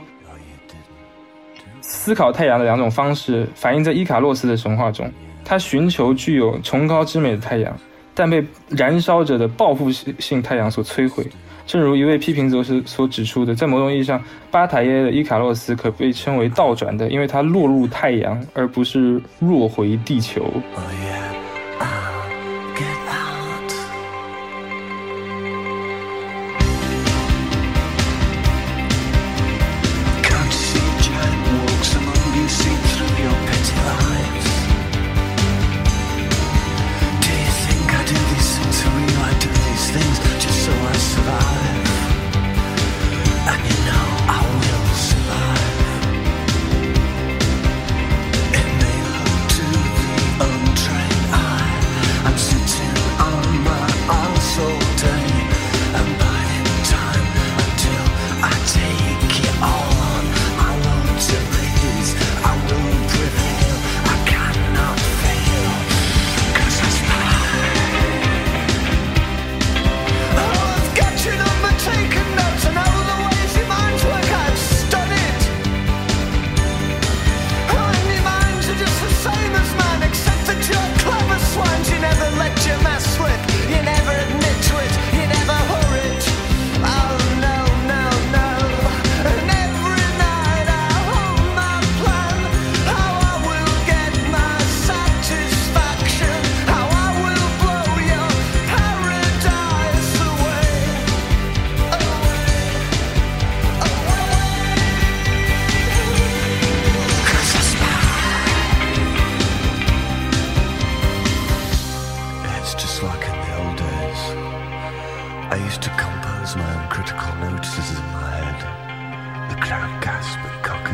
[1.92, 5.12] 思考太阳的两种方式反映在伊卡洛斯的神话中。
[5.44, 7.76] 他寻求具有崇高之美的太阳，
[8.14, 11.26] 但被燃烧着的报复性太阳所摧毁。”
[11.66, 20.46] 正如一位批评者是所指出的，在某种意义上，巴塔耶的伊卡洛斯可被称为倒转的，因为他落入太阳，而不是落回地球。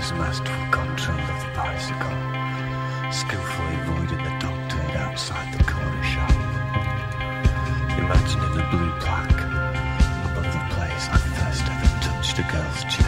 [0.05, 2.17] his masterful control of the bicycle,
[3.11, 6.29] skillfully avoided the dog turd outside the corner shop.
[7.97, 9.41] Imagining the blue plaque
[10.29, 13.04] above the place I first ever touched a girl's cheek.